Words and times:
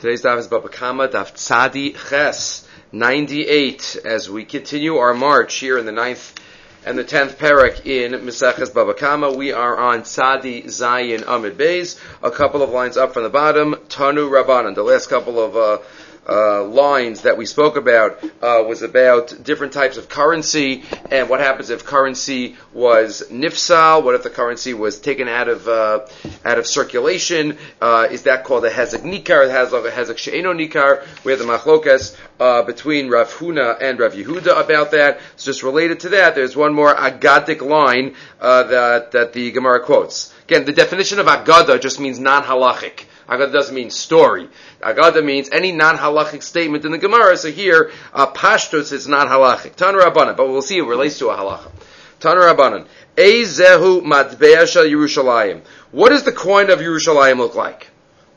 Today's 0.00 0.22
daf 0.22 0.38
is 0.38 0.46
Baba 0.46 0.70
Kama, 0.70 1.08
daf 1.08 1.34
Tzadi 1.34 1.94
Ches, 2.08 2.66
98, 2.90 3.98
as 4.02 4.30
we 4.30 4.46
continue 4.46 4.96
our 4.96 5.12
march 5.12 5.56
here 5.56 5.76
in 5.76 5.84
the 5.84 5.92
ninth 5.92 6.40
and 6.86 6.96
the 6.96 7.04
tenth 7.04 7.38
parak 7.38 7.84
in 7.84 8.12
Meseches 8.12 8.72
Baba 8.72 8.94
Kama. 8.94 9.30
We 9.30 9.52
are 9.52 9.76
on 9.76 10.00
Tzadi 10.00 10.64
Zayin 10.64 11.22
Amid 11.28 11.58
Beis, 11.58 12.00
a 12.22 12.30
couple 12.30 12.62
of 12.62 12.70
lines 12.70 12.96
up 12.96 13.12
from 13.12 13.24
the 13.24 13.28
bottom, 13.28 13.74
Tanu 13.90 14.30
Rabbanan, 14.30 14.74
the 14.74 14.82
last 14.82 15.10
couple 15.10 15.38
of 15.38 15.54
uh, 15.54 15.84
uh, 16.30 16.64
lines 16.64 17.22
that 17.22 17.36
we 17.36 17.44
spoke 17.44 17.76
about 17.76 18.22
uh, 18.40 18.62
was 18.66 18.82
about 18.82 19.42
different 19.42 19.72
types 19.72 19.96
of 19.96 20.08
currency 20.08 20.84
and 21.10 21.28
what 21.28 21.40
happens 21.40 21.70
if 21.70 21.84
currency 21.84 22.56
was 22.72 23.24
nifsal. 23.30 24.04
What 24.04 24.14
if 24.14 24.22
the 24.22 24.30
currency 24.30 24.72
was 24.72 25.00
taken 25.00 25.26
out 25.28 25.48
of 25.48 25.66
uh, 25.66 26.06
out 26.44 26.58
of 26.58 26.66
circulation? 26.66 27.58
Uh, 27.80 28.06
is 28.10 28.22
that 28.22 28.44
called 28.44 28.64
a 28.64 28.70
hezek 28.70 29.02
nikar? 29.02 29.48
A 29.50 29.90
hezek 29.90 30.18
she'eno 30.18 30.54
nikar? 30.54 31.04
We 31.24 31.32
have 31.32 31.40
the 31.40 31.46
machlokas 31.46 32.16
uh, 32.38 32.62
between 32.62 33.10
Rav 33.10 33.32
Huna 33.34 33.80
and 33.80 33.98
Rav 33.98 34.12
Yehuda 34.12 34.64
about 34.64 34.92
that. 34.92 35.20
It's 35.34 35.44
just 35.44 35.62
related 35.62 36.00
to 36.00 36.10
that, 36.10 36.34
there's 36.34 36.56
one 36.56 36.74
more 36.74 36.94
agadic 36.94 37.60
line 37.60 38.14
uh, 38.40 38.62
that 38.64 39.12
that 39.12 39.32
the 39.32 39.50
Gemara 39.50 39.80
quotes. 39.80 40.32
Again, 40.44 40.64
the 40.64 40.72
definition 40.72 41.18
of 41.18 41.26
agada 41.26 41.80
just 41.80 42.00
means 42.00 42.18
non-halachic. 42.18 43.04
Agada 43.30 43.52
doesn't 43.52 43.74
mean 43.76 43.90
story. 43.90 44.48
Agada 44.82 45.24
means 45.24 45.48
any 45.52 45.70
non-halachic 45.70 46.42
statement 46.42 46.84
in 46.84 46.90
the 46.90 46.98
Gemara. 46.98 47.36
So 47.36 47.52
here, 47.52 47.92
uh, 48.12 48.26
pashtos 48.32 48.92
is 48.92 49.06
not 49.06 49.28
halachic. 49.28 49.76
Tan 49.76 49.94
Rabbanan, 49.94 50.36
but 50.36 50.48
we'll 50.48 50.62
see 50.62 50.78
it 50.78 50.82
relates 50.82 51.18
to 51.20 51.28
a 51.28 51.36
halacha. 51.36 51.70
Tan 52.18 52.36
Rabbanan. 52.36 52.88
Ezehu 53.16 54.02
matbea 54.02 54.66
shel 54.66 54.84
Yerushalayim. 54.84 55.62
What 55.92 56.08
does 56.08 56.24
the 56.24 56.32
coin 56.32 56.70
of 56.70 56.80
Yerushalayim 56.80 57.36
look 57.36 57.54
like? 57.54 57.88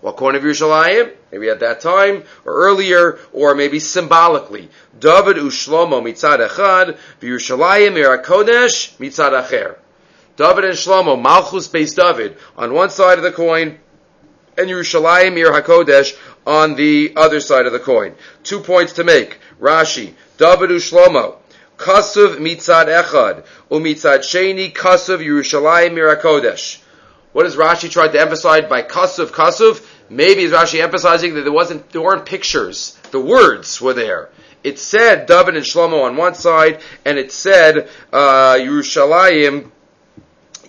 What 0.01 0.15
coin 0.15 0.35
of 0.35 0.43
Yerushalayim? 0.43 1.11
Maybe 1.31 1.49
at 1.49 1.61
that 1.61 1.81
time, 1.81 2.23
or 2.45 2.53
earlier, 2.53 3.17
or 3.31 3.55
maybe 3.55 3.79
symbolically. 3.79 4.69
David 4.99 5.37
ushlomo 5.37 6.03
mitzad 6.03 6.47
echad, 6.47 6.99
v'Yerushalayim 7.19 7.93
irakodesh 7.95 8.95
mitzad 8.97 9.31
acher. 9.41 9.77
David 10.35 10.65
and 10.65 10.73
Shlomo, 10.73 11.21
Malchus 11.21 11.67
Beis 11.67 11.95
David, 11.95 12.37
on 12.57 12.73
one 12.73 12.89
side 12.89 13.19
of 13.19 13.23
the 13.23 13.31
coin, 13.31 13.77
and 14.57 14.69
Yerushalayim 14.69 15.37
Ir 15.37 15.51
HaKodesh 15.51 16.17
on 16.45 16.75
the 16.75 17.13
other 17.15 17.39
side 17.39 17.65
of 17.65 17.73
the 17.73 17.79
coin. 17.79 18.15
Two 18.43 18.59
points 18.59 18.93
to 18.93 19.03
make. 19.03 19.39
Rashi, 19.59 20.13
David 20.37 20.69
Shlomo, 20.71 21.37
Kasuv 21.77 22.37
mitzad 22.37 22.85
echad, 22.85 23.45
umitzad 23.69 24.19
sheni 24.19 24.73
Kasuv 24.73 25.19
Yerushalayim 25.19 25.97
Ir 25.97 26.15
HaKodesh. 26.15 26.81
What 27.31 27.43
does 27.43 27.55
Rashi 27.55 27.89
try 27.89 28.07
to 28.07 28.19
emphasize 28.19 28.69
by 28.69 28.83
Kasuv 28.83 29.27
Kasuv? 29.27 29.85
Maybe 30.09 30.43
is 30.43 30.51
Rashi 30.51 30.81
emphasizing 30.81 31.33
that 31.35 31.41
there 31.41 31.51
wasn't, 31.51 31.89
there 31.89 32.01
weren't 32.01 32.25
pictures. 32.25 32.97
The 33.11 33.19
words 33.19 33.81
were 33.81 33.93
there. 33.93 34.29
It 34.63 34.79
said 34.79 35.25
David 35.25 35.55
and 35.55 35.65
Shlomo 35.65 36.03
on 36.03 36.15
one 36.15 36.35
side, 36.35 36.81
and 37.03 37.17
it 37.17 37.31
said 37.31 37.89
uh, 38.13 38.55
Yerushalayim 38.55 39.71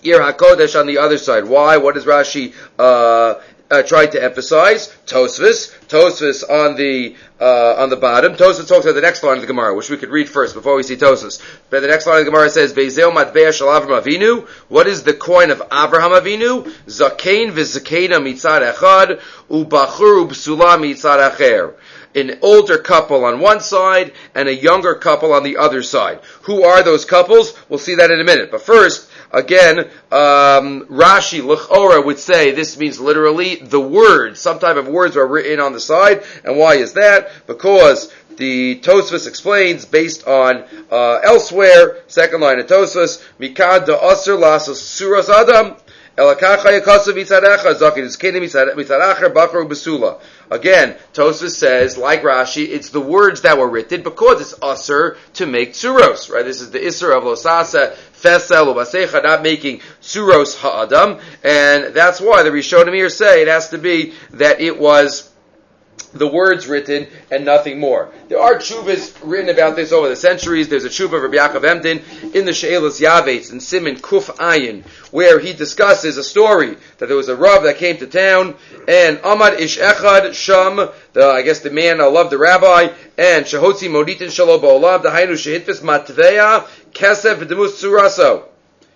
Ir 0.03 0.19
HaKodesh 0.19 0.79
on 0.79 0.87
the 0.87 0.97
other 0.97 1.17
side. 1.17 1.45
Why? 1.45 1.77
What 1.77 1.95
does 1.95 2.05
Rashi 2.05 2.53
uh, 2.77 3.41
uh, 3.71 3.81
tried 3.83 4.11
to 4.11 4.23
emphasize. 4.23 4.87
Tosfos, 5.05 5.73
Tosfos 5.87 6.43
on 6.49 6.75
the 6.75 7.15
uh, 7.39 7.75
on 7.77 7.89
the 7.89 7.97
bottom. 7.97 8.33
Tosfos 8.33 8.67
talks 8.67 8.85
about 8.85 8.95
the 8.95 9.01
next 9.01 9.23
line 9.23 9.35
of 9.35 9.41
the 9.41 9.47
Gemara, 9.47 9.75
which 9.75 9.89
we 9.89 9.97
could 9.97 10.09
read 10.09 10.29
first 10.29 10.53
before 10.53 10.75
we 10.75 10.83
see 10.83 10.95
Tosfos. 10.95 11.41
But 11.69 11.81
the 11.81 11.87
next 11.87 12.05
line 12.05 12.19
of 12.19 12.25
the 12.25 12.31
Gemara 12.31 12.49
says, 12.49 12.73
"Beizeo 12.73 13.11
matbea 13.11 13.53
shel 13.53 13.67
Avram 13.67 14.01
Avinu." 14.01 14.47
What 14.69 14.87
is 14.87 15.03
the 15.03 15.13
coin 15.13 15.51
of 15.51 15.61
Abraham 15.71 16.11
Avinu? 16.11 16.63
Zakein 16.85 17.51
v'zakena 17.51 18.21
mitzad 18.21 18.73
echad 18.73 19.21
ubachur 19.49 20.27
ubsula 20.27 20.77
mitzad 20.77 21.31
acher 21.31 21.73
an 22.15 22.39
older 22.41 22.77
couple 22.77 23.25
on 23.25 23.39
one 23.41 23.59
side 23.59 24.13
and 24.33 24.47
a 24.47 24.55
younger 24.55 24.95
couple 24.95 25.33
on 25.33 25.43
the 25.43 25.57
other 25.57 25.83
side. 25.83 26.19
Who 26.43 26.63
are 26.63 26.81
those 26.81 27.03
couples? 27.03 27.53
We'll 27.67 27.79
see 27.79 27.95
that 27.95 28.09
in 28.09 28.21
a 28.21 28.23
minute. 28.23 28.51
But 28.51 28.61
first, 28.61 29.09
again, 29.31 29.79
um, 30.11 30.85
Rashi, 30.87 31.41
Lechora 31.41 32.03
would 32.05 32.19
say 32.19 32.51
this 32.51 32.77
means 32.77 32.99
literally 32.99 33.55
the 33.55 33.79
words. 33.79 34.39
Some 34.39 34.59
type 34.59 34.77
of 34.77 34.87
words 34.87 35.17
are 35.17 35.27
written 35.27 35.59
on 35.59 35.73
the 35.73 35.79
side. 35.79 36.23
And 36.43 36.57
why 36.57 36.75
is 36.75 36.93
that? 36.93 37.29
Because 37.47 38.11
the 38.37 38.79
Tosfos 38.79 39.27
explains 39.27 39.85
based 39.85 40.27
on 40.27 40.65
uh, 40.91 41.19
elsewhere, 41.23 41.99
second 42.07 42.41
line 42.41 42.59
of 42.59 42.67
Tosfos, 42.67 43.23
Mikad 43.39 43.85
da 43.85 44.11
Aser 44.11 44.35
Lasos 44.35 44.81
Suras 44.81 45.29
Adam, 45.29 45.75
Again, 50.51 50.95
Tosfos 51.13 51.51
says, 51.51 51.97
like 51.97 52.21
Rashi, 52.21 52.67
it's 52.67 52.89
the 52.89 53.01
words 53.01 53.41
that 53.41 53.57
were 53.57 53.69
written 53.69 54.03
because 54.03 54.41
it's 54.41 54.55
usher 54.61 55.17
to 55.33 55.45
make 55.45 55.73
tsuros, 55.73 56.31
right? 56.31 56.45
This 56.45 56.61
is 56.61 56.71
the 56.71 56.79
isser 56.79 57.15
of 57.15 57.23
losasa, 57.23 57.95
fesel, 58.13 58.73
ubasecha, 58.73 59.23
not 59.23 59.41
making 59.41 59.79
tsuros 60.01 60.57
ha'adam, 60.57 61.19
and 61.43 61.93
that's 61.95 62.21
why 62.21 62.43
the 62.43 62.51
Rishonim 62.51 62.93
here 62.93 63.09
say 63.09 63.41
it 63.41 63.47
has 63.47 63.69
to 63.69 63.77
be 63.77 64.13
that 64.31 64.61
it 64.61 64.79
was 64.79 65.31
the 66.15 66.27
words 66.27 66.67
written 66.67 67.07
and 67.29 67.45
nothing 67.45 67.79
more. 67.79 68.09
There 68.29 68.39
are 68.39 68.55
chuvas 68.55 69.15
written 69.21 69.49
about 69.49 69.75
this 69.75 69.91
over 69.91 70.07
the 70.07 70.15
centuries. 70.15 70.69
There's 70.69 70.85
a 70.85 70.89
chuva 70.89 71.13
of 71.13 71.23
Rabbi 71.23 71.35
Yaakov 71.35 71.65
Emden 71.65 72.01
in 72.33 72.45
the 72.45 72.53
She'elas 72.53 72.99
Yavetz 72.99 73.51
and 73.51 73.61
Simon 73.61 73.97
Kuf 73.97 74.33
Ayin, 74.37 74.83
where 75.11 75.39
he 75.39 75.53
discusses 75.53 76.17
a 76.17 76.23
story 76.23 76.77
that 76.97 77.07
there 77.07 77.17
was 77.17 77.27
a 77.27 77.35
Rav 77.35 77.63
that 77.63 77.77
came 77.77 77.97
to 77.97 78.07
town, 78.07 78.55
and 78.87 79.17
Amad 79.17 79.59
Ish 79.59 79.77
Echad 79.77 80.33
Sham, 80.33 80.89
the, 81.13 81.25
I 81.25 81.41
guess 81.41 81.59
the 81.59 81.69
man 81.69 81.99
I 81.99 82.05
loved 82.05 82.31
the 82.31 82.37
rabbi, 82.37 82.93
and 83.17 83.45
Shahotzi 83.45 83.89
Moditin 83.89 84.31
Shalom 84.31 84.61
Ba'olav, 84.61 85.03
the 85.03 85.09
Hainu 85.09 85.33
Shehitfis 85.33 85.81
Matveya, 85.81 86.65
Kesef 86.91 87.35
V'demus 87.35 87.81
Suraso. 87.81 88.45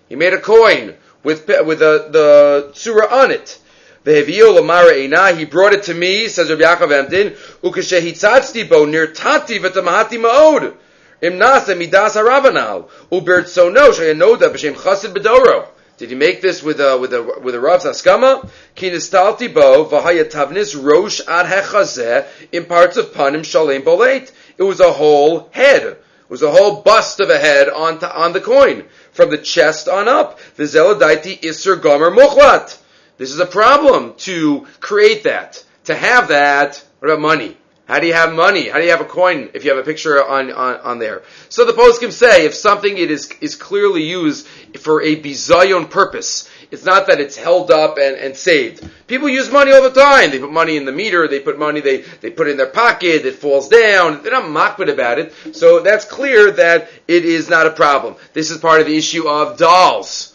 He 0.08 0.16
made 0.16 0.32
a 0.32 0.40
coin 0.40 0.96
with, 1.22 1.46
with 1.46 1.78
the, 1.78 2.08
the 2.10 2.70
surah 2.74 3.22
on 3.22 3.30
it. 3.30 3.59
He 4.02 5.44
brought 5.44 5.74
it 5.74 5.82
to 5.82 5.94
me, 5.94 6.28
says 6.28 6.48
Rabbi 6.48 6.62
Yaakov 6.62 7.36
ukeshehitzadzti 7.62 8.66
bo 8.66 8.86
nirtati 8.86 9.60
v'tamahati 9.60 10.18
ma'od. 10.18 10.74
Im 11.20 11.34
nasa 11.34 11.76
midas 11.76 12.14
harabanal. 12.14 12.88
Ubertsono 13.12 13.92
shayanoda 13.92 14.48
b'shem 14.50 14.74
chasid 14.74 15.12
bedoro. 15.12 15.66
Did 15.98 16.08
he 16.08 16.14
make 16.14 16.40
this 16.40 16.62
with 16.62 16.80
a 16.80 16.96
with 16.96 17.12
a 17.12 17.40
with 17.42 17.54
a 17.54 17.60
Rav's 17.60 17.84
askama? 17.84 18.48
Kinistalti 18.74 19.52
bo 19.52 19.84
v'hayatavnis 19.84 20.82
rosh 20.82 21.20
ad 21.28 21.44
hechazeh 21.44 22.26
in 22.52 22.64
parts 22.64 22.96
of 22.96 23.12
panim 23.12 23.44
shalem 23.44 23.82
boleit. 23.82 24.32
It 24.56 24.62
was 24.62 24.80
a 24.80 24.92
whole 24.92 25.50
head. 25.50 25.82
It 25.82 26.00
was 26.30 26.40
a 26.40 26.50
whole 26.50 26.80
bust 26.80 27.20
of 27.20 27.28
a 27.28 27.38
head 27.38 27.68
on 27.68 27.98
to, 27.98 28.10
on 28.18 28.32
the 28.32 28.40
coin 28.40 28.84
from 29.12 29.28
the 29.28 29.36
chest 29.36 29.88
on 29.88 30.08
up. 30.08 30.40
V'zeladaiti 30.56 31.44
iser 31.44 31.76
gomer 31.76 32.10
muchlat. 32.10 32.78
This 33.20 33.32
is 33.32 33.38
a 33.38 33.44
problem 33.44 34.14
to 34.20 34.66
create 34.80 35.24
that. 35.24 35.62
To 35.84 35.94
have 35.94 36.28
that, 36.28 36.82
what 37.00 37.10
about 37.10 37.20
money? 37.20 37.54
How 37.84 38.00
do 38.00 38.06
you 38.06 38.14
have 38.14 38.32
money? 38.32 38.70
How 38.70 38.78
do 38.78 38.84
you 38.84 38.92
have 38.92 39.02
a 39.02 39.04
coin 39.04 39.50
if 39.52 39.62
you 39.62 39.76
have 39.76 39.78
a 39.78 39.84
picture 39.84 40.26
on, 40.26 40.50
on, 40.50 40.76
on 40.80 40.98
there? 41.00 41.22
So 41.50 41.66
the 41.66 41.74
poskim 41.74 42.12
say 42.12 42.46
if 42.46 42.54
something 42.54 42.96
it 42.96 43.10
is, 43.10 43.30
is 43.42 43.56
clearly 43.56 44.04
used 44.04 44.46
for 44.78 45.02
a 45.02 45.20
bizayon 45.20 45.90
purpose, 45.90 46.48
it's 46.70 46.86
not 46.86 47.08
that 47.08 47.20
it's 47.20 47.36
held 47.36 47.70
up 47.70 47.98
and, 47.98 48.16
and 48.16 48.34
saved. 48.34 48.88
People 49.06 49.28
use 49.28 49.52
money 49.52 49.70
all 49.70 49.82
the 49.82 49.90
time. 49.90 50.30
They 50.30 50.38
put 50.38 50.50
money 50.50 50.78
in 50.78 50.86
the 50.86 50.92
meter, 50.92 51.28
they 51.28 51.40
put 51.40 51.58
money, 51.58 51.82
they, 51.82 51.98
they 52.22 52.30
put 52.30 52.46
it 52.46 52.52
in 52.52 52.56
their 52.56 52.68
pocket, 52.68 53.26
it 53.26 53.34
falls 53.34 53.68
down. 53.68 54.22
They're 54.22 54.32
not 54.32 54.48
mocked 54.48 54.80
about 54.80 55.18
it. 55.18 55.34
So 55.54 55.80
that's 55.80 56.06
clear 56.06 56.52
that 56.52 56.88
it 57.06 57.26
is 57.26 57.50
not 57.50 57.66
a 57.66 57.70
problem. 57.70 58.16
This 58.32 58.50
is 58.50 58.56
part 58.56 58.80
of 58.80 58.86
the 58.86 58.96
issue 58.96 59.28
of 59.28 59.58
dolls 59.58 60.29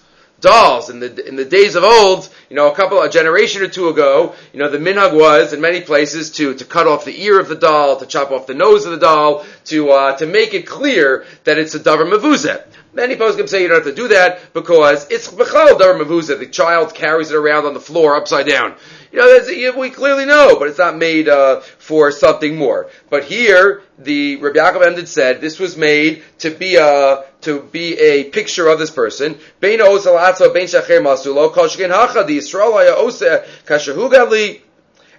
dolls. 0.45 0.89
In 0.89 0.99
the 0.99 1.27
in 1.27 1.35
the 1.35 1.43
days 1.43 1.75
of 1.75 1.83
old, 1.83 2.29
you 2.49 2.55
know, 2.55 2.71
a 2.71 2.75
couple 2.75 3.01
a 3.01 3.09
generation 3.09 3.61
or 3.63 3.67
two 3.67 3.89
ago, 3.89 4.35
you 4.53 4.59
know, 4.59 4.69
the 4.69 4.77
minhag 4.77 5.13
was 5.13 5.51
in 5.51 5.59
many 5.59 5.81
places 5.81 6.31
to 6.37 6.53
to 6.53 6.63
cut 6.63 6.87
off 6.87 7.03
the 7.03 7.23
ear 7.23 7.39
of 7.39 7.49
the 7.49 7.55
doll, 7.55 7.97
to 7.97 8.05
chop 8.05 8.31
off 8.31 8.47
the 8.47 8.53
nose 8.53 8.85
of 8.85 8.91
the 8.91 8.99
doll, 8.99 9.45
to 9.65 9.89
uh, 9.89 10.15
to 10.17 10.25
make 10.25 10.53
it 10.53 10.67
clear 10.67 11.25
that 11.43 11.57
it's 11.57 11.75
a 11.75 11.79
davar 11.79 12.09
mavuzet. 12.09 12.63
Many 12.93 13.15
poskim 13.15 13.49
say 13.49 13.61
you 13.61 13.67
don't 13.67 13.83
have 13.83 13.93
to 13.93 14.01
do 14.01 14.07
that 14.09 14.53
because 14.53 15.09
it's 15.09 15.27
b'chal 15.27 15.77
davar 15.79 15.99
mavuzet. 15.99 16.39
The 16.39 16.47
child 16.47 16.93
carries 16.93 17.31
it 17.31 17.35
around 17.35 17.65
on 17.65 17.73
the 17.73 17.81
floor 17.81 18.15
upside 18.15 18.47
down. 18.47 18.75
You 19.15 19.71
know, 19.71 19.79
we 19.79 19.91
clearly 19.91 20.25
know, 20.25 20.59
but 20.59 20.67
it's 20.67 20.77
not 20.77 20.97
made 20.97 21.29
uh, 21.29 21.61
for 21.61 22.11
something 22.11 22.57
more. 22.57 22.89
But 23.09 23.23
here, 23.23 23.81
the 23.97 24.35
Rabbi 24.35 24.59
Yaakov 24.59 24.85
Emden 24.85 25.05
said 25.05 25.39
this 25.39 25.57
was 25.57 25.77
made 25.77 26.21
to 26.39 26.49
be 26.49 26.75
a 26.75 27.23
to 27.41 27.61
be 27.61 27.97
a 27.97 28.25
picture 28.25 28.67
of 28.67 28.77
this 28.77 28.91
person. 28.91 29.39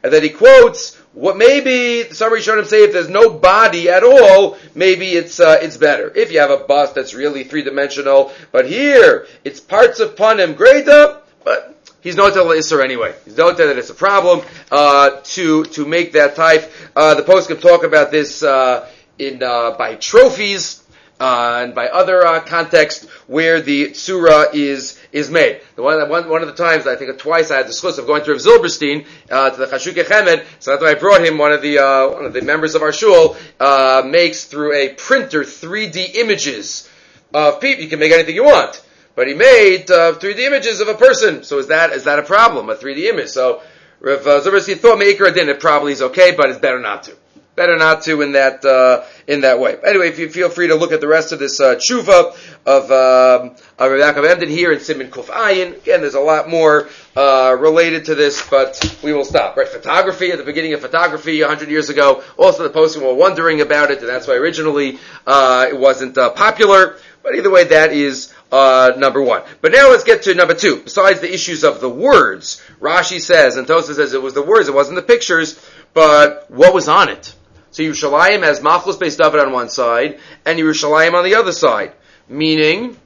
And 0.02 0.12
then 0.12 0.22
he 0.22 0.28
quotes 0.28 0.94
what 1.14 1.38
maybe 1.38 2.12
some 2.12 2.30
Rishonim 2.30 2.66
say 2.66 2.84
if 2.84 2.92
there's 2.92 3.08
no 3.08 3.30
body 3.30 3.88
at 3.88 4.04
all, 4.04 4.58
maybe 4.74 5.12
it's 5.12 5.40
uh, 5.40 5.58
it's 5.62 5.78
better. 5.78 6.12
If 6.14 6.30
you 6.30 6.40
have 6.40 6.50
a 6.50 6.58
bust 6.58 6.94
that's 6.94 7.14
really 7.14 7.44
three 7.44 7.62
dimensional, 7.62 8.30
but 8.52 8.68
here 8.68 9.26
it's 9.42 9.58
parts 9.58 10.00
of 10.00 10.16
panim 10.16 10.54
greda, 10.54 11.22
but 11.44 11.75
he's 12.00 12.16
not 12.16 12.34
noted 12.34 12.58
Isser 12.58 12.82
anyway. 12.82 13.14
He's 13.24 13.36
noted 13.36 13.68
that 13.68 13.78
it's 13.78 13.90
a 13.90 13.94
problem 13.94 14.42
uh, 14.70 15.20
to 15.22 15.64
to 15.64 15.86
make 15.86 16.12
that 16.12 16.36
type. 16.36 16.72
Uh, 16.94 17.14
the 17.14 17.22
poskim 17.22 17.60
talk 17.60 17.84
about 17.84 18.10
this 18.10 18.42
uh, 18.42 18.88
in 19.18 19.42
uh, 19.42 19.72
by 19.72 19.94
trophies 19.96 20.82
uh, 21.18 21.62
and 21.62 21.74
by 21.74 21.88
other 21.88 22.26
uh, 22.26 22.40
contexts 22.40 23.06
where 23.26 23.60
the 23.60 23.86
tsura 23.90 24.54
is 24.54 24.98
is 25.12 25.30
made. 25.30 25.60
The 25.74 25.82
one, 25.82 26.08
one, 26.08 26.28
one 26.28 26.42
of 26.42 26.48
the 26.48 26.54
times, 26.54 26.86
I 26.86 26.96
think 26.96 27.16
twice, 27.18 27.50
I 27.50 27.56
had 27.56 27.66
the 27.66 27.72
schluss 27.72 27.98
of 27.98 28.06
going 28.06 28.24
to 28.24 28.32
Rav 28.32 28.40
Zilberstein 28.40 29.06
uh, 29.30 29.50
to 29.50 29.56
the 29.56 29.66
Chashuke 29.66 30.04
Chemed. 30.04 30.44
So 30.60 30.72
that's 30.72 30.82
why 30.82 30.90
I 30.90 30.94
brought 30.94 31.24
him. 31.24 31.38
One 31.38 31.52
of 31.52 31.62
the 31.62 31.78
uh, 31.78 32.08
one 32.08 32.24
of 32.24 32.32
the 32.32 32.42
members 32.42 32.74
of 32.74 32.82
our 32.82 32.92
shul 32.92 33.36
uh, 33.58 34.02
makes 34.06 34.44
through 34.44 34.74
a 34.74 34.94
printer 34.94 35.42
3D 35.42 36.16
images 36.16 36.88
of 37.32 37.60
people. 37.60 37.82
You 37.82 37.90
can 37.90 37.98
make 37.98 38.12
anything 38.12 38.34
you 38.34 38.44
want, 38.44 38.82
but 39.16 39.26
he 39.26 39.34
made 39.34 39.88
3D 39.88 40.22
uh, 40.22 40.38
images 40.38 40.80
of 40.80 40.86
a 40.86 40.94
person. 40.94 41.42
So 41.42 41.58
is 41.58 41.66
that 41.66 41.92
is 41.92 42.04
that 42.04 42.20
a 42.20 42.22
problem? 42.22 42.70
A 42.70 42.76
3D 42.76 43.06
image? 43.06 43.30
So 43.30 43.62
Rav 43.98 44.20
Zilberstein 44.20 44.78
thought 44.78 44.98
Maker 44.98 45.28
didn't. 45.32 45.48
it 45.48 45.58
probably 45.58 45.92
is 45.92 46.02
okay, 46.02 46.36
but 46.36 46.50
it's 46.50 46.60
better 46.60 46.78
not 46.78 47.02
to 47.04 47.16
better 47.56 47.76
not 47.76 48.02
to 48.02 48.22
in 48.22 48.32
that 48.32 48.64
uh, 48.64 49.04
in 49.26 49.40
that 49.40 49.58
way. 49.58 49.76
Anyway, 49.84 50.08
if 50.08 50.18
you 50.18 50.28
feel 50.28 50.50
free 50.50 50.68
to 50.68 50.74
look 50.74 50.92
at 50.92 51.00
the 51.00 51.08
rest 51.08 51.32
of 51.32 51.38
this 51.38 51.58
uh, 51.58 51.74
tshuva 51.76 52.36
of 52.66 52.90
um, 52.92 53.56
of 53.78 53.90
Rav 53.90 54.24
Emden 54.24 54.48
here 54.48 54.72
in 54.72 54.80
Simon 54.80 55.10
Kuf 55.10 55.26
Ayin. 55.26 55.76
Again, 55.78 56.02
there's 56.02 56.14
a 56.14 56.20
lot 56.20 56.48
more 56.48 56.88
uh, 57.16 57.56
related 57.58 58.04
to 58.04 58.14
this, 58.14 58.46
but 58.48 58.98
we 59.02 59.12
will 59.12 59.24
stop. 59.24 59.56
Right, 59.56 59.66
photography 59.66 60.30
at 60.30 60.38
the 60.38 60.44
beginning 60.44 60.74
of 60.74 60.80
photography 60.80 61.42
hundred 61.42 61.70
years 61.70 61.88
ago. 61.88 62.22
Also, 62.36 62.62
the 62.62 62.70
poskim 62.70 63.02
were 63.02 63.14
wondering 63.14 63.62
about 63.62 63.90
it, 63.90 64.00
and 64.00 64.08
that's 64.08 64.28
why 64.28 64.34
originally 64.34 64.98
uh, 65.26 65.66
it 65.68 65.78
wasn't 65.78 66.16
uh, 66.18 66.30
popular. 66.30 66.98
But 67.22 67.34
either 67.34 67.50
way, 67.50 67.64
that 67.64 67.92
is 67.92 68.32
uh, 68.52 68.92
number 68.96 69.20
one. 69.22 69.42
But 69.60 69.72
now 69.72 69.90
let's 69.90 70.04
get 70.04 70.22
to 70.22 70.34
number 70.34 70.54
two. 70.54 70.82
Besides 70.82 71.20
the 71.20 71.32
issues 71.32 71.64
of 71.64 71.80
the 71.80 71.88
words, 71.88 72.62
Rashi 72.80 73.20
says, 73.20 73.56
and 73.56 73.66
Tosa 73.66 73.94
says 73.94 74.14
it 74.14 74.22
was 74.22 74.34
the 74.34 74.42
words, 74.42 74.68
it 74.68 74.74
wasn't 74.74 74.96
the 74.96 75.02
pictures, 75.02 75.58
but 75.94 76.50
what 76.50 76.74
was 76.74 76.88
on 76.88 77.08
it? 77.08 77.34
So 77.70 77.82
Yerushalayim 77.82 78.42
has 78.42 78.62
Malchus 78.62 78.96
Beis 78.96 79.18
David 79.18 79.40
on 79.40 79.52
one 79.52 79.68
side, 79.68 80.18
and 80.44 80.58
Yerushalayim 80.58 81.14
on 81.14 81.24
the 81.24 81.34
other 81.34 81.52
side. 81.52 81.92
Meaning, 82.28 82.96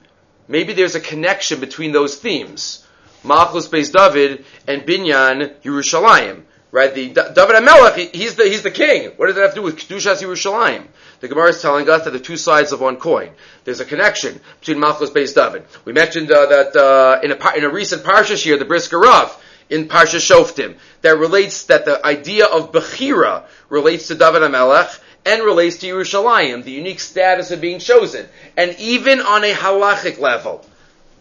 maybe 0.47 0.73
there's 0.75 0.95
a 0.95 1.01
connection 1.01 1.61
between 1.61 1.93
those 1.93 2.17
themes. 2.17 2.87
Malchus 3.25 3.69
Beis 3.69 3.93
David 3.93 4.45
and 4.67 4.83
Binyan 4.83 5.61
Yerushalayim. 5.63 6.45
Right? 6.73 6.95
The 6.95 7.09
David 7.09 7.35
HaMelech, 7.35 8.15
he's 8.15 8.37
the, 8.37 8.45
he's 8.45 8.63
the 8.63 8.71
king. 8.71 9.11
What 9.17 9.27
does 9.27 9.35
that 9.35 9.43
have 9.43 9.51
to 9.55 9.57
do 9.57 9.63
with 9.63 9.77
Kedushas 9.77 10.23
Yerushalayim? 10.23 10.87
The 11.21 11.29
Gemara 11.29 11.51
is 11.51 11.61
telling 11.61 11.89
us 11.89 12.05
that 12.05 12.13
the 12.13 12.21
two 12.21 12.37
sides 12.37 12.73
of 12.73 12.81
one 12.81 12.97
coin. 12.97 13.31
There's 13.65 13.81
a 13.81 13.85
connection 13.85 14.41
between 14.61 14.81
Malchus 14.81 15.11
Beis 15.11 15.35
David. 15.35 15.65
We 15.85 15.93
mentioned 15.93 16.31
uh, 16.33 16.47
that 16.47 16.77
uh, 16.77 17.21
in, 17.23 17.33
a, 17.33 17.57
in 17.57 17.65
a 17.65 17.69
recent 17.69 18.03
Parsha 18.03 18.43
here, 18.43 18.57
the 18.57 18.65
Brisker 18.65 18.99
Rav, 18.99 19.37
in 19.69 19.87
Parsha 19.87 20.19
Shoftim 20.19 20.77
that 21.03 21.19
relates 21.19 21.65
that 21.65 21.85
the 21.85 22.05
idea 22.05 22.47
of 22.47 22.73
Bechira 22.73 23.45
relates 23.69 24.09
to 24.09 24.15
David 24.15 24.43
HaMelech 24.43 25.01
and 25.25 25.43
relates 25.43 25.79
to 25.79 25.87
Yerushalayim, 25.87 26.65
the 26.65 26.73
unique 26.73 27.01
status 27.01 27.51
of 27.51 27.61
being 27.61 27.79
chosen, 27.79 28.27
and 28.57 28.75
even 28.79 29.21
on 29.21 29.45
a 29.45 29.53
halachic 29.53 30.19
level. 30.19 30.65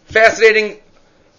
Fascinating 0.06 0.78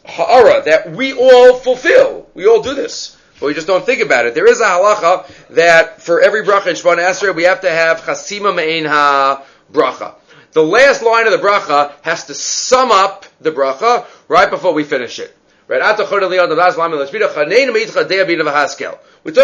ha'ara 0.06 0.64
that 0.66 0.92
we 0.92 1.14
all 1.14 1.56
fulfill. 1.56 2.30
We 2.34 2.48
all 2.48 2.62
do 2.62 2.74
this. 2.74 3.18
We 3.42 3.54
just 3.54 3.68
don't 3.68 3.86
think 3.86 4.02
about 4.02 4.26
it. 4.26 4.36
There 4.36 4.48
is 4.48 4.62
a 4.62 4.66
halacha 4.66 5.48
that 5.50 6.02
for 6.02 6.22
every 6.22 6.44
bracha 6.44 6.68
in 6.68 6.76
Shemona 6.76 7.10
Esrei, 7.10 7.36
we 7.36 7.44
have 7.44 7.62
to 7.62 7.70
have 7.70 8.02
chasima 8.02 8.56
me'ein 8.56 8.86
ha 8.86 9.44
bracha. 9.72 10.16
The 10.52 10.64
last 10.64 11.02
line 11.02 11.26
of 11.28 11.32
the 11.32 11.40
bracha 11.40 11.94
has 12.02 12.26
to 12.26 12.34
sum 12.34 12.92
up 12.92 13.26
the 13.40 13.52
bracha 13.52 14.06
right 14.28 14.50
before 14.50 14.74
we 14.74 14.84
finish 14.84 15.18
it. 15.20 15.36
Right? 15.68 15.80
We 15.80 15.88
talk 15.88 16.12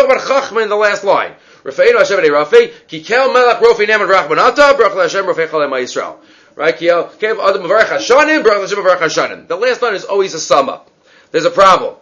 about 0.06 0.20
Chachma 0.20 0.64
in 0.64 0.70
the 0.70 0.76
last 0.76 1.04
line. 1.06 1.34
Rafeinu 1.64 1.98
Hashem 2.00 2.20
Rafi, 2.20 2.74
Kikel 2.90 3.34
Melech 3.34 3.60
Rofi 3.60 3.86
Neman 3.86 4.10
Rachmanata, 4.10 4.76
Brach 4.76 4.94
Hashem 4.94 5.26
Rafei 5.26 5.48
Chalem 5.48 5.72
Yisrael. 5.72 6.18
Right? 6.56 6.76
Kiel, 6.76 7.06
Kev 7.18 7.40
Adam 7.40 7.64
Mavarech 7.64 7.88
Hashanim, 7.88 8.44
Brach 8.44 8.60
Hashem 8.60 8.78
Mavarech 8.78 9.00
Hashanim. 9.00 9.48
The 9.48 9.56
last 9.56 9.82
line 9.82 9.96
is 9.96 10.04
always 10.04 10.34
a 10.34 10.40
sum 10.40 10.68
up. 10.68 10.92
There's 11.32 11.46
a 11.46 11.50
problem. 11.50 11.96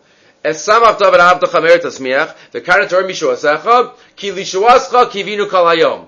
Es 0.45 0.67
Abdacha 0.67 1.59
Merit 1.59 1.81
Tasmiach, 1.81 2.35
the 2.51 2.61
Ki 2.61 4.29
Lishuascha 4.29 5.09
Kivinu 5.09 5.49
Hayom. 5.49 6.05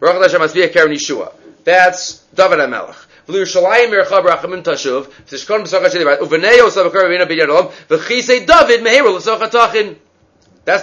Karen 0.00 0.92
Yeshua. 0.92 1.32
That's 1.64 2.20
David 2.34 2.60
HaMelech. 2.60 2.96
That's 3.26 3.52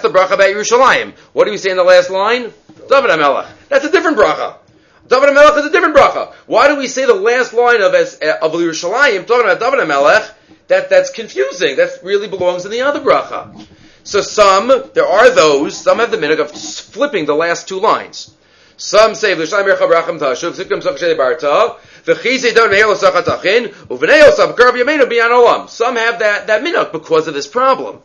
the 0.00 0.08
bracha 0.08 0.32
about 0.32 0.46
Yerushalayim. 0.46 1.12
What 1.32 1.46
do 1.46 1.50
we 1.50 1.58
say 1.58 1.70
in 1.70 1.76
the 1.76 1.82
last 1.82 2.10
line? 2.10 2.52
David 2.88 3.10
HaMelech. 3.10 3.48
That's 3.68 3.84
a 3.84 3.90
different 3.90 4.16
bracha. 4.16 4.58
David 5.08 5.30
HaMelech 5.30 5.58
is 5.58 5.66
a 5.66 5.70
different 5.70 5.96
bracha. 5.96 6.32
Why 6.46 6.68
do 6.68 6.76
we 6.76 6.86
say 6.86 7.04
the 7.04 7.14
last 7.14 7.52
line 7.52 7.82
of, 7.82 7.92
of 7.92 8.52
Yerushalayim, 8.52 9.26
talking 9.26 9.50
about 9.50 9.58
David 9.58 9.80
HaMelech, 9.80 10.30
that, 10.68 10.90
that's 10.90 11.10
confusing. 11.10 11.76
That 11.76 11.90
really 12.02 12.28
belongs 12.28 12.64
in 12.64 12.70
the 12.70 12.82
other 12.82 13.00
bracha. 13.00 13.66
So 14.04 14.20
some, 14.20 14.68
there 14.94 15.06
are 15.06 15.30
those, 15.30 15.76
some 15.76 15.98
have 15.98 16.10
the 16.10 16.18
minute 16.18 16.40
of 16.40 16.50
flipping 16.50 17.26
the 17.26 17.34
last 17.34 17.68
two 17.68 17.80
lines. 17.80 18.34
Some 18.76 19.14
say 19.14 19.34
v'shayim 19.34 19.74
yerchav 19.74 19.90
racham 19.90 20.18
tashuv 20.18 20.52
zikam 20.52 20.82
sakshei 20.82 21.16
barta 21.16 21.78
v'chizei 22.04 22.54
don 22.54 22.70
mehel 22.70 22.94
sachatachin 22.94 23.72
uvnei 23.88 24.30
osam. 24.30 25.68
Some 25.68 25.96
have 25.96 26.18
that 26.18 26.46
that 26.46 26.62
minuk 26.62 26.92
because 26.92 27.26
of 27.26 27.34
this 27.34 27.46
problem. 27.46 28.02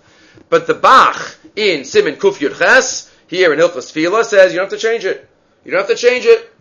But 0.50 0.68
the 0.68 0.74
Bach 0.74 1.38
in 1.56 1.84
Simon 1.84 2.16
Kuf 2.16 2.40
Yud 2.40 2.58
Ches 2.58 3.12
here 3.28 3.54
in 3.54 3.60
Hilchas 3.60 3.92
Fila 3.92 4.24
says 4.24 4.54
you 4.54 4.60
don't 4.60 4.72
have 4.72 4.80
to 4.80 4.88
change 4.88 5.04
it. 5.04 5.28
You 5.66 5.72
don't 5.72 5.82
have 5.82 5.90
to 5.90 5.96
change 5.96 6.26
it. 6.26 6.52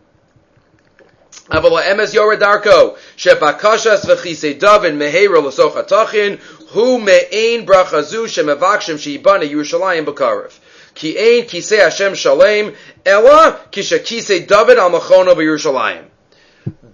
Avala 1.51 1.83
emes 1.83 2.13
yoredarko 2.13 2.99
shebakashas 3.21 4.07
v'chisei 4.07 4.59
davin 4.59 4.97
meheiro 4.97 5.43
l'sochatachin 5.43 6.39
hu 6.71 6.99
me'ein 6.99 7.67
brachazu 7.67 8.25
shemavakshim 8.27 8.97
sheibana 8.97 9.49
Yerushalayim 9.49 10.07
b'karev. 10.07 10.59
Ki 10.95 11.19
ein 11.19 11.45
kisei 11.47 11.83
Hashem 11.85 12.15
shalem, 12.15 12.75
ela 13.05 13.61
kisha 13.71 13.99
kisei 13.99 14.47
David 14.47 14.79
al 14.79 14.91
machono 14.91 15.35
b'Yerushalayim. 15.35 16.05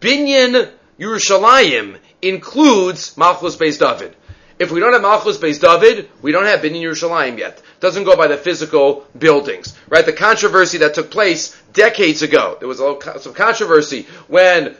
Binyan 0.00 0.68
Yerushalayim 0.98 1.98
includes 2.20 3.16
Malchus 3.16 3.56
Beis 3.56 3.78
David. 3.78 4.16
If 4.58 4.72
we 4.72 4.80
don't 4.80 4.94
have 4.94 5.02
Malchus 5.02 5.38
Beis 5.38 5.60
David, 5.60 6.08
we 6.22 6.32
don't 6.32 6.46
have 6.46 6.60
Binyan 6.60 6.82
Yerushalayim 6.82 7.38
yet. 7.38 7.58
It 7.58 7.80
Doesn't 7.80 8.04
go 8.04 8.16
by 8.16 8.26
the 8.26 8.36
physical 8.36 9.06
buildings, 9.16 9.78
right? 9.88 10.04
The 10.04 10.12
controversy 10.12 10.78
that 10.78 10.94
took 10.94 11.12
place 11.12 11.56
decades 11.72 12.22
ago. 12.22 12.56
There 12.58 12.66
was 12.66 12.80
a 12.80 12.84
little, 12.84 13.20
some 13.20 13.34
controversy 13.34 14.06
when 14.26 14.76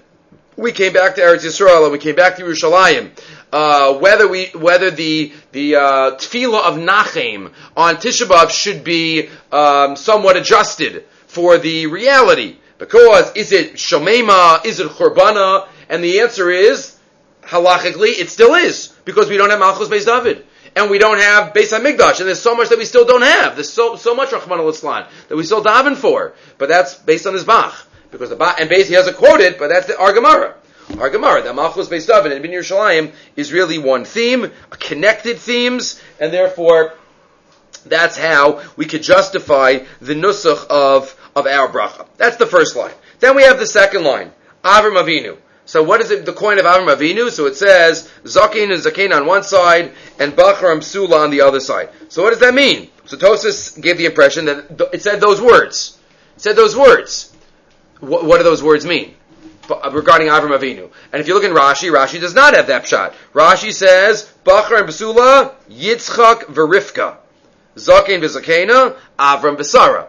we 0.56 0.72
came 0.72 0.92
back 0.92 1.14
to 1.16 1.20
Eretz 1.20 1.44
Yisrael 1.44 1.84
and 1.84 1.92
we 1.92 1.98
came 1.98 2.16
back 2.16 2.36
to 2.36 2.42
Yerushalayim. 2.42 3.10
Uh, 3.52 3.94
whether 3.98 4.26
we 4.26 4.46
whether 4.46 4.90
the 4.90 5.32
the 5.52 5.76
uh, 5.76 5.80
tefillah 6.16 6.64
of 6.64 6.76
Nachem 6.76 7.52
on 7.76 7.96
Tisha 7.96 8.50
should 8.50 8.82
be 8.82 9.28
um, 9.52 9.96
somewhat 9.96 10.36
adjusted 10.36 11.04
for 11.26 11.58
the 11.58 11.86
reality. 11.86 12.56
Because 12.78 13.34
is 13.36 13.52
it 13.52 13.74
Shomema? 13.74 14.64
Is 14.64 14.80
it 14.80 14.88
Churbana? 14.88 15.68
And 15.88 16.02
the 16.02 16.20
answer 16.20 16.50
is 16.50 16.98
halachically 17.42 18.18
it 18.18 18.30
still 18.30 18.54
is 18.54 18.88
because 19.04 19.28
we 19.28 19.36
don't 19.36 19.50
have 19.50 19.60
Malchus 19.60 19.88
Beis 19.88 20.04
David. 20.04 20.44
And 20.74 20.90
we 20.90 20.98
don't 20.98 21.18
have 21.18 21.54
Beis 21.54 21.72
Hamikdash, 21.72 22.18
and 22.18 22.28
there's 22.28 22.42
so 22.42 22.54
much 22.54 22.68
that 22.68 22.76
we 22.76 22.84
still 22.84 23.06
don't 23.06 23.22
have. 23.22 23.54
There's 23.54 23.72
so 23.72 23.96
so 23.96 24.14
much 24.14 24.32
Rahman 24.32 24.58
al 24.58 24.72
that 24.72 25.36
we 25.36 25.44
still 25.44 25.64
daven 25.64 25.96
for, 25.96 26.34
but 26.58 26.68
that's 26.68 26.96
based 26.96 27.26
on 27.26 27.32
his 27.32 27.44
Bach. 27.44 27.86
Because 28.18 28.30
the 28.30 28.54
and 28.58 28.68
basically 28.68 28.90
he 28.90 28.94
has 28.94 29.06
a 29.06 29.12
quoted, 29.12 29.58
but 29.58 29.68
that's 29.68 29.86
the 29.86 29.92
Argamara. 29.94 30.54
Argamara, 30.88 31.42
the 31.42 31.52
Malchus 31.52 31.88
Beis 31.88 32.06
David 32.06 32.32
and 32.32 32.44
Binyan 32.44 32.60
Yerushalayim 32.60 33.12
is 33.34 33.52
really 33.52 33.76
one 33.76 34.04
theme, 34.04 34.50
connected 34.70 35.38
themes, 35.38 36.00
and 36.20 36.32
therefore 36.32 36.94
that's 37.84 38.16
how 38.16 38.62
we 38.76 38.86
could 38.86 39.02
justify 39.02 39.80
the 40.00 40.14
nusach 40.14 40.66
of, 40.68 41.14
of 41.34 41.46
our 41.46 41.68
bracha. 41.68 42.06
That's 42.16 42.36
the 42.36 42.46
first 42.46 42.76
line. 42.76 42.94
Then 43.20 43.36
we 43.36 43.42
have 43.42 43.58
the 43.58 43.66
second 43.66 44.04
line, 44.04 44.32
Avram 44.64 45.02
Avinu. 45.02 45.38
So 45.66 45.82
what 45.82 46.00
is 46.00 46.12
it, 46.12 46.24
the 46.24 46.32
coin 46.32 46.58
of 46.58 46.64
Avram 46.64 46.94
Avinu? 46.94 47.30
So 47.30 47.46
it 47.46 47.56
says, 47.56 48.08
Zakin 48.22 48.72
and 48.72 48.82
Zakin 48.82 49.12
on 49.12 49.26
one 49.26 49.42
side, 49.42 49.92
and 50.18 50.32
Bachram 50.32 50.82
Sula 50.82 51.24
on 51.24 51.30
the 51.30 51.40
other 51.40 51.60
side. 51.60 51.90
So 52.08 52.22
what 52.22 52.30
does 52.30 52.38
that 52.38 52.54
mean? 52.54 52.88
So 53.06 53.16
Tosfos 53.16 53.80
gave 53.80 53.98
the 53.98 54.06
impression 54.06 54.46
that 54.46 54.90
it 54.92 55.02
said 55.02 55.20
those 55.20 55.40
words. 55.40 55.98
It 56.36 56.42
said 56.42 56.56
those 56.56 56.76
words. 56.76 57.35
What, 58.00 58.24
what 58.24 58.38
do 58.38 58.44
those 58.44 58.62
words 58.62 58.86
mean? 58.86 59.14
Uh, 59.68 59.90
regarding 59.92 60.28
Avram 60.28 60.56
Avinu. 60.56 60.90
And 61.12 61.20
if 61.20 61.26
you 61.26 61.34
look 61.34 61.44
in 61.44 61.52
Rashi, 61.52 61.90
Rashi 61.90 62.20
does 62.20 62.34
not 62.34 62.54
have 62.54 62.68
that 62.68 62.86
shot. 62.86 63.14
Rashi 63.32 63.72
says, 63.72 64.32
Bachar 64.44 64.78
and 64.78 64.88
Basula, 64.88 65.54
Yitzchak 65.68 66.44
Verifka. 66.44 67.16
Zakin 67.76 68.20
Vizakena, 68.20 68.96
Avram 69.18 69.56
Basara. 69.56 70.06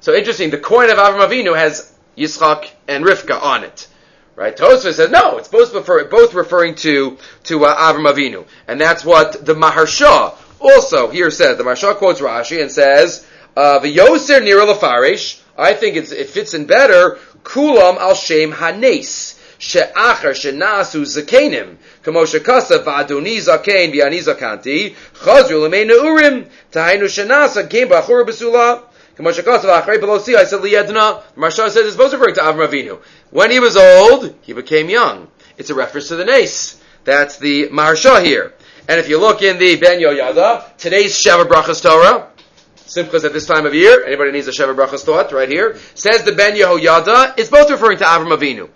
So 0.00 0.14
interesting, 0.14 0.50
the 0.50 0.58
coin 0.58 0.90
of 0.90 0.98
Avram 0.98 1.26
Avinu 1.26 1.56
has 1.56 1.92
Yitzchak 2.16 2.70
and 2.88 3.04
Rivka 3.04 3.40
on 3.40 3.64
it. 3.64 3.88
Right? 4.34 4.54
Tosfos 4.54 4.94
says 4.94 5.10
no. 5.10 5.38
It's 5.38 5.48
both 5.48 5.74
refer, 5.74 6.04
both 6.04 6.34
referring 6.34 6.74
to 6.76 7.16
to 7.44 7.64
uh, 7.64 7.74
Avram 7.74 8.12
Avinu, 8.12 8.46
and 8.68 8.78
that's 8.78 9.02
what 9.02 9.46
the 9.46 9.54
Maharsha 9.54 10.34
also 10.60 11.08
here 11.08 11.30
says. 11.30 11.56
The 11.56 11.64
Maharsha 11.64 11.96
quotes 11.96 12.20
Rashi 12.20 12.60
and 12.60 12.70
says, 12.70 13.26
uh, 13.56 13.80
"V'yoser 13.82 14.42
nira 14.42 14.70
lefarish." 14.70 15.40
I 15.58 15.74
think 15.74 15.96
it 15.96 16.28
fits 16.28 16.54
in 16.54 16.66
better. 16.66 17.18
Kulam 17.42 17.96
al 17.96 18.14
shem 18.14 18.52
hanes 18.52 19.36
she'achar 19.58 20.34
shenasu 20.34 21.04
zakenim. 21.04 21.76
Kamo 22.02 22.24
shekasa 22.24 22.84
v'adoni 22.84 23.38
zaken 23.38 23.92
v'ani 23.92 24.20
zakanti 24.20 24.94
chazru 25.14 25.66
l'mei 25.66 25.86
neurim 25.86 26.46
tahainu 26.72 27.04
shenasa 27.04 27.68
game 27.68 27.88
b'achur 27.88 28.26
b'sula. 28.26 28.82
Maharsha 29.18 31.70
says 31.70 31.86
it's 31.86 31.96
both 31.96 32.12
referring 32.12 32.34
to 32.34 32.42
Avram 32.42 32.68
Avinu. 32.68 33.00
When 33.30 33.50
he 33.50 33.60
was 33.60 33.74
old, 33.74 34.34
he 34.42 34.52
became 34.52 34.90
young. 34.90 35.28
It's 35.56 35.70
a 35.70 35.74
reference 35.74 36.08
to 36.08 36.16
the 36.16 36.26
Nace. 36.26 36.78
That's 37.04 37.38
the 37.38 37.68
Maharsha 37.68 38.22
here. 38.22 38.52
And 38.88 39.00
if 39.00 39.08
you 39.08 39.18
look 39.18 39.40
in 39.40 39.58
the 39.58 39.76
Ben 39.76 40.00
Yehoyada, 40.00 40.76
today's 40.76 41.14
Sheva 41.14 41.46
Brachas 41.46 41.82
Torah, 41.82 42.28
Simchas 42.86 43.24
at 43.24 43.32
this 43.32 43.46
time 43.46 43.66
of 43.66 43.74
year, 43.74 44.04
anybody 44.06 44.30
needs 44.30 44.46
a 44.46 44.52
Sheva 44.52 44.74
Brachas 44.74 45.02
thought 45.02 45.32
right 45.32 45.48
here, 45.48 45.76
says 45.94 46.22
the 46.22 46.32
Ben 46.32 46.56
Yehoyada, 46.56 47.34
it's 47.36 47.50
both 47.50 47.70
referring 47.70 47.98
to 47.98 48.04
Avram 48.04 48.36
Avinu. 48.36 48.68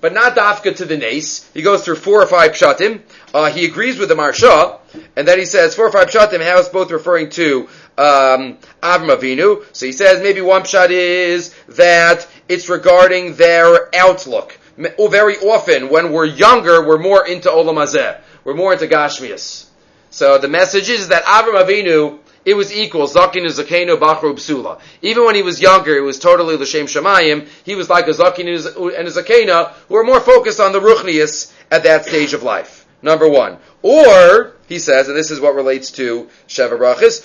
But 0.00 0.14
not 0.14 0.36
Dafka 0.36 0.76
to 0.76 0.84
the 0.84 0.96
Nace. 0.96 1.50
He 1.52 1.62
goes 1.62 1.84
through 1.84 1.96
four 1.96 2.22
or 2.22 2.26
five 2.26 2.52
pshatim. 2.52 3.02
Uh, 3.34 3.50
he 3.50 3.64
agrees 3.64 3.98
with 3.98 4.08
the 4.08 4.14
Maharsha, 4.14 4.78
and 5.16 5.26
then 5.26 5.38
he 5.38 5.44
says 5.44 5.74
four 5.74 5.88
or 5.88 5.92
five 5.92 6.08
pshatim, 6.08 6.40
how 6.42 6.66
both 6.70 6.92
referring 6.92 7.30
to 7.30 7.68
um, 7.98 8.58
Avram 8.80 9.10
Avinu. 9.10 9.64
So 9.72 9.86
he 9.86 9.92
says 9.92 10.22
maybe 10.22 10.40
one 10.40 10.62
pshat 10.62 10.90
is 10.90 11.52
that 11.70 12.28
it's 12.48 12.68
regarding 12.68 13.34
their 13.34 13.94
outlook. 13.94 14.58
Very 14.76 15.36
often, 15.38 15.88
when 15.88 16.12
we're 16.12 16.26
younger, 16.26 16.86
we're 16.86 16.98
more 16.98 17.26
into 17.26 17.48
Olam 17.48 17.74
Hazeh. 17.74 18.20
We're 18.44 18.54
more 18.54 18.72
into 18.72 18.86
Gashmias. 18.86 19.66
So 20.10 20.38
the 20.38 20.48
message 20.48 20.88
is 20.88 21.08
that 21.08 21.24
Avram 21.24 21.60
Avinu, 21.60 22.20
it 22.48 22.56
was 22.56 22.72
equal. 22.74 23.06
Zakin 23.06 23.44
Zakenu 23.44 23.98
Bachru 23.98 24.32
Psula. 24.32 24.80
Even 25.02 25.26
when 25.26 25.34
he 25.34 25.42
was 25.42 25.60
younger, 25.60 25.94
it 25.94 26.00
was 26.00 26.18
totally 26.18 26.56
L'Shem 26.56 26.86
Shemayim. 26.86 27.46
He 27.62 27.74
was 27.74 27.90
like 27.90 28.06
a 28.08 28.12
Zakin 28.12 28.48
and 28.48 29.06
a 29.06 29.10
Zakena 29.10 29.72
who 29.88 29.94
were 29.94 30.02
more 30.02 30.18
focused 30.18 30.58
on 30.58 30.72
the 30.72 30.80
Ruchnias 30.80 31.52
at 31.70 31.82
that 31.82 32.06
stage 32.06 32.32
of 32.32 32.42
life. 32.42 32.86
Number 33.02 33.28
one. 33.28 33.58
Or, 33.82 34.54
he 34.66 34.78
says, 34.78 35.08
and 35.08 35.16
this 35.16 35.30
is 35.30 35.40
what 35.40 35.56
relates 35.56 35.90
to 35.92 36.30
Sheva 36.48 36.78
Brachis, 36.78 37.22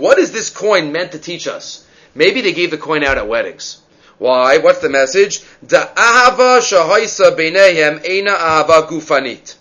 what 0.00 0.18
is 0.18 0.32
this 0.32 0.48
coin 0.48 0.90
meant 0.90 1.12
to 1.12 1.18
teach 1.18 1.46
us? 1.46 1.86
Maybe 2.14 2.40
they 2.40 2.54
gave 2.54 2.70
the 2.70 2.78
coin 2.78 3.04
out 3.04 3.18
at 3.18 3.28
weddings. 3.28 3.82
Why? 4.16 4.56
What's 4.56 4.78
the 4.78 4.88
message? 4.88 5.40
ahava 5.66 6.60
shahaisa 6.60 7.36
beinehem 7.36 8.00
eina 8.06 8.34
ahava 8.36 8.88
gufanit. 8.88 9.56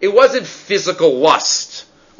It 0.00 0.14
wasn't 0.14 0.46
physical 0.46 1.18
lust 1.18 1.71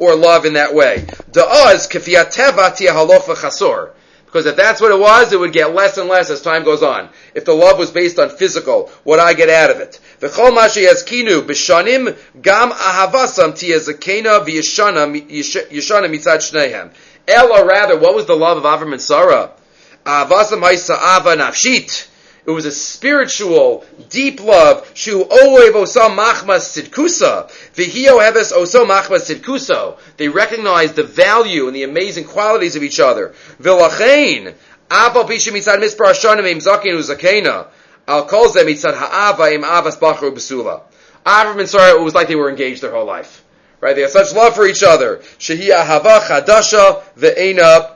or 0.03 0.15
love 0.15 0.45
in 0.45 0.53
that 0.53 0.73
way. 0.73 1.05
Da'az 1.31 1.89
kefiyateva 1.89 2.75
halofa 2.87 3.35
chasor. 3.35 3.91
Because 4.33 4.47
if 4.47 4.55
that's 4.55 4.81
what 4.81 4.91
it 4.91 4.99
was, 4.99 5.31
it 5.31 5.39
would 5.39 5.53
get 5.53 5.75
less 5.75 5.99
and 5.99 6.09
less 6.09 6.31
as 6.31 6.41
time 6.41 6.63
goes 6.63 6.81
on. 6.81 7.09
If 7.35 7.45
the 7.45 7.53
love 7.53 7.77
was 7.77 7.91
based 7.91 8.17
on 8.17 8.29
physical, 8.31 8.89
what 9.03 9.19
I 9.19 9.33
get 9.33 9.47
out 9.47 9.69
of 9.69 9.79
it. 9.79 9.99
V'chol 10.21 10.49
mashi 10.49 10.87
kinu 11.05 11.43
b'shanim 11.43 12.17
gam 12.41 12.71
ahavasam 12.71 13.51
tiyazakena 13.51 14.43
v'yishana 14.43 15.29
yishana 15.29 16.09
mitzad 16.09 16.39
shnehem. 16.39 16.91
Ella 17.27 17.63
rather, 17.63 17.99
what 17.99 18.15
was 18.15 18.25
the 18.25 18.35
love 18.35 18.57
of 18.57 18.63
Avram 18.63 18.93
and 18.93 19.01
Sarah? 19.01 19.51
Ahavasam 20.03 20.61
haisa 20.61 20.95
ava 20.95 21.37
nafshit. 21.37 22.07
It 22.45 22.51
was 22.51 22.65
a 22.65 22.71
spiritual, 22.71 23.85
deep 24.09 24.43
love. 24.43 24.91
Shu 24.93 25.23
oev 25.23 25.75
osa 25.75 26.09
machmas 26.09 26.67
sidkusa. 26.75 27.49
V'hio 27.73 28.19
heves 28.19 28.51
oso 28.51 28.85
machmas 28.85 29.31
sidkuso. 29.31 29.97
They 30.17 30.27
recognized 30.27 30.95
the 30.95 31.03
value 31.03 31.67
and 31.67 31.75
the 31.75 31.83
amazing 31.83 32.25
qualities 32.25 32.75
of 32.75 32.83
each 32.83 32.99
other. 32.99 33.33
V'lachein. 33.61 34.55
Apal 34.89 35.25
pisha 35.25 35.53
mitzad 35.53 35.77
mispar 35.77 36.07
hashanim 36.07 36.45
im 36.51 36.59
zakin 36.59 36.97
uzakena. 36.97 37.67
Al 38.09 38.25
kol 38.25 38.49
ze 38.49 38.65
mitzad 38.65 38.93
ha'ava 38.93 39.53
im 39.53 39.61
avas 39.61 39.97
bachru 39.97 40.33
b'sula. 40.33 40.81
Avram 41.25 41.59
and 41.59 41.69
Sarah, 41.69 41.97
it 41.97 42.03
was 42.03 42.13
like 42.13 42.27
they 42.27 42.35
were 42.35 42.49
engaged 42.49 42.81
their 42.81 42.91
whole 42.91 43.05
life. 43.05 43.45
Right? 43.79 43.95
They 43.95 44.01
had 44.01 44.11
such 44.11 44.33
love 44.33 44.55
for 44.55 44.65
each 44.65 44.83
other. 44.83 45.17
Shehi 45.39 45.69
ahava 45.69 46.19
chadasha 46.19 47.03
ve'ena 47.15 47.95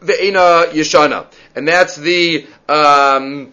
ve'ena 0.00 0.66
yeshana. 0.70 1.26
And 1.56 1.66
that's 1.66 1.96
the, 1.96 2.46
um, 2.68 3.52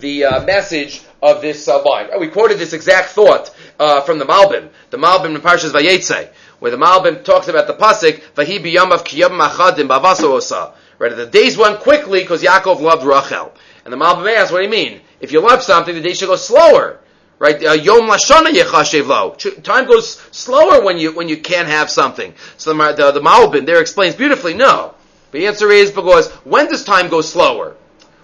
the 0.00 0.24
uh, 0.24 0.44
message 0.44 1.02
of 1.22 1.42
this 1.42 1.68
uh, 1.68 1.82
line. 1.82 2.08
We 2.18 2.28
quoted 2.28 2.58
this 2.58 2.72
exact 2.72 3.10
thought 3.10 3.54
uh, 3.78 4.00
from 4.02 4.18
the 4.18 4.24
Malbim, 4.24 4.70
the 4.90 4.96
Malbim 4.96 5.34
in 5.34 5.40
Parshas 5.40 5.70
Vayetze, 5.70 6.30
where 6.58 6.70
the 6.70 6.76
Malbim 6.76 7.24
talks 7.24 7.48
about 7.48 7.66
the 7.66 7.74
pasuk 7.74 8.20
Vahi 8.34 8.62
biyamav 8.62 9.04
kiyam 9.04 9.38
machadim 9.38 9.88
bavaso 9.88 10.74
Right, 10.98 11.14
the 11.14 11.26
days 11.26 11.56
went 11.56 11.78
quickly 11.78 12.20
because 12.20 12.42
Yaakov 12.42 12.80
loved 12.80 13.04
Rachel, 13.04 13.52
and 13.84 13.92
the 13.92 13.96
Malbim 13.96 14.34
asks, 14.34 14.50
"What 14.50 14.58
do 14.58 14.64
you 14.64 14.70
mean? 14.70 15.00
If 15.20 15.30
you 15.30 15.40
love 15.40 15.62
something, 15.62 15.94
the 15.94 16.00
days 16.00 16.18
should 16.18 16.26
go 16.26 16.34
slower." 16.34 16.98
Right, 17.38 17.64
uh, 17.64 17.72
Yom 17.74 18.08
Lashana 18.08 19.06
Lo. 19.06 19.36
Time 19.62 19.86
goes 19.86 20.14
slower 20.32 20.82
when 20.82 20.98
you 20.98 21.12
when 21.12 21.28
you 21.28 21.36
can't 21.36 21.68
have 21.68 21.88
something. 21.88 22.34
So 22.56 22.74
the 22.74 22.92
the, 22.94 23.12
the 23.12 23.20
Malbim 23.20 23.64
there 23.64 23.80
explains 23.80 24.16
beautifully. 24.16 24.54
No, 24.54 24.94
the 25.30 25.46
answer 25.46 25.70
is 25.70 25.92
because 25.92 26.28
when 26.44 26.66
does 26.66 26.82
time 26.84 27.08
go 27.08 27.20
slower? 27.20 27.76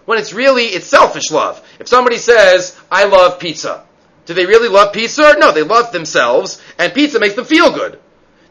When 0.04 0.18
it's 0.18 0.32
really, 0.32 0.66
it's 0.66 0.86
selfish 0.86 1.30
love. 1.30 1.66
If 1.78 1.88
somebody 1.88 2.18
says, 2.18 2.78
I 2.90 3.04
love 3.04 3.38
pizza, 3.38 3.84
do 4.26 4.34
they 4.34 4.46
really 4.46 4.68
love 4.68 4.92
pizza? 4.92 5.34
No, 5.38 5.52
they 5.52 5.62
love 5.62 5.92
themselves, 5.92 6.60
and 6.78 6.94
pizza 6.94 7.18
makes 7.20 7.34
them 7.34 7.44
feel 7.44 7.72
good. 7.72 7.98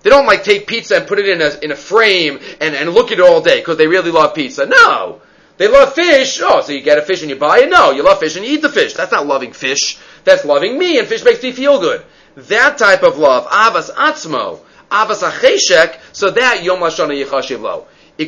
They 0.01 0.09
don't 0.09 0.25
like 0.25 0.43
take 0.43 0.67
pizza 0.67 0.97
and 0.97 1.07
put 1.07 1.19
it 1.19 1.29
in 1.29 1.41
a, 1.41 1.63
in 1.63 1.71
a 1.71 1.75
frame 1.75 2.39
and, 2.59 2.75
and 2.75 2.89
look 2.89 3.11
at 3.11 3.19
it 3.19 3.21
all 3.21 3.41
day 3.41 3.59
because 3.59 3.77
they 3.77 3.87
really 3.87 4.11
love 4.11 4.35
pizza. 4.35 4.65
No. 4.65 5.21
They 5.57 5.67
love 5.67 5.93
fish. 5.93 6.41
Oh, 6.43 6.61
so 6.61 6.73
you 6.73 6.81
get 6.81 6.97
a 6.97 7.03
fish 7.03 7.21
and 7.21 7.29
you 7.29 7.37
buy 7.37 7.59
it? 7.59 7.69
No, 7.69 7.91
you 7.91 8.03
love 8.03 8.19
fish 8.19 8.35
and 8.35 8.45
you 8.45 8.53
eat 8.53 8.61
the 8.61 8.69
fish. 8.69 8.93
That's 8.93 9.11
not 9.11 9.27
loving 9.27 9.53
fish. 9.53 9.97
That's 10.23 10.45
loving 10.45 10.77
me, 10.77 10.99
and 10.99 11.07
fish 11.07 11.23
makes 11.23 11.43
me 11.43 11.51
feel 11.51 11.79
good. 11.79 12.03
That 12.35 12.77
type 12.77 13.03
of 13.03 13.17
love, 13.17 13.45
avas 13.47 13.91
atzmo, 13.91 14.59
avas 14.89 15.21
acheshek, 15.27 15.99
so 16.11 16.31
that 16.31 16.63
yom 16.63 16.79
lashana 16.79 17.13
yichashiv 17.23 17.61
lo. 17.61 17.87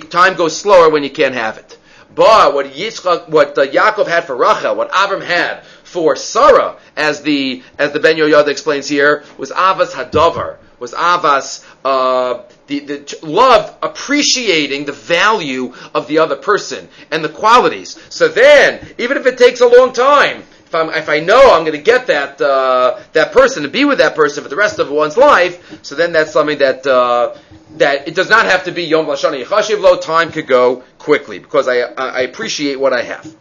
Time 0.09 0.35
goes 0.35 0.55
slower 0.55 0.89
when 0.89 1.03
you 1.03 1.09
can't 1.09 1.35
have 1.35 1.57
it. 1.57 1.77
But 2.13 2.53
what 2.53 2.67
Yitzchak, 2.67 3.29
what 3.29 3.57
uh, 3.57 3.65
Yaakov 3.65 4.07
had 4.07 4.25
for 4.25 4.35
Rachel, 4.35 4.75
what 4.75 4.91
Avram 4.91 5.23
had 5.23 5.65
for 5.83 6.15
Sarah, 6.15 6.77
as 6.95 7.21
the 7.21 7.63
as 7.77 7.91
the 7.91 7.99
Ben 7.99 8.15
Yehoyada 8.15 8.47
explains 8.47 8.87
here, 8.87 9.23
was 9.37 9.51
Avas 9.51 9.91
Hadavar, 9.91 10.57
was 10.79 10.93
Avas 10.93 11.65
uh, 11.83 12.43
the, 12.67 12.79
the 12.79 13.19
love 13.21 13.77
appreciating 13.81 14.85
the 14.85 14.91
value 14.91 15.73
of 15.93 16.07
the 16.07 16.19
other 16.19 16.35
person 16.35 16.87
and 17.11 17.23
the 17.23 17.29
qualities. 17.29 17.99
So 18.09 18.27
then, 18.27 18.87
even 18.97 19.17
if 19.17 19.25
it 19.25 19.37
takes 19.37 19.61
a 19.61 19.67
long 19.67 19.93
time, 19.93 20.43
I'm, 20.75 20.89
if 20.89 21.09
I 21.09 21.19
know 21.19 21.53
I'm 21.53 21.61
going 21.61 21.77
to 21.77 21.81
get 21.81 22.07
that 22.07 22.41
uh, 22.41 22.99
that 23.13 23.31
person 23.31 23.63
to 23.63 23.69
be 23.69 23.85
with 23.85 23.99
that 23.99 24.15
person 24.15 24.43
for 24.43 24.49
the 24.49 24.55
rest 24.55 24.79
of 24.79 24.89
one's 24.89 25.17
life, 25.17 25.79
so 25.83 25.95
then 25.95 26.11
that's 26.11 26.31
something 26.31 26.57
that 26.59 26.85
uh, 26.85 27.35
that 27.77 28.07
it 28.07 28.15
does 28.15 28.29
not 28.29 28.45
have 28.45 28.65
to 28.65 28.71
be 28.71 28.83
Yom 28.83 29.05
Lashana 29.05 29.43
Yechashiv 29.43 29.79
Lo. 29.79 29.97
Time 29.97 30.31
could 30.31 30.47
go 30.47 30.83
quickly 30.97 31.39
because 31.39 31.67
I, 31.67 31.79
I 31.79 32.21
appreciate 32.21 32.79
what 32.79 32.93
I 32.93 33.03
have. 33.03 33.35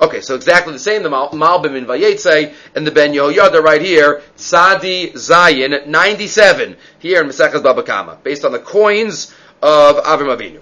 Okay, 0.00 0.20
so 0.20 0.36
exactly 0.36 0.72
the 0.72 0.78
same, 0.78 1.02
the 1.02 1.10
Malbim 1.10 1.76
in 1.76 1.84
Vayetze 1.84 2.54
and 2.76 2.86
the 2.86 2.92
Ben 2.92 3.12
Yehoyada 3.12 3.60
right 3.60 3.82
here, 3.82 4.22
Sadi 4.36 5.10
Zayin, 5.10 5.88
97, 5.88 6.76
here 7.00 7.20
in 7.20 7.26
Mesechas 7.26 7.64
Baba 7.64 7.82
Kama, 7.82 8.16
based 8.22 8.44
on 8.44 8.52
the 8.52 8.60
coins 8.60 9.34
of 9.60 9.96
Avram 10.04 10.36
Avinu. 10.36 10.60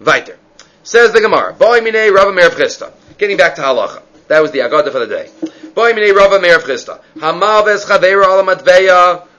Weiter. 0.00 0.36
Says 0.82 1.12
the 1.12 1.20
Gemara, 1.20 1.52
Boy 1.52 1.80
Mine 1.80 2.12
Rava 2.12 2.32
Meir 2.32 2.50
Getting 3.18 3.36
back 3.36 3.54
to 3.54 3.62
Halacha. 3.62 4.02
That 4.32 4.40
was 4.40 4.50
the 4.50 4.60
Agada 4.60 4.90
for 4.90 4.98
the 4.98 5.06
day. 5.06 5.28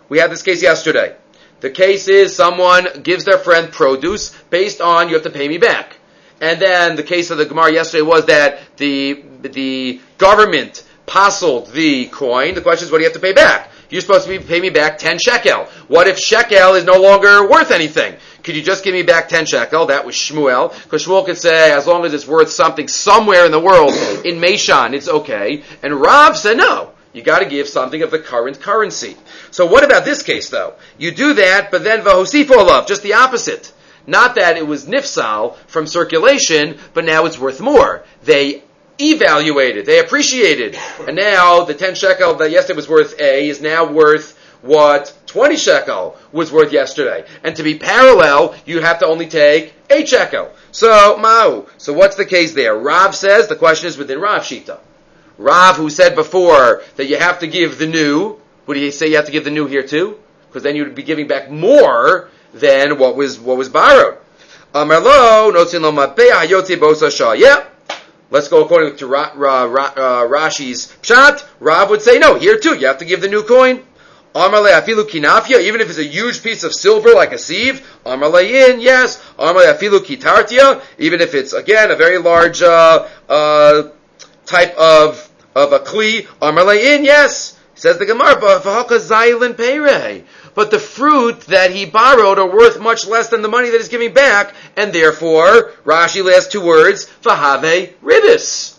We 0.08 0.20
had 0.20 0.30
this 0.30 0.44
case 0.44 0.62
yesterday. 0.62 1.16
The 1.62 1.72
case 1.72 2.08
is 2.08 2.36
someone 2.36 3.02
gives 3.02 3.26
their 3.26 3.40
friend 3.40 3.72
produce 3.72 4.30
based 4.52 4.82
on 4.82 5.08
you 5.08 5.16
have 5.16 5.24
to 5.24 5.32
pay 5.32 5.48
me 5.48 5.58
back. 5.58 5.98
And 6.40 6.62
then 6.62 6.96
the 6.96 7.02
case 7.02 7.32
of 7.32 7.40
the 7.40 7.46
Gemara 7.48 7.74
yesterday 7.74 8.04
was 8.04 8.28
that 8.28 8.60
the 8.78 9.24
the 9.42 10.00
government 10.20 10.84
passled 11.08 11.72
the 11.72 12.06
coin. 12.10 12.54
The 12.54 12.62
question 12.62 12.86
is, 12.86 12.92
what 12.92 13.00
do 13.00 13.06
you 13.06 13.10
have 13.10 13.16
to 13.16 13.20
pay 13.20 13.34
back? 13.34 13.72
You're 13.90 14.02
supposed 14.02 14.28
to 14.28 14.38
be 14.38 14.46
pay 14.46 14.60
me 14.60 14.70
back 14.70 15.00
ten 15.00 15.18
shekel. 15.18 15.66
What 15.88 16.08
if 16.08 16.20
shekel 16.20 16.76
is 16.76 16.84
no 16.84 17.02
longer 17.02 17.50
worth 17.50 17.72
anything? 17.72 18.16
Could 18.44 18.56
you 18.56 18.62
just 18.62 18.84
give 18.84 18.94
me 18.94 19.04
back 19.04 19.30
ten 19.30 19.46
shekel? 19.46 19.88
That 19.88 20.06
was 20.06 20.16
Shmuel, 20.16 20.74
because 20.84 21.06
Shmuel 21.06 21.26
could 21.26 21.38
say 21.38 21.72
as 21.72 21.88
long 21.88 22.06
as 22.06 22.14
it's 22.14 22.28
worth 22.28 22.52
something 22.52 22.88
somewhere 22.88 23.46
in 23.46 23.52
the 23.52 23.60
world 23.60 23.94
in 24.26 24.40
Meshan, 24.40 24.94
it's 24.94 25.08
okay. 25.08 25.64
And 25.82 26.00
Rav 26.00 26.38
said 26.38 26.58
no. 26.58 26.92
You 27.14 27.22
got 27.22 27.40
to 27.40 27.46
give 27.46 27.68
something 27.70 28.02
of 28.02 28.10
the 28.10 28.20
current 28.20 28.60
currency. 28.60 29.16
So 29.52 29.68
what 29.68 29.84
about 29.84 30.04
this 30.04 30.24
case, 30.24 30.50
though? 30.50 30.74
You 30.98 31.12
do 31.12 31.36
that, 31.36 31.70
but 31.70 31.84
then 31.84 32.02
vahosifo 32.02 32.56
love, 32.56 32.88
just 32.88 33.04
the 33.04 33.14
opposite. 33.14 33.72
Not 34.08 34.36
that 34.36 34.58
it 34.58 34.68
was 34.68 34.86
nifsal 34.86 35.56
from 35.68 35.88
circulation, 35.88 36.80
but 36.94 37.06
now 37.06 37.26
it's 37.26 37.40
worth 37.40 37.62
more. 37.62 38.04
They 38.24 38.64
evaluated. 39.00 39.86
They 39.86 40.00
appreciated. 40.00 40.76
And 41.08 41.16
now 41.16 41.64
the 41.64 41.74
10 41.74 41.96
shekel 41.96 42.36
that 42.36 42.52
yesterday 42.52 42.76
was 42.76 42.90
worth 42.90 43.20
A 43.20 43.48
is 43.48 43.62
now 43.62 43.86
worth 43.86 44.38
what 44.64 45.14
20 45.28 45.58
shekel 45.58 46.18
was 46.32 46.52
worth 46.52 46.72
yesterday. 46.72 47.26
And 47.44 47.56
to 47.58 47.64
be 47.64 47.78
parallel, 47.78 48.56
you 48.66 48.82
have 48.82 49.00
to 49.00 49.06
only 49.06 49.28
take 49.28 49.74
8 49.90 50.08
shekel. 50.08 50.52
So, 50.72 51.18
Ma'u. 51.18 51.68
So 51.78 51.94
what's 51.94 52.16
the 52.16 52.26
case 52.26 52.54
there? 52.54 52.74
Rav 52.74 53.14
says, 53.14 53.48
the 53.48 53.58
question 53.58 53.88
is 53.88 53.98
within 53.98 54.20
Rav 54.20 54.42
Shita. 54.42 54.80
Rav, 55.38 55.76
who 55.76 55.90
said 55.90 56.16
before 56.16 56.82
that 56.96 57.08
you 57.08 57.18
have 57.18 57.40
to 57.40 57.48
give 57.48 57.78
the 57.78 57.88
new, 57.88 58.40
would 58.66 58.78
he 58.78 58.90
say 58.92 59.08
you 59.08 59.18
have 59.18 59.26
to 59.26 59.32
give 59.32 59.44
the 59.44 59.52
new 59.52 59.68
here 59.68 59.84
too? 59.84 60.18
Because 60.48 60.64
then 60.64 60.76
you'd 60.76 60.96
be 60.96 61.04
giving 61.04 61.28
back 61.28 61.52
more 61.52 62.30
than 62.54 62.98
what 62.98 63.18
was, 63.18 63.40
what 63.40 63.58
was 63.58 63.68
borrowed. 63.68 64.18
Amarlo, 64.74 65.52
notzin 65.54 65.82
lo 65.82 65.92
bosa 65.92 67.12
shah. 67.12 67.34
Yeah. 67.34 67.66
Let's 68.32 68.48
go 68.48 68.64
according 68.64 68.96
to 68.98 69.08
Ra, 69.08 69.32
Ra, 69.36 69.64
Ra, 69.64 69.86
uh, 69.96 70.28
Rashi's 70.28 70.88
pshat. 71.02 71.46
Rav 71.60 71.90
would 71.90 72.02
say, 72.02 72.18
no, 72.18 72.40
here 72.40 72.58
too, 72.58 72.76
you 72.76 72.88
have 72.88 73.00
to 73.00 73.06
give 73.06 73.22
the 73.22 73.28
new 73.28 73.44
coin. 73.44 73.84
Amarle 74.34 74.72
afilu 74.72 75.04
kinafia, 75.04 75.62
even 75.62 75.80
if 75.82 75.90
it's 75.90 76.00
a 76.00 76.04
huge 76.04 76.42
piece 76.42 76.64
of 76.64 76.74
silver 76.74 77.14
like 77.14 77.34
a 77.34 77.38
sieve. 77.38 77.88
Amarle 78.06 78.44
in, 78.44 78.80
yes. 78.82 79.24
Amarle 79.38 79.74
afilu 79.74 80.00
kitartia, 80.00 80.82
even 80.98 81.22
if 81.22 81.34
it's 81.34 81.54
again 81.54 81.92
a 81.92 81.96
very 81.96 82.18
large 82.18 82.62
uh, 82.62 83.08
uh, 83.30 83.90
type 84.46 84.76
of 84.76 85.30
of 85.56 85.72
a 85.72 85.80
kli. 85.80 86.26
Amarle 86.42 86.76
in, 86.76 87.06
yes. 87.06 87.60
Says 87.76 87.98
the 87.98 88.06
Gemara, 88.06 88.40
but 90.56 90.72
the 90.72 90.80
fruit 90.80 91.42
that 91.42 91.72
he 91.72 91.86
borrowed 91.86 92.38
are 92.38 92.50
worth 92.50 92.80
much 92.80 93.08
less 93.08 93.30
than 93.30 93.42
the 93.42 93.48
money 93.48 93.72
that 93.72 93.78
he's 93.78 93.90
giving 93.90 94.14
back, 94.14 94.54
and 94.78 94.94
therefore 94.94 95.72
Rashi 95.84 96.24
last 96.24 96.52
two 96.52 96.64
words, 96.64 97.12
fahave 97.24 97.94
ribis. 98.04 98.78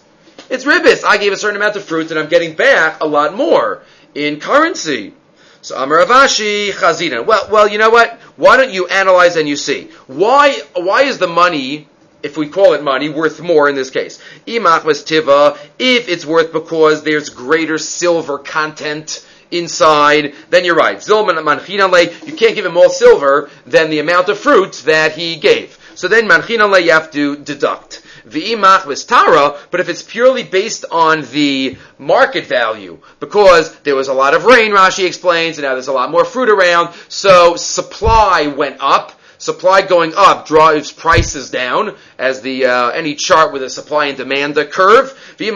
It's 0.48 0.64
ribis. 0.64 1.04
I 1.04 1.18
gave 1.18 1.32
a 1.32 1.36
certain 1.36 1.56
amount 1.56 1.76
of 1.76 1.84
fruit 1.84 2.10
and 2.10 2.20
I'm 2.20 2.28
getting 2.28 2.54
back 2.54 3.02
a 3.02 3.06
lot 3.06 3.34
more 3.34 3.82
in 4.14 4.38
currency. 4.40 5.14
So 5.64 5.82
Amar 5.82 6.04
Avashi 6.04 6.72
Chazina. 6.72 7.24
Well, 7.24 7.48
well, 7.50 7.66
you 7.66 7.78
know 7.78 7.88
what? 7.88 8.20
Why 8.36 8.58
don't 8.58 8.70
you 8.70 8.86
analyze 8.86 9.36
and 9.36 9.48
you 9.48 9.56
see 9.56 9.84
why? 10.06 10.60
Why 10.74 11.04
is 11.04 11.16
the 11.16 11.26
money, 11.26 11.88
if 12.22 12.36
we 12.36 12.50
call 12.50 12.74
it 12.74 12.82
money, 12.84 13.08
worth 13.08 13.40
more 13.40 13.66
in 13.70 13.74
this 13.74 13.88
case? 13.88 14.22
Imach 14.46 14.84
was 14.84 15.02
tiva. 15.02 15.56
If 15.78 16.10
it's 16.10 16.26
worth 16.26 16.52
because 16.52 17.02
there's 17.02 17.30
greater 17.30 17.78
silver 17.78 18.36
content 18.36 19.26
inside, 19.50 20.34
then 20.50 20.66
you're 20.66 20.76
right. 20.76 20.98
Zilman 20.98 21.42
manchinale. 21.42 22.26
You 22.26 22.34
can't 22.34 22.54
give 22.54 22.66
him 22.66 22.74
more 22.74 22.90
silver 22.90 23.48
than 23.64 23.88
the 23.88 24.00
amount 24.00 24.28
of 24.28 24.38
fruit 24.38 24.82
that 24.84 25.12
he 25.12 25.36
gave. 25.36 25.78
So 25.94 26.08
then 26.08 26.28
manchinale 26.28 26.84
you 26.84 26.90
have 26.90 27.10
to 27.12 27.36
deduct 27.36 28.02
v'imach 28.28 28.86
was 28.86 29.04
tara, 29.04 29.58
but 29.70 29.80
if 29.80 29.88
it's 29.88 30.02
purely 30.02 30.42
based 30.42 30.84
on 30.90 31.22
the 31.32 31.76
market 31.98 32.46
value, 32.46 32.98
because 33.20 33.74
there 33.80 33.96
was 33.96 34.08
a 34.08 34.14
lot 34.14 34.34
of 34.34 34.44
rain, 34.44 34.72
Rashi 34.72 35.06
explains, 35.06 35.58
and 35.58 35.64
now 35.64 35.74
there's 35.74 35.88
a 35.88 35.92
lot 35.92 36.10
more 36.10 36.24
fruit 36.24 36.48
around, 36.48 36.94
so 37.08 37.56
supply 37.56 38.46
went 38.46 38.76
up. 38.80 39.12
Supply 39.36 39.82
going 39.82 40.14
up 40.16 40.46
drives 40.46 40.90
prices 40.90 41.50
down, 41.50 41.96
as 42.18 42.40
the 42.40 42.64
uh, 42.66 42.90
any 42.90 43.14
chart 43.14 43.52
with 43.52 43.62
a 43.62 43.68
supply 43.68 44.06
and 44.06 44.16
demand 44.16 44.54
curve. 44.70 45.12
But 45.36 45.46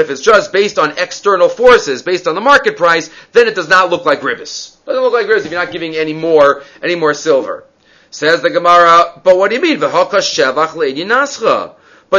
if 0.00 0.10
it's 0.10 0.20
just 0.20 0.52
based 0.52 0.78
on 0.78 0.98
external 0.98 1.48
forces, 1.48 2.02
based 2.02 2.28
on 2.28 2.36
the 2.36 2.40
market 2.40 2.76
price, 2.76 3.10
then 3.32 3.48
it 3.48 3.54
does 3.56 3.68
not 3.68 3.90
look 3.90 4.04
like 4.04 4.20
ribis. 4.20 4.76
Doesn't 4.84 5.02
look 5.02 5.12
like 5.12 5.26
ribis 5.26 5.46
if 5.46 5.50
you're 5.50 5.60
not 5.60 5.72
giving 5.72 5.96
any 5.96 6.12
more 6.12 6.62
any 6.82 6.94
more 6.94 7.14
silver. 7.14 7.64
Says 8.14 8.42
the 8.42 8.50
Gemara, 8.50 9.20
but 9.24 9.36
what 9.36 9.50
do 9.50 9.56
you 9.56 9.60
mean? 9.60 9.80
But 9.80 9.90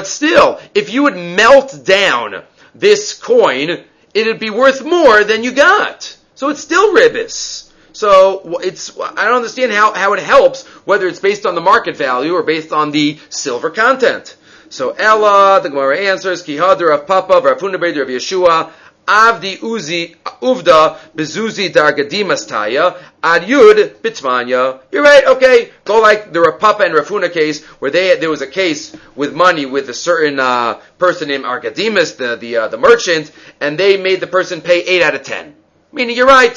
still, 0.08 0.60
if 0.74 0.92
you 0.94 1.04
would 1.04 1.16
melt 1.16 1.86
down 1.86 2.44
this 2.76 3.18
coin, 3.18 3.82
it'd 4.14 4.38
be 4.38 4.50
worth 4.50 4.84
more 4.84 5.24
than 5.24 5.46
you 5.46 5.54
got. 5.54 6.18
So 6.34 6.50
it's 6.50 6.60
still 6.60 6.94
ribis. 6.94 7.72
So 7.94 8.60
it's 8.60 8.92
I 9.00 9.24
don't 9.24 9.38
understand 9.38 9.72
how, 9.72 9.94
how 9.94 10.12
it 10.12 10.20
helps 10.20 10.66
whether 10.84 11.08
it's 11.08 11.22
based 11.22 11.46
on 11.46 11.56
the 11.56 11.62
market 11.62 11.96
value 11.96 12.34
or 12.34 12.44
based 12.44 12.74
on 12.74 12.92
the 12.92 13.18
silver 13.30 13.70
content. 13.70 14.36
So 14.68 14.90
Ella, 14.90 15.62
the 15.64 15.70
Gemara 15.70 16.00
answers, 16.00 16.44
Kihadr 16.44 16.94
of 16.94 17.08
Papa, 17.08 17.36
of 17.36 17.46
Yeshua, 17.46 18.70
Avdi 19.08 19.58
Uzi 19.60 20.16
Uvda 20.42 20.98
Bezuzi 21.16 21.72
Dargadimas 21.72 22.48
Taya 22.48 22.98
Ad 23.24 23.44
Yud. 23.44 24.84
You're 24.92 25.04
right, 25.04 25.26
okay. 25.26 25.70
Go 25.84 26.02
like 26.02 26.34
the 26.34 26.42
Rav 26.42 26.60
Papa 26.60 26.84
and 26.84 26.94
Rav 26.94 27.08
Huna 27.08 27.32
case 27.32 27.64
where 27.80 27.92
they 27.92 28.16
there 28.18 28.30
was 28.30 28.42
a 28.42 28.48
case 28.48 28.96
with 29.16 29.34
money 29.34 29.66
with 29.66 29.90
a 29.90 29.94
certain 29.94 30.40
uh, 30.40 30.76
person 30.98 31.28
named 31.28 31.46
Argadimas, 31.46 32.18
the 32.18 32.36
the 32.36 32.58
uh, 32.58 32.68
the 32.68 32.78
merchant, 32.78 33.32
and 33.60 33.78
they 33.78 33.98
made 33.98 34.20
the 34.20 34.28
person 34.28 34.62
pay 34.62 34.82
eight 34.82 35.02
out 35.02 35.16
of 35.16 35.24
ten. 35.24 35.56
Meaning 35.92 36.16
you're 36.16 36.28
right. 36.28 36.56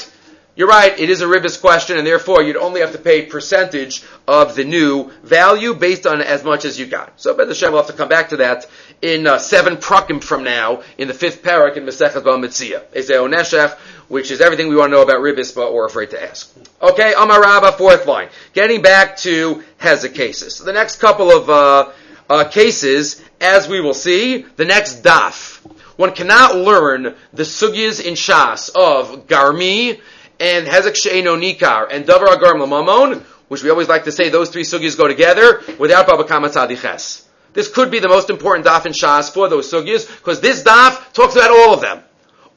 You're 0.59 0.67
right, 0.67 0.99
it 0.99 1.09
is 1.09 1.21
a 1.21 1.25
ribis 1.25 1.57
question, 1.57 1.97
and 1.97 2.05
therefore 2.05 2.43
you'd 2.43 2.57
only 2.57 2.81
have 2.81 2.91
to 2.91 2.97
pay 2.97 3.25
percentage 3.25 4.03
of 4.27 4.57
the 4.57 4.65
new 4.65 5.09
value 5.23 5.73
based 5.73 6.05
on 6.05 6.21
as 6.21 6.43
much 6.43 6.65
as 6.65 6.77
you 6.77 6.85
got. 6.85 7.13
So 7.15 7.33
Ben 7.33 7.47
Hashem 7.47 7.71
will 7.71 7.79
have 7.79 7.87
to 7.87 7.93
come 7.93 8.09
back 8.09 8.27
to 8.31 8.37
that 8.37 8.65
in 9.01 9.25
uh, 9.25 9.37
seven 9.37 9.77
prakim 9.77 10.21
from 10.21 10.43
now, 10.43 10.83
in 10.97 11.07
the 11.07 11.13
fifth 11.13 11.43
parak 11.43 11.77
in 11.77 11.85
Masechet 11.85 12.23
Bava 12.23 12.43
Metzia. 12.43 12.83
They 12.91 13.03
say 13.03 13.69
which 14.09 14.31
is 14.31 14.41
everything 14.41 14.67
we 14.67 14.75
want 14.75 14.91
to 14.91 14.97
know 14.97 15.01
about 15.01 15.19
ribis, 15.19 15.55
but 15.55 15.73
we're 15.73 15.85
afraid 15.85 16.09
to 16.09 16.21
ask. 16.21 16.53
Okay, 16.81 17.13
Amarabba, 17.15 17.77
fourth 17.77 18.05
line. 18.05 18.27
Getting 18.51 18.81
back 18.81 19.15
to 19.19 19.63
Hezek 19.79 20.13
cases. 20.13 20.57
So 20.57 20.65
the 20.65 20.73
next 20.73 20.97
couple 20.97 21.31
of 21.31 21.49
uh, 21.49 21.91
uh, 22.29 22.43
cases, 22.49 23.23
as 23.39 23.69
we 23.69 23.79
will 23.79 23.93
see, 23.93 24.41
the 24.57 24.65
next 24.65 25.03
daf. 25.03 25.65
One 25.95 26.13
cannot 26.13 26.57
learn 26.57 27.15
the 27.31 27.43
sugyas 27.43 28.05
in 28.05 28.15
Shas 28.15 28.69
of 28.75 29.27
Garmi, 29.27 30.01
and 30.39 30.67
Hezek 30.67 30.95
She'eno 30.95 31.35
Nikar 31.35 31.87
and 31.91 32.05
Davar 32.05 32.27
Agarm 32.27 32.59
Lamamon, 32.61 33.21
which 33.49 33.63
we 33.63 33.69
always 33.69 33.89
like 33.89 34.05
to 34.05 34.11
say 34.11 34.29
those 34.29 34.49
three 34.49 34.63
sugyas 34.63 34.97
go 34.97 35.07
together, 35.07 35.61
without 35.77 36.07
Baba 36.07 36.23
Kama 36.23 36.49
Tzadiches. 36.49 37.25
This 37.53 37.67
could 37.67 37.89
be 37.91 37.99
the 37.99 38.07
most 38.07 38.29
important 38.29 38.65
daf 38.65 38.85
in 38.85 38.93
Shas 38.93 39.33
for 39.33 39.49
those 39.49 39.71
sugyas, 39.71 40.07
because 40.17 40.39
this 40.39 40.63
daf 40.63 41.13
talks 41.13 41.35
about 41.35 41.51
all 41.51 41.73
of 41.73 41.81
them. 41.81 42.03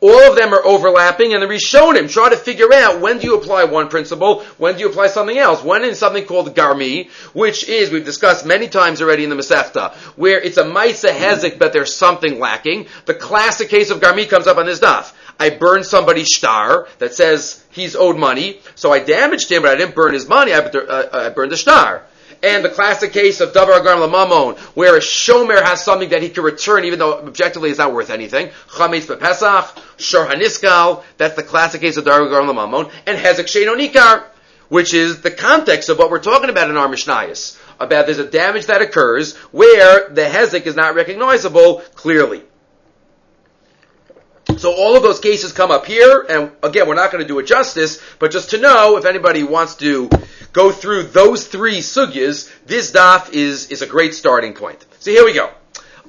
All 0.02 0.30
of 0.30 0.34
them 0.34 0.52
are 0.52 0.64
overlapping, 0.64 1.32
and 1.32 1.40
the 1.40 1.46
Rishonim 1.46 2.10
try 2.10 2.28
to 2.28 2.36
figure 2.36 2.74
out 2.74 3.00
when 3.00 3.18
do 3.18 3.28
you 3.28 3.36
apply 3.36 3.64
one 3.64 3.88
principle, 3.88 4.42
when 4.58 4.74
do 4.74 4.80
you 4.80 4.88
apply 4.88 5.06
something 5.06 5.38
else. 5.38 5.62
When 5.62 5.84
in 5.84 5.94
something 5.94 6.26
called 6.26 6.56
Garmi, 6.56 7.08
which 7.32 7.68
is, 7.68 7.92
we've 7.92 8.04
discussed 8.04 8.44
many 8.44 8.66
times 8.66 9.00
already 9.00 9.22
in 9.22 9.30
the 9.30 9.36
Masechta, 9.36 9.94
where 10.16 10.40
it's 10.40 10.56
a 10.56 10.64
Maisa 10.64 11.12
Hezek, 11.12 11.56
but 11.56 11.72
there's 11.72 11.94
something 11.94 12.40
lacking. 12.40 12.86
The 13.06 13.14
classic 13.14 13.68
case 13.68 13.90
of 13.90 14.00
Garmi 14.00 14.28
comes 14.28 14.48
up 14.48 14.56
on 14.56 14.66
this 14.66 14.80
daf. 14.80 15.12
I 15.42 15.50
burned 15.50 15.84
somebody's 15.84 16.32
star 16.32 16.86
that 16.98 17.14
says 17.14 17.64
he's 17.72 17.96
owed 17.96 18.16
money, 18.16 18.60
so 18.76 18.92
I 18.92 19.00
damaged 19.00 19.50
him, 19.50 19.62
but 19.62 19.72
I 19.72 19.74
didn't 19.74 19.96
burn 19.96 20.14
his 20.14 20.28
money, 20.28 20.52
I, 20.52 20.58
uh, 20.58 21.08
I 21.12 21.28
burned 21.30 21.50
the 21.50 21.56
star. 21.56 22.04
And 22.44 22.64
the 22.64 22.68
classic 22.68 23.12
case 23.12 23.40
of 23.40 23.52
Davar 23.52 23.80
Agar 23.80 23.96
Lamamon, 23.96 24.56
where 24.76 24.96
a 24.96 25.00
Shomer 25.00 25.60
has 25.60 25.84
something 25.84 26.10
that 26.10 26.22
he 26.22 26.28
can 26.28 26.44
return 26.44 26.84
even 26.84 27.00
though 27.00 27.18
objectively 27.18 27.70
it's 27.70 27.80
not 27.80 27.92
worth 27.92 28.10
anything. 28.10 28.50
Chametz 28.68 29.06
Bepesach, 29.06 29.82
Shor 29.98 30.26
Haniskal, 30.26 31.02
that's 31.16 31.34
the 31.34 31.42
classic 31.42 31.80
case 31.80 31.96
of 31.96 32.04
Davar 32.04 32.28
Agar 32.28 32.42
Lamamon, 32.42 32.92
and 33.06 33.18
Hezek 33.18 33.46
Sheino 33.46 33.76
Nikar, 33.76 34.22
which 34.68 34.94
is 34.94 35.22
the 35.22 35.30
context 35.32 35.88
of 35.88 35.98
what 35.98 36.08
we're 36.08 36.20
talking 36.20 36.50
about 36.50 36.70
in 36.70 36.76
our 36.76 36.86
Mishnayos. 36.86 37.58
About 37.80 38.06
there's 38.06 38.20
a 38.20 38.30
damage 38.30 38.66
that 38.66 38.80
occurs 38.80 39.34
where 39.50 40.08
the 40.08 40.22
Hezek 40.22 40.66
is 40.66 40.76
not 40.76 40.94
recognizable 40.94 41.80
clearly. 41.96 42.42
So 44.58 44.74
all 44.74 44.96
of 44.96 45.02
those 45.02 45.20
cases 45.20 45.52
come 45.52 45.70
up 45.70 45.86
here, 45.86 46.24
and 46.28 46.52
again, 46.62 46.86
we're 46.86 46.94
not 46.94 47.10
going 47.10 47.22
to 47.22 47.28
do 47.28 47.38
it 47.38 47.46
justice, 47.46 48.00
but 48.18 48.30
just 48.30 48.50
to 48.50 48.58
know, 48.58 48.96
if 48.96 49.04
anybody 49.04 49.42
wants 49.42 49.76
to 49.76 50.10
go 50.52 50.70
through 50.70 51.04
those 51.04 51.46
three 51.46 51.78
sugyas, 51.78 52.50
this 52.66 52.92
daf 52.92 53.30
is, 53.32 53.68
is 53.68 53.82
a 53.82 53.86
great 53.86 54.14
starting 54.14 54.52
point. 54.52 54.84
So 55.00 55.10
here 55.10 55.24
we 55.24 55.32
go. 55.32 55.50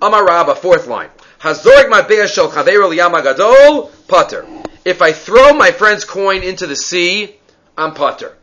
Amar 0.02 0.26
Rabba, 0.26 0.56
fourth 0.56 0.88
line. 0.88 1.10
Hazorik 1.40 1.90
ma'beya 1.90 2.28
shel 2.28 2.52
chaveru 2.52 3.92
putter. 4.08 4.46
If 4.86 5.02
I 5.02 5.14
throw 5.14 5.54
my 5.54 5.72
friend's 5.72 6.06
coin 6.06 6.44
into 6.44 6.68
the 6.68 6.76
sea, 6.76 7.36
I'm 7.78 7.94
putter. 7.94 8.38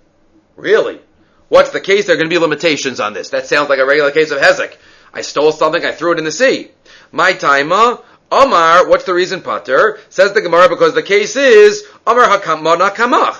Really? 0.56 1.00
What's 1.48 1.70
the 1.70 1.80
case? 1.80 2.06
There 2.06 2.14
are 2.14 2.18
going 2.18 2.30
to 2.30 2.34
be 2.34 2.38
limitations 2.38 3.00
on 3.00 3.12
this. 3.12 3.30
That 3.30 3.46
sounds 3.46 3.68
like 3.68 3.78
a 3.78 3.86
regular 3.86 4.10
case 4.10 4.30
of 4.30 4.38
Hezek. 4.38 4.76
I 5.12 5.22
stole 5.22 5.52
something, 5.52 5.84
I 5.84 5.92
threw 5.92 6.12
it 6.12 6.18
in 6.18 6.24
the 6.24 6.32
sea. 6.32 6.70
My 7.10 7.32
taima, 7.32 7.98
uh, 7.98 8.02
Omar, 8.32 8.88
what's 8.88 9.04
the 9.04 9.14
reason, 9.14 9.40
Pater? 9.40 9.98
Says 10.08 10.32
the 10.32 10.40
Gemara 10.40 10.68
because 10.68 10.94
the 10.94 11.02
case 11.02 11.34
is 11.34 11.84
Omar 12.06 12.26
hakamana 12.26 12.94
kamach. 12.94 13.36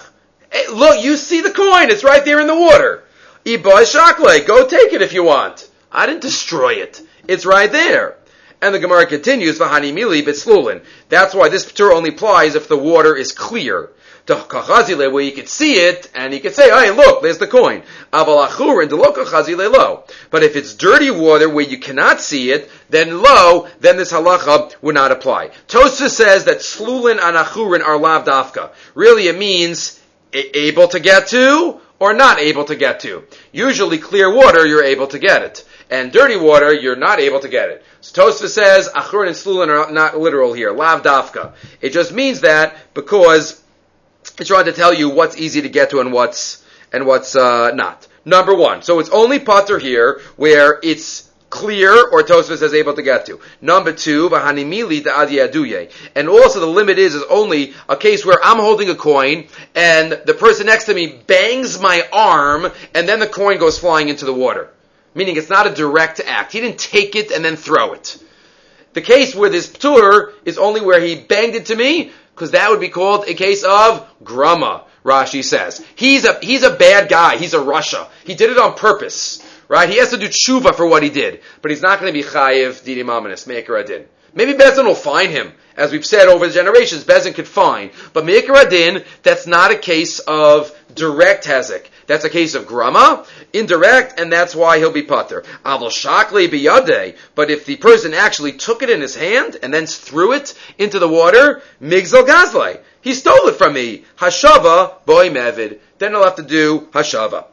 Hey, 0.51 0.67
look, 0.67 1.05
you 1.05 1.17
see 1.17 1.43
the 1.43 1.53
coin; 1.53 1.91
it's 1.91 2.03
right 2.03 2.25
there 2.25 2.41
in 2.41 2.49
the 2.49 2.59
water. 2.59 3.05
Ibai 3.45 3.87
shakle, 3.87 4.45
go 4.45 4.67
take 4.67 4.93
it 4.93 5.01
if 5.01 5.13
you 5.13 5.23
want. 5.23 5.69
I 5.93 6.07
didn't 6.07 6.23
destroy 6.23 6.75
it; 6.75 7.01
it's 7.29 7.47
right 7.47 7.71
there. 7.71 8.17
And 8.61 8.75
the 8.75 8.81
Gemara 8.81 9.07
continues, 9.07 9.61
Vahani 9.61 9.93
mili 9.93 10.23
b'tzlulin." 10.23 10.83
That's 11.09 11.35
why 11.35 11.49
this 11.49 11.65
Pater 11.65 11.93
only 11.93 12.11
applies 12.11 12.57
if 12.57 12.67
the 12.67 12.77
water 12.77 13.15
is 13.15 13.31
clear. 13.31 13.91
Where 14.31 15.23
you 15.23 15.33
could 15.33 15.49
see 15.49 15.75
it 15.75 16.11
and 16.15 16.33
you 16.33 16.41
could 16.41 16.55
say, 16.55 16.71
hey, 16.71 16.91
look, 16.91 17.23
there's 17.23 17.39
the 17.39 17.47
coin. 17.47 17.83
But 18.11 20.43
if 20.43 20.57
it's 20.57 20.75
dirty 20.75 21.11
water 21.11 21.49
where 21.49 21.65
you 21.65 21.79
cannot 21.79 22.21
see 22.21 22.51
it, 22.51 22.71
then 22.89 23.23
lo, 23.23 23.69
then 23.81 23.97
this 23.97 24.13
halacha 24.13 24.75
would 24.83 24.95
not 24.95 25.13
apply. 25.13 25.51
Tosa 25.69 26.09
says 26.09 26.45
that 26.45 26.59
slulin 26.59 27.19
and 27.21 27.37
achurin 27.37 27.85
are 27.85 27.99
lav 27.99 28.25
dafka. 28.25 28.71
Really, 28.95 29.29
it 29.29 29.39
means 29.39 30.01
able 30.33 30.89
to 30.89 31.01
get 31.01 31.29
to 31.29 31.81
or 31.99 32.15
not 32.15 32.39
able 32.39 32.65
to 32.65 32.77
get 32.77 33.01
to. 33.01 33.25
Usually 33.53 33.99
clear 33.99 34.33
water, 34.33 34.67
you're 34.67 34.85
able 34.85 35.09
to 35.09 35.19
get 35.19 35.43
it. 35.43 35.67
And 35.91 36.13
dirty 36.13 36.37
water, 36.37 36.73
you're 36.73 36.97
not 36.97 37.19
able 37.19 37.41
to 37.41 37.49
get 37.49 37.69
it. 37.69 37.85
So 38.01 38.31
Tosfa 38.31 38.49
says, 38.49 38.89
Achurin 38.89 39.27
and 39.27 39.37
Slulin 39.37 39.69
are 39.69 39.91
not 39.91 40.19
literal 40.19 40.53
here, 40.53 40.73
lav 40.73 41.03
dafka. 41.03 41.55
It 41.81 41.91
just 41.91 42.13
means 42.13 42.43
that 42.43 42.77
because 42.95 43.63
it's 44.41 44.49
trying 44.49 44.65
to 44.65 44.73
tell 44.73 44.93
you 44.95 45.11
what's 45.11 45.37
easy 45.37 45.63
to 45.63 45.69
get 45.69 45.91
to 45.91 46.01
and 46.01 46.13
what's, 46.13 46.65
and 46.93 47.07
what's, 47.07 47.37
uh, 47.37 47.73
not. 47.75 48.07
Number 48.25 48.55
one. 48.55 48.83
So 48.83 48.99
it's 48.99 49.11
only 49.11 49.39
putter 49.39 49.79
here 49.79 50.21
where 50.37 50.79
it's 50.83 51.31
clear 51.51 51.93
or 51.93 52.23
Tosfos 52.23 52.63
is 52.63 52.75
able 52.75 52.95
to 52.95 53.03
get 53.03 53.27
to. 53.27 53.41
Number 53.61 53.93
two, 53.93 54.31
v'hanimili 54.31 55.03
aduye. 55.03 55.93
And 56.15 56.29
also 56.29 56.61
the 56.61 56.67
limit 56.67 56.99
is, 56.99 57.15
is 57.15 57.25
only 57.29 57.75
a 57.89 57.97
case 57.97 58.25
where 58.25 58.39
I'm 58.43 58.59
holding 58.59 58.89
a 58.89 58.95
coin 58.95 59.49
and 59.75 60.13
the 60.13 60.35
person 60.35 60.67
next 60.67 60.85
to 60.85 60.95
me 60.95 61.21
bangs 61.27 61.81
my 61.81 62.07
arm 62.13 62.71
and 62.95 63.09
then 63.09 63.19
the 63.19 63.27
coin 63.27 63.59
goes 63.59 63.79
flying 63.79 64.09
into 64.09 64.25
the 64.25 64.35
water. 64.35 64.71
Meaning 65.15 65.37
it's 65.37 65.51
not 65.51 65.67
a 65.67 65.75
direct 65.75 66.21
act. 66.21 66.53
He 66.53 66.61
didn't 66.61 66.79
take 66.79 67.17
it 67.17 67.33
and 67.33 67.45
then 67.45 67.57
throw 67.57 67.95
it. 67.95 68.23
The 68.93 69.01
case 69.01 69.35
where 69.35 69.51
this 69.51 69.69
ptur 69.69 70.33
is 70.45 70.59
only 70.59 70.81
where 70.81 71.01
he 71.01 71.17
banged 71.17 71.55
it 71.55 71.67
to 71.67 71.77
me, 71.77 72.13
because 72.41 72.53
that 72.53 72.71
would 72.71 72.81
be 72.81 72.89
called 72.89 73.29
a 73.29 73.35
case 73.35 73.65
of 73.65 74.09
grama. 74.25 74.85
Rashi 75.05 75.45
says 75.45 75.85
he's 75.95 76.25
a 76.25 76.39
he's 76.41 76.63
a 76.63 76.75
bad 76.75 77.11
guy. 77.11 77.37
He's 77.37 77.53
a 77.53 77.59
rasha. 77.59 78.09
He 78.25 78.35
did 78.35 78.49
it 78.49 78.57
on 78.57 78.75
purpose. 78.75 79.47
Right? 79.69 79.91
He 79.91 79.99
has 79.99 80.11
to 80.11 80.17
do 80.17 80.27
tshuva 80.27 80.75
for 80.75 80.87
what 80.87 81.03
he 81.03 81.11
did, 81.11 81.43
but 81.61 81.71
he's 81.71 81.83
not 81.83 82.01
going 82.01 82.13
to 82.13 82.19
be 82.19 82.27
chayiv 82.27 82.83
didi 82.83 83.03
mamanis 83.03 83.47
maker 83.47 83.77
adin. 83.77 84.07
Maybe 84.33 84.55
Beis 84.55 84.77
Din 84.77 84.87
will 84.87 84.95
find 84.95 85.31
him, 85.31 85.53
as 85.77 85.93
we've 85.93 86.05
said 86.05 86.29
over 86.29 86.47
the 86.47 86.53
generations. 86.53 87.05
Beis 87.05 87.25
Din 87.25 87.35
could 87.35 87.47
find, 87.47 87.91
but 88.15 88.25
maker 88.25 88.57
adin. 88.57 89.05
That's 89.23 89.47
not 89.47 89.71
a 89.71 89.77
case 89.77 90.19
of 90.21 90.75
direct 90.95 91.45
hezek. 91.45 91.87
That's 92.11 92.25
a 92.25 92.29
case 92.29 92.57
of 92.57 92.67
grama, 92.67 93.25
indirect, 93.53 94.19
and 94.19 94.33
that's 94.33 94.53
why 94.53 94.79
he'll 94.79 94.91
be 94.91 95.05
putter. 95.05 95.45
Avol 95.65 95.93
shakli 95.93 96.49
biyade. 96.49 97.17
But 97.37 97.53
if 97.53 97.67
the 97.67 97.77
person 97.77 98.15
actually 98.15 98.55
took 98.55 98.83
it 98.83 98.91
in 98.91 99.01
his 99.01 99.15
hand 99.15 99.57
and 99.63 99.73
then 99.73 99.87
threw 99.87 100.33
it 100.33 100.59
into 100.77 100.99
the 100.99 101.07
water, 101.07 101.63
migzal 101.81 102.27
gazle. 102.27 102.81
He 103.01 103.15
stole 103.15 103.47
it 103.47 103.55
from 103.55 103.75
me. 103.75 104.03
Hashava 104.17 105.05
boy 105.07 105.31
mevid. 105.31 105.79
Then 105.99 106.11
he'll 106.11 106.25
have 106.25 106.35
to 106.35 106.43
do 106.43 106.89
hashava. 106.91 107.45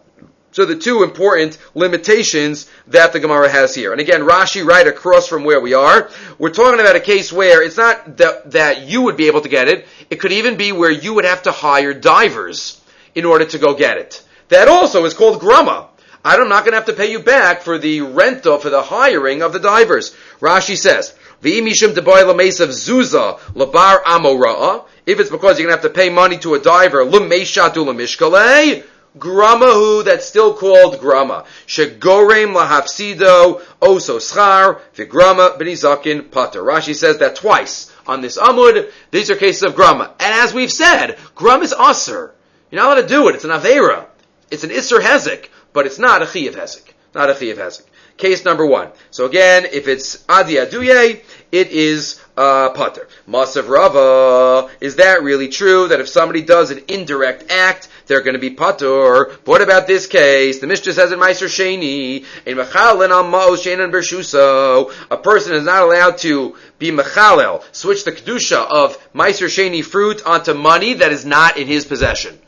So 0.53 0.65
the 0.65 0.75
two 0.75 1.03
important 1.03 1.59
limitations 1.75 2.67
that 2.87 3.13
the 3.13 3.19
Gemara 3.19 3.49
has 3.49 3.75
here. 3.75 3.91
And 3.91 4.01
again, 4.01 4.21
Rashi 4.21 4.65
right 4.65 4.87
across 4.87 5.27
from 5.27 5.43
where 5.43 5.61
we 5.61 5.75
are. 5.75 6.09
We're 6.39 6.49
talking 6.49 6.79
about 6.79 6.95
a 6.95 6.99
case 6.99 7.31
where 7.31 7.61
it's 7.61 7.77
not 7.77 8.17
that, 8.17 8.49
that 8.53 8.87
you 8.87 9.03
would 9.03 9.17
be 9.17 9.27
able 9.27 9.41
to 9.41 9.49
get 9.49 9.67
it. 9.67 9.87
It 10.09 10.15
could 10.15 10.31
even 10.31 10.57
be 10.57 10.71
where 10.71 10.89
you 10.89 11.13
would 11.13 11.25
have 11.25 11.43
to 11.43 11.51
hire 11.51 11.93
divers 11.93 12.81
in 13.13 13.23
order 13.23 13.45
to 13.45 13.59
go 13.59 13.75
get 13.75 13.99
it. 13.99 14.23
That 14.49 14.67
also 14.67 15.05
is 15.05 15.13
called 15.13 15.39
grama. 15.39 15.89
I'm 16.23 16.49
not 16.49 16.65
going 16.65 16.73
to 16.73 16.77
have 16.77 16.86
to 16.88 16.93
pay 16.93 17.12
you 17.12 17.19
back 17.19 17.62
for 17.62 17.77
the 17.77 18.01
rental, 18.01 18.57
for 18.57 18.69
the 18.69 18.81
hiring 18.81 19.41
of 19.41 19.53
the 19.53 19.60
divers. 19.60 20.15
Rashi 20.41 20.77
says, 20.77 21.15
V'imishim 21.41 21.93
deboy 21.93 22.60
of 22.60 22.69
zuza 22.69 23.39
labar 23.53 24.03
amora'a. 24.03 24.86
If 25.05 25.19
it's 25.19 25.29
because 25.29 25.57
you're 25.57 25.69
going 25.69 25.77
to 25.77 25.83
have 25.83 25.93
to 25.93 25.97
pay 25.97 26.10
money 26.10 26.38
to 26.39 26.55
a 26.55 26.60
diver, 26.60 27.05
lumeshatu 27.05 27.86
lamishkale, 27.86 28.83
gramahu, 29.17 30.03
that's 30.03 30.25
still 30.25 30.53
called 30.53 30.99
grama. 30.99 31.45
Shegorem 31.67 32.55
lahafsido 32.55 33.62
oso 33.79 34.17
schar 34.17 34.81
v'grama 34.95 35.57
b'nizakin 35.57 36.31
pater. 36.31 36.62
Rashi 36.62 36.95
says 36.95 37.19
that 37.19 37.36
twice 37.36 37.93
on 38.07 38.21
this 38.21 38.38
amud. 38.38 38.91
These 39.12 39.29
are 39.29 39.36
cases 39.36 39.63
of 39.63 39.75
grama. 39.75 40.13
And 40.19 40.33
as 40.43 40.53
we've 40.53 40.71
said, 40.71 41.17
grama 41.36 41.63
is 41.63 41.73
aser. 41.73 42.33
You're 42.71 42.81
not 42.81 42.97
allowed 42.97 43.01
to 43.03 43.07
do 43.07 43.29
it. 43.29 43.36
It's 43.36 43.45
an 43.45 43.51
avera. 43.51 44.07
It's 44.49 44.63
an 44.63 44.69
isser 44.69 44.99
hezek, 44.99 45.49
but 45.73 45.86
it's 45.86 45.99
not 45.99 46.21
a 46.21 46.25
chiyav 46.25 46.53
hezek. 46.53 46.93
Not 47.13 47.29
a 47.29 47.33
chiyav 47.33 47.57
hezek. 47.57 47.83
Case 48.17 48.43
number 48.45 48.65
one. 48.65 48.89
So 49.12 49.25
again, 49.25 49.65
if 49.71 49.88
it's 49.88 50.23
adi 50.27 50.55
aduye, 50.55 51.21
it 51.51 51.67
is 51.67 52.19
uh, 52.36 52.69
pater. 52.69 53.07
Masav 53.27 53.69
Rava, 53.69 54.71
is 54.81 54.95
that 54.95 55.21
really 55.21 55.49
true? 55.49 55.88
That 55.89 55.99
if 55.99 56.10
somebody 56.10 56.41
does 56.41 56.71
an 56.71 56.81
indirect 56.88 57.51
act, 57.51 57.89
they're 58.07 58.21
going 58.21 58.33
to 58.33 58.39
be 58.39 58.49
pater. 58.49 59.33
What 59.45 59.62
about 59.62 59.86
this 59.86 60.07
case? 60.07 60.60
The 60.60 60.67
Mishnah 60.67 60.93
says 60.93 61.12
in 61.12 61.19
Meiser 61.19 61.47
Sheni, 61.47 62.25
in 62.45 62.57
Mechalin 62.57 63.12
al 63.12 63.25
Ma'os 63.25 63.57
Shenan 63.57 63.91
Bershuso, 63.91 64.91
a 65.12 65.17
person 65.17 65.53
is 65.53 65.63
not 65.63 65.83
allowed 65.83 66.17
to 66.19 66.55
be 66.79 66.89
Mechalel, 66.91 67.63
switch 67.71 68.03
the 68.03 68.12
Kedusha 68.12 68.65
of 68.67 68.97
Meiser 69.13 69.47
Sheni 69.47 69.83
fruit 69.83 70.25
onto 70.25 70.55
money 70.55 70.95
that 70.95 71.12
is 71.12 71.23
not 71.23 71.57
in 71.57 71.67
his 71.67 71.86
possession. 71.86 72.39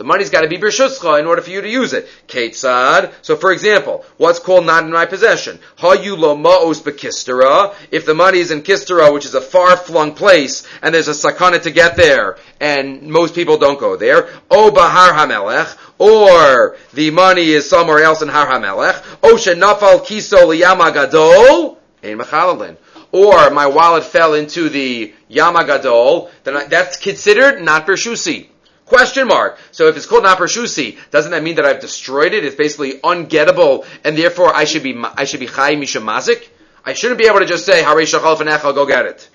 The 0.00 0.04
money's 0.04 0.30
got 0.30 0.40
to 0.40 0.48
be 0.48 0.56
b'rshuscha 0.56 1.20
in 1.20 1.26
order 1.26 1.42
for 1.42 1.50
you 1.50 1.60
to 1.60 1.68
use 1.68 1.92
it. 1.92 2.08
Ketzad. 2.26 3.12
So, 3.20 3.36
for 3.36 3.52
example, 3.52 4.02
what's 4.16 4.38
called 4.38 4.64
not 4.64 4.84
in 4.84 4.90
my 4.90 5.04
possession? 5.04 5.58
Hayulo 5.76 6.40
ma'os 6.40 6.80
bekistera. 6.80 7.74
If 7.90 8.06
the 8.06 8.14
money 8.14 8.38
is 8.38 8.50
in 8.50 8.62
Kistera, 8.62 9.12
which 9.12 9.26
is 9.26 9.34
a 9.34 9.42
far-flung 9.42 10.14
place, 10.14 10.66
and 10.80 10.94
there's 10.94 11.08
a 11.08 11.10
sakana 11.10 11.60
to 11.64 11.70
get 11.70 11.96
there, 11.96 12.38
and 12.62 13.02
most 13.02 13.34
people 13.34 13.58
don't 13.58 13.78
go 13.78 13.96
there. 13.96 14.30
O 14.50 14.70
bahar 14.70 15.12
hamelech. 15.12 15.76
Or 15.98 16.78
the 16.94 17.10
money 17.10 17.50
is 17.50 17.68
somewhere 17.68 18.02
else 18.02 18.22
in 18.22 18.28
Har 18.28 18.46
HaMelech. 18.46 19.04
O 19.22 19.34
shenafal 19.34 20.02
kiso 20.06 20.46
liyama 20.46 20.94
gadol. 20.94 21.78
Ein 22.02 22.16
mechalalin 22.16 22.78
or 23.12 23.50
my 23.50 23.66
wallet 23.66 24.04
fell 24.04 24.34
into 24.34 24.68
the 24.68 25.12
Yamagadol, 25.28 26.30
then 26.44 26.68
that's 26.68 26.96
considered 26.96 27.60
not 27.60 27.84
Bershusi. 27.84 28.46
Question 28.90 29.28
mark. 29.28 29.56
So 29.70 29.86
if 29.86 29.96
it's 29.96 30.04
called 30.04 30.24
Naparshusi, 30.24 30.98
doesn't 31.12 31.30
that 31.30 31.44
mean 31.44 31.54
that 31.54 31.64
I've 31.64 31.80
destroyed 31.80 32.34
it? 32.34 32.44
It's 32.44 32.56
basically 32.56 32.94
ungettable, 32.94 33.86
and 34.02 34.18
therefore 34.18 34.52
I 34.52 34.64
should 34.64 34.82
be 34.82 35.00
I 35.16 35.26
should 35.26 35.38
be 35.38 35.46
Chai 35.46 35.76
Mishamazik? 35.76 36.48
I 36.84 36.94
shouldn't 36.94 37.20
be 37.20 37.28
able 37.28 37.38
to 37.38 37.46
just 37.46 37.64
say 37.64 37.84
Hare 37.84 37.94
Shachal 37.98 38.74
go 38.74 38.86
get 38.86 39.06
it. 39.06 39.28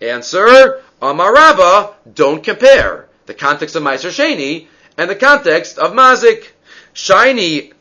Answer: 0.00 0.80
Amarava. 1.02 1.94
Don't 2.14 2.44
compare 2.44 3.08
the 3.26 3.34
context 3.34 3.74
of 3.74 3.82
Meiser 3.82 4.10
Sheni 4.10 4.68
and 4.96 5.10
the 5.10 5.16
context 5.16 5.78
of 5.78 5.90
Mazik. 5.90 6.46
Shiny 6.92 7.72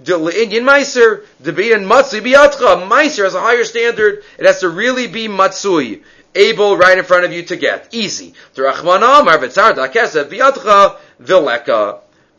Indian 0.00 0.64
Meiser, 0.64 1.26
Debian 1.42 1.86
Matsui 1.86 2.20
Biatcha. 2.20 2.88
Meiser 2.88 3.24
has 3.24 3.34
a 3.34 3.40
higher 3.42 3.64
standard. 3.64 4.24
It 4.38 4.46
has 4.46 4.60
to 4.60 4.70
really 4.70 5.06
be 5.06 5.28
Matsui 5.28 6.02
able 6.38 6.76
right 6.76 6.96
in 6.96 7.04
front 7.04 7.24
of 7.24 7.32
you 7.32 7.42
to 7.44 7.56
get. 7.56 7.88
Easy. 7.92 8.34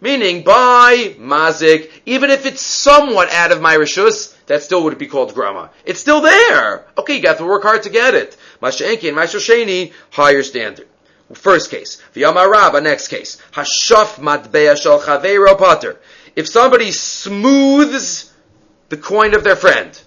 Meaning 0.01 0.43
by 0.43 1.15
mazik, 1.19 1.91
even 2.05 2.29
if 2.29 2.45
it's 2.45 2.61
somewhat 2.61 3.29
out 3.31 3.51
of 3.51 3.61
my 3.61 3.75
rishus, 3.75 4.33
that 4.45 4.63
still 4.63 4.83
would 4.85 4.97
be 4.97 5.07
called 5.07 5.33
grama. 5.33 5.71
It's 5.83 5.99
still 5.99 6.21
there. 6.21 6.85
Okay, 6.97 7.15
you 7.17 7.21
got 7.21 7.37
to 7.39 7.45
work 7.45 7.63
hard 7.63 7.83
to 7.83 7.89
get 7.89 8.15
it. 8.15 8.37
Masha'enki 8.61 9.09
and 9.09 9.17
Mashasheni, 9.17 9.91
higher 10.11 10.41
standard. 10.43 10.87
First 11.33 11.69
case. 11.69 12.01
V'yamaraba, 12.15 12.81
next 12.81 13.09
case. 13.09 13.37
Hashaf 13.51 14.15
matbeya 14.15 14.81
shal 14.81 15.01
chaveiro 15.01 15.57
pater. 15.57 15.99
If 16.35 16.47
somebody 16.47 16.91
smooths 16.91 18.33
the 18.87 18.97
coin 18.97 19.35
of 19.35 19.43
their 19.43 19.55
friend, 19.55 19.99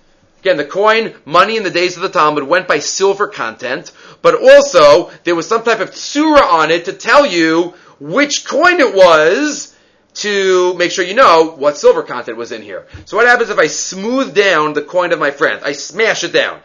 Again, 0.42 0.56
the 0.56 0.64
coin, 0.64 1.14
money 1.24 1.56
in 1.56 1.62
the 1.62 1.70
days 1.70 1.94
of 1.94 2.02
the 2.02 2.08
Talmud 2.08 2.42
went 2.42 2.66
by 2.66 2.80
silver 2.80 3.28
content, 3.28 3.92
but 4.22 4.34
also 4.34 5.12
there 5.22 5.36
was 5.36 5.46
some 5.46 5.62
type 5.62 5.78
of 5.78 5.92
tsura 5.92 6.42
on 6.42 6.72
it 6.72 6.86
to 6.86 6.92
tell 6.92 7.24
you 7.24 7.74
which 8.00 8.44
coin 8.44 8.80
it 8.80 8.92
was 8.92 9.72
to 10.14 10.74
make 10.74 10.90
sure 10.90 11.04
you 11.04 11.14
know 11.14 11.54
what 11.56 11.76
silver 11.76 12.02
content 12.02 12.36
was 12.36 12.50
in 12.50 12.60
here. 12.60 12.88
So 13.04 13.16
what 13.16 13.28
happens 13.28 13.50
if 13.50 13.58
I 13.60 13.68
smooth 13.68 14.34
down 14.34 14.72
the 14.72 14.82
coin 14.82 15.12
of 15.12 15.20
my 15.20 15.30
friend? 15.30 15.60
I 15.64 15.70
smash 15.70 16.24
it 16.24 16.32
down. 16.32 16.58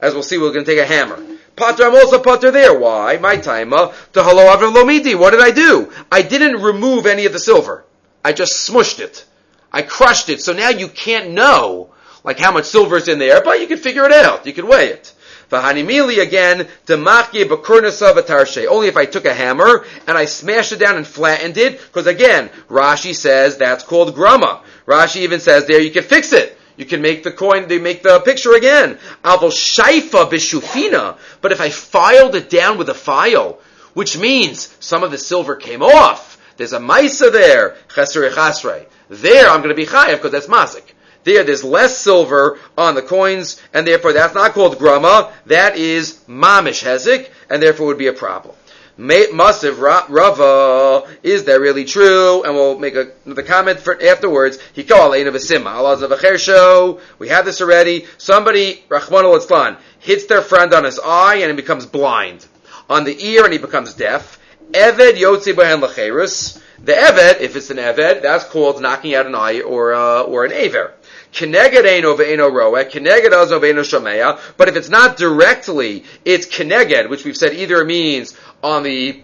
As 0.00 0.14
we'll 0.14 0.22
see, 0.22 0.38
we're 0.38 0.52
going 0.52 0.64
to 0.64 0.70
take 0.70 0.80
a 0.80 0.86
hammer. 0.86 1.20
Potter, 1.56 1.86
I'm 1.86 1.94
also 1.96 2.22
potter 2.22 2.52
there. 2.52 2.78
Why? 2.78 3.16
My 3.16 3.36
time. 3.36 3.70
To 3.70 3.92
hello 4.14 4.56
Lomidi. 4.70 5.18
What 5.18 5.30
did 5.30 5.40
I 5.40 5.50
do? 5.50 5.92
I 6.12 6.22
didn't 6.22 6.62
remove 6.62 7.06
any 7.06 7.26
of 7.26 7.32
the 7.32 7.40
silver. 7.40 7.84
I 8.24 8.32
just 8.32 8.68
smushed 8.68 9.00
it. 9.00 9.24
I 9.72 9.82
crushed 9.82 10.28
it. 10.28 10.40
So 10.40 10.52
now 10.52 10.68
you 10.68 10.86
can't 10.86 11.32
know 11.32 11.90
like 12.24 12.38
how 12.38 12.50
much 12.50 12.64
silver 12.64 12.96
is 12.96 13.08
in 13.08 13.18
there, 13.18 13.42
but 13.42 13.60
you 13.60 13.66
can 13.66 13.78
figure 13.78 14.04
it 14.04 14.12
out. 14.12 14.46
You 14.46 14.52
can 14.52 14.66
weigh 14.66 14.88
it. 14.88 15.12
V'hanimili 15.50 16.22
again, 16.22 16.66
demachye 16.86 17.44
b'kurnasa 17.44 18.14
v'tarshe. 18.14 18.66
Only 18.66 18.88
if 18.88 18.96
I 18.96 19.04
took 19.04 19.26
a 19.26 19.34
hammer 19.34 19.84
and 20.06 20.16
I 20.16 20.24
smashed 20.24 20.72
it 20.72 20.78
down 20.78 20.96
and 20.96 21.06
flattened 21.06 21.58
it, 21.58 21.78
because 21.80 22.06
again, 22.06 22.48
Rashi 22.68 23.14
says 23.14 23.58
that's 23.58 23.84
called 23.84 24.14
grama. 24.14 24.62
Rashi 24.86 25.18
even 25.18 25.40
says 25.40 25.66
there 25.66 25.80
you 25.80 25.90
can 25.90 26.02
fix 26.02 26.32
it. 26.32 26.58
You 26.76 26.86
can 26.86 27.02
make 27.02 27.22
the 27.22 27.30
coin, 27.30 27.68
they 27.68 27.78
make 27.78 28.02
the 28.02 28.18
picture 28.20 28.54
again. 28.54 28.98
Avo 29.22 29.50
shaifa 29.50 30.30
b'shufina. 30.30 31.18
But 31.40 31.52
if 31.52 31.60
I 31.60 31.70
filed 31.70 32.34
it 32.34 32.50
down 32.50 32.78
with 32.78 32.88
a 32.88 32.94
file, 32.94 33.60
which 33.92 34.18
means 34.18 34.74
some 34.80 35.04
of 35.04 35.10
the 35.10 35.18
silver 35.18 35.56
came 35.56 35.82
off. 35.82 36.32
There's 36.56 36.72
a 36.72 36.78
maisa 36.78 37.30
there, 37.30 37.76
chesrei 37.88 38.30
chasrei. 38.30 38.86
There 39.08 39.48
I'm 39.48 39.58
going 39.58 39.68
to 39.68 39.74
be 39.74 39.86
chayav 39.86 40.16
because 40.16 40.32
that's 40.32 40.46
mazik. 40.46 40.93
There, 41.24 41.42
there's 41.42 41.64
less 41.64 41.96
silver 41.96 42.58
on 42.76 42.94
the 42.94 43.02
coins, 43.02 43.60
and 43.72 43.86
therefore 43.86 44.12
that's 44.12 44.34
not 44.34 44.52
called 44.52 44.78
grama. 44.78 45.32
That 45.46 45.76
is 45.76 46.20
mamish 46.28 46.84
hezik, 46.84 47.30
and 47.50 47.62
therefore 47.62 47.86
would 47.86 47.98
be 47.98 48.06
a 48.06 48.12
problem. 48.12 48.54
Masiv 48.98 49.80
Rava, 50.08 51.08
is 51.24 51.44
that 51.44 51.60
really 51.60 51.84
true? 51.84 52.44
And 52.44 52.54
we'll 52.54 52.78
make 52.78 52.94
a, 52.94 53.10
the 53.26 53.42
comment 53.42 53.80
for 53.80 54.00
afterwards. 54.00 54.58
He 54.72 54.84
called 54.84 55.14
of 55.16 55.34
a 55.34 55.38
sima. 55.38 55.66
Allah 55.66 56.38
show. 56.38 57.00
We 57.18 57.28
have 57.28 57.44
this 57.44 57.60
already. 57.60 58.06
Somebody, 58.18 58.84
Rahman 58.88 59.24
al 59.24 59.76
hits 59.98 60.26
their 60.26 60.42
friend 60.42 60.72
on 60.72 60.84
his 60.84 61.00
eye 61.04 61.36
and 61.36 61.50
he 61.50 61.56
becomes 61.56 61.86
blind. 61.86 62.46
On 62.88 63.02
the 63.04 63.26
ear 63.26 63.44
and 63.44 63.52
he 63.52 63.58
becomes 63.58 63.94
deaf. 63.94 64.38
Eved 64.70 65.14
Yotzi 65.14 65.54
Bahen 65.54 65.82
Lacherus. 65.82 66.60
The 66.78 66.92
Eved, 66.92 67.40
if 67.40 67.56
it's 67.56 67.70
an 67.70 67.78
Eved, 67.78 68.22
that's 68.22 68.44
called 68.44 68.80
knocking 68.80 69.14
out 69.14 69.26
an 69.26 69.34
eye 69.34 69.60
or, 69.60 69.94
uh, 69.94 70.22
or 70.22 70.44
an 70.44 70.52
Aver. 70.52 70.94
Keneged 71.34 71.84
Eino 71.84 72.16
Ve'eno 72.16 72.50
Roe, 72.50 72.72
Keneged 72.84 73.32
Azo 73.32 73.58
Ve'eno 73.58 73.82
Shomea, 73.82 74.40
but 74.56 74.68
if 74.68 74.76
it's 74.76 74.88
not 74.88 75.16
directly, 75.16 76.04
it's 76.24 76.46
Keneged, 76.46 77.10
which 77.10 77.24
we've 77.24 77.36
said 77.36 77.54
either 77.54 77.84
means 77.84 78.36
on 78.62 78.84
the 78.84 79.20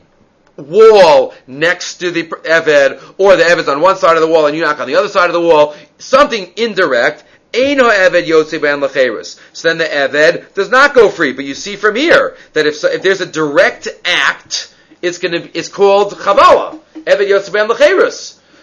wall 0.56 1.32
next 1.46 1.98
to 1.98 2.10
the 2.10 2.24
Eved, 2.24 3.14
or 3.16 3.36
the 3.36 3.44
Eved's 3.44 3.68
on 3.68 3.80
one 3.80 3.96
side 3.96 4.16
of 4.16 4.22
the 4.22 4.28
wall 4.28 4.46
and 4.46 4.56
you 4.56 4.62
knock 4.62 4.80
on 4.80 4.88
the 4.88 4.96
other 4.96 5.08
side 5.08 5.30
of 5.30 5.34
the 5.34 5.40
wall, 5.40 5.74
something 5.98 6.52
indirect, 6.56 7.24
Eino 7.52 7.90
Eved 7.90 8.26
Yotze 8.26 8.60
Ben. 8.60 8.80
So 9.52 9.68
then 9.68 9.78
the 9.78 9.84
Eved 9.84 10.54
does 10.54 10.68
not 10.68 10.94
go 10.94 11.08
free, 11.08 11.32
but 11.32 11.44
you 11.44 11.54
see 11.54 11.76
from 11.76 11.94
here 11.94 12.36
that 12.54 12.66
if, 12.66 12.82
if 12.82 13.02
there's 13.02 13.20
a 13.20 13.26
direct 13.26 13.86
act, 14.04 14.74
it's 15.00 15.18
gonna, 15.18 15.48
it's 15.54 15.68
called 15.68 16.12
Chavala. 16.14 16.80
Eved 16.94 17.28
Yotze 17.28 17.52
Ben. 17.52 18.10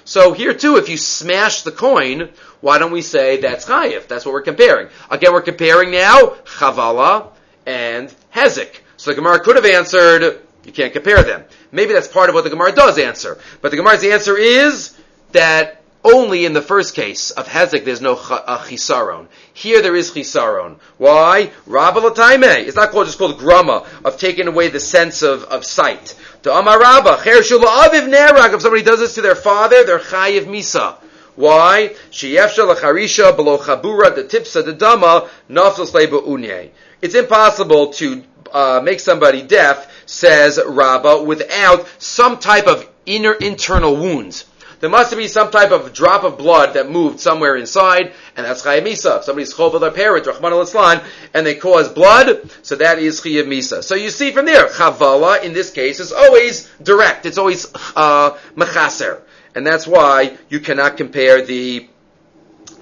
So 0.06 0.32
here 0.32 0.54
too, 0.54 0.78
if 0.78 0.88
you 0.88 0.96
smash 0.96 1.64
the 1.64 1.72
coin, 1.72 2.30
why 2.62 2.80
don't 2.80 2.92
we 2.92 3.02
say 3.02 3.38
that's 3.38 3.66
Chayiv? 3.66 4.08
That's 4.08 4.26
what 4.26 4.34
we're 4.34 4.42
comparing. 4.42 4.90
Again, 5.10 5.34
we're 5.34 5.42
comparing 5.42 5.92
now 5.92 6.36
Chavala 6.46 7.30
and 7.66 8.14
Hezek. 8.34 8.80
So 8.98 9.12
the 9.12 9.16
Gemara 9.16 9.40
could 9.40 9.56
have 9.56 9.66
answered, 9.66 10.42
you 10.66 10.72
can't 10.72 10.94
compare 10.94 11.24
them. 11.24 11.44
Maybe 11.72 11.94
that's 11.94 12.08
part 12.08 12.30
of 12.30 12.36
what 12.36 12.44
the 12.44 12.50
Gemara 12.50 12.72
does 12.72 12.98
answer. 12.98 13.38
But 13.62 13.72
the 13.72 13.78
Gemara's 13.78 14.04
answer 14.04 14.38
is 14.38 14.98
that 15.34 15.82
only 16.04 16.46
in 16.46 16.54
the 16.54 16.62
first 16.62 16.96
case 16.96 17.32
of 17.32 17.48
Hezek 17.48 17.84
there's 17.84 18.02
no 18.02 18.14
uh, 18.14 18.60
chisaron. 18.66 19.28
Here 19.54 19.82
there 19.82 19.96
is 19.96 20.12
chisaron. 20.12 20.78
Why? 20.98 21.52
Rabba 21.66 22.14
It's 22.16 22.76
not 22.76 22.92
called 22.92 23.08
just 23.08 23.18
called 23.18 23.38
grama 23.38 23.86
of 24.06 24.18
taking 24.18 24.48
away 24.48 24.70
the 24.70 24.80
sense 24.80 25.22
of, 25.22 25.44
of 25.44 25.66
sight. 25.66 26.16
To 26.44 26.54
Amar 26.54 26.80
Rabba, 26.80 27.18
aviv 27.18 28.54
If 28.54 28.62
somebody 28.62 28.84
does 28.84 29.00
this 29.00 29.16
to 29.16 29.22
their 29.22 29.36
father, 29.36 29.84
they're 29.84 30.00
chayiv 30.00 30.46
misa. 30.46 30.96
Why? 31.38 31.94
Sheyefsha 32.10 32.74
lacharisha 32.74 33.36
below 33.36 33.60
chabura 33.60 34.16
the 34.16 34.24
tipsa 34.24 34.66
the 34.66 34.74
dama 34.74 35.30
nafsos 35.48 35.92
unye. 35.92 36.72
It's 37.00 37.14
impossible 37.14 37.94
to 37.94 38.24
uh, 38.52 38.82
make 38.84 39.00
somebody 39.00 39.44
deaf, 39.44 40.08
says 40.08 40.60
Rabbah, 40.66 41.22
without 41.22 41.88
some 42.02 42.40
type 42.40 42.66
of 42.66 42.90
inner 43.06 43.34
internal 43.34 43.96
wounds. 43.96 44.46
There 44.80 44.90
must 44.90 45.16
be 45.16 45.28
some 45.28 45.52
type 45.52 45.72
of 45.72 45.94
drop 45.94 46.24
of 46.24 46.40
blood 46.40 46.74
that 46.74 46.90
moved 46.90 47.20
somewhere 47.20 47.56
inside, 47.56 48.14
and 48.36 48.46
that's 48.46 48.64
Chayim 48.64 48.86
Misa. 48.86 49.22
Somebody's 49.22 49.54
chov 49.54 49.80
their 49.80 49.92
parent, 49.92 50.26
Rahman 50.26 50.54
al 50.54 51.02
and 51.36 51.46
they 51.46 51.56
cause 51.56 51.88
blood, 51.90 52.50
so 52.64 52.76
that 52.78 52.98
is 52.98 53.22
Chayim 53.22 53.46
Misa. 53.46 53.84
So 53.84 53.94
you 53.94 54.10
see 54.10 54.32
from 54.32 54.46
there, 54.46 54.68
Chavala, 54.68 55.44
in 55.44 55.54
this 55.54 55.70
case, 55.70 56.00
is 56.00 56.12
always 56.12 56.68
direct. 56.82 57.28
It's 57.28 57.38
always 57.38 57.68
uh, 57.96 58.38
Mechaser. 58.56 59.22
And 59.58 59.66
that's 59.66 59.88
why 59.88 60.38
you 60.50 60.60
cannot 60.60 60.98
compare 60.98 61.44
the, 61.44 61.90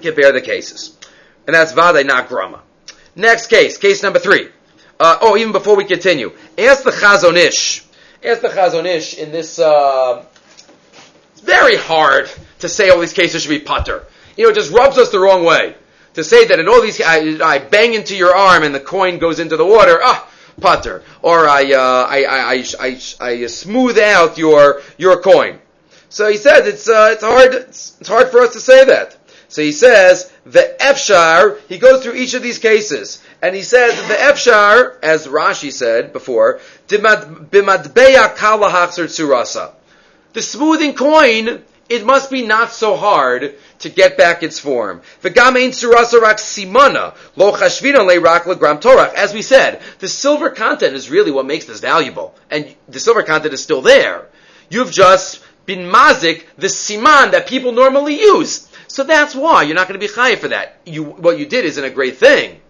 compare 0.02 0.30
the 0.30 0.42
cases. 0.42 0.94
And 1.46 1.54
that's 1.56 1.72
Vade, 1.72 2.06
not 2.06 2.28
Grama. 2.28 2.60
Next 3.14 3.46
case, 3.46 3.78
case 3.78 4.02
number 4.02 4.18
three. 4.18 4.50
Uh, 5.00 5.16
oh, 5.22 5.38
even 5.38 5.52
before 5.52 5.74
we 5.74 5.86
continue, 5.86 6.32
ask 6.58 6.84
the 6.84 6.90
Chazon 6.90 7.36
Ish. 7.36 7.82
Ask 8.22 8.42
the 8.42 8.50
Chazon 8.50 8.84
Ish 8.84 9.16
in 9.16 9.32
this. 9.32 9.58
Uh, 9.58 10.26
it's 11.32 11.40
very 11.40 11.76
hard 11.76 12.30
to 12.58 12.68
say 12.68 12.90
all 12.90 13.00
these 13.00 13.14
cases 13.14 13.40
should 13.40 13.48
be 13.48 13.58
putter. 13.58 14.04
You 14.36 14.44
know, 14.44 14.50
it 14.50 14.54
just 14.54 14.70
rubs 14.70 14.98
us 14.98 15.10
the 15.10 15.18
wrong 15.18 15.46
way 15.46 15.76
to 16.12 16.22
say 16.22 16.44
that 16.44 16.60
in 16.60 16.68
all 16.68 16.82
these, 16.82 17.00
I, 17.00 17.38
I 17.42 17.58
bang 17.58 17.94
into 17.94 18.14
your 18.14 18.36
arm 18.36 18.64
and 18.64 18.74
the 18.74 18.80
coin 18.80 19.18
goes 19.18 19.40
into 19.40 19.56
the 19.56 19.64
water. 19.64 19.98
Ah, 20.02 20.28
putter. 20.60 21.02
Or 21.22 21.48
I, 21.48 21.72
uh, 21.72 22.06
I, 22.06 22.24
I, 22.24 22.64
I, 22.80 23.00
I, 23.18 23.46
smooth 23.46 23.96
out 23.96 24.36
your 24.36 24.82
your 24.98 25.22
coin. 25.22 25.60
So 26.08 26.28
he 26.28 26.36
says 26.36 26.66
it's 26.66 26.88
uh, 26.88 27.10
it's 27.12 27.22
hard 27.22 27.54
it's, 27.54 27.96
it's 28.00 28.08
hard 28.08 28.28
for 28.30 28.40
us 28.40 28.52
to 28.52 28.60
say 28.60 28.84
that. 28.84 29.16
So 29.48 29.62
he 29.62 29.72
says 29.72 30.32
the 30.44 30.76
Efshar, 30.80 31.58
he 31.68 31.78
goes 31.78 32.02
through 32.02 32.14
each 32.14 32.34
of 32.34 32.42
these 32.42 32.58
cases, 32.58 33.22
and 33.40 33.54
he 33.54 33.62
says 33.62 33.96
the 34.08 34.14
Efshar, 34.14 34.96
as 35.02 35.26
Rashi 35.26 35.72
said 35.72 36.12
before, 36.12 36.60
tsurasa. 39.06 39.72
The 40.32 40.42
smoothing 40.42 40.94
coin, 40.94 41.62
it 41.88 42.04
must 42.04 42.30
be 42.30 42.44
not 42.44 42.72
so 42.72 42.96
hard 42.96 43.54
to 43.78 43.88
get 43.88 44.18
back 44.18 44.42
its 44.42 44.58
form. 44.58 45.00
As 45.22 45.34
we 49.32 49.42
said, 49.42 49.80
the 49.98 50.08
silver 50.08 50.50
content 50.50 50.96
is 50.96 51.08
really 51.08 51.30
what 51.30 51.46
makes 51.46 51.66
this 51.66 51.80
valuable, 51.80 52.34
and 52.50 52.74
the 52.88 53.00
silver 53.00 53.22
content 53.22 53.54
is 53.54 53.62
still 53.62 53.82
there. 53.82 54.26
You've 54.68 54.90
just 54.90 55.40
been 55.66 55.90
mazik 55.90 56.44
the 56.56 56.68
siman 56.68 57.32
that 57.32 57.48
people 57.48 57.72
normally 57.72 58.18
use. 58.18 58.68
So 58.88 59.04
that's 59.04 59.34
why 59.34 59.64
you're 59.64 59.74
not 59.74 59.88
going 59.88 60.00
to 60.00 60.06
be 60.06 60.12
high 60.12 60.36
for 60.36 60.48
that. 60.48 60.76
You, 60.86 61.04
what 61.04 61.38
you 61.38 61.46
did 61.46 61.64
isn't 61.64 61.84
a 61.84 61.90
great 61.90 62.16
thing. 62.16 62.60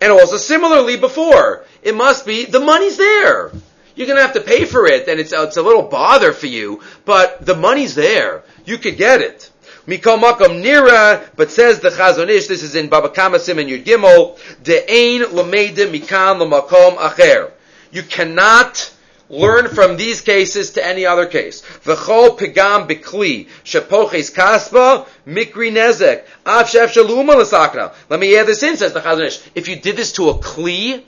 And 0.00 0.10
also 0.10 0.36
similarly 0.36 0.96
before, 0.96 1.64
it 1.82 1.94
must 1.94 2.26
be, 2.26 2.44
the 2.44 2.60
money's 2.60 2.96
there. 2.96 3.52
You're 3.94 4.06
going 4.06 4.16
to 4.16 4.22
have 4.22 4.34
to 4.34 4.40
pay 4.40 4.64
for 4.64 4.86
it, 4.86 5.08
and 5.08 5.18
it's, 5.18 5.32
it's 5.32 5.56
a 5.56 5.62
little 5.62 5.82
bother 5.82 6.32
for 6.32 6.46
you, 6.46 6.80
but 7.04 7.44
the 7.44 7.56
money's 7.56 7.96
there. 7.96 8.44
You 8.64 8.78
could 8.78 8.96
get 8.96 9.20
it. 9.20 9.50
Mikol 9.88 10.20
makom 10.20 10.62
nira, 10.62 11.28
but 11.34 11.50
says 11.50 11.80
the 11.80 11.88
Chazon 11.88 12.28
Ish, 12.28 12.46
this 12.46 12.62
is 12.62 12.74
in 12.76 12.88
Baba 12.88 13.08
Kama 13.08 13.38
Sim 13.38 13.58
and 13.58 13.68
Yud 13.68 13.84
Gimel, 13.84 14.38
de'ein 14.62 15.32
l'meide 15.32 15.90
mikan 15.90 16.38
l'makom 16.38 16.96
acher. 16.96 17.50
You 17.90 18.02
cannot 18.02 18.92
Learn 19.30 19.68
from 19.68 19.96
these 19.96 20.22
cases 20.22 20.72
to 20.72 20.84
any 20.84 21.04
other 21.04 21.26
case. 21.26 21.62
V'chol 21.84 22.38
pigam 22.38 22.88
bikli 22.88 23.48
shepoches 23.62 24.32
kaspa 24.32 25.06
mikri 25.26 25.70
nezek 25.70 26.24
af 26.46 26.70
shef 26.70 26.94
shaluma. 26.94 27.92
Let 28.08 28.20
me 28.20 28.36
add 28.38 28.46
this 28.46 28.62
in, 28.62 28.76
says 28.76 28.94
the 28.94 29.00
Chazon 29.00 29.26
Ish. 29.26 29.40
If 29.54 29.68
you 29.68 29.76
did 29.76 29.96
this 29.96 30.12
to 30.12 30.30
a 30.30 30.34
kli, 30.34 31.02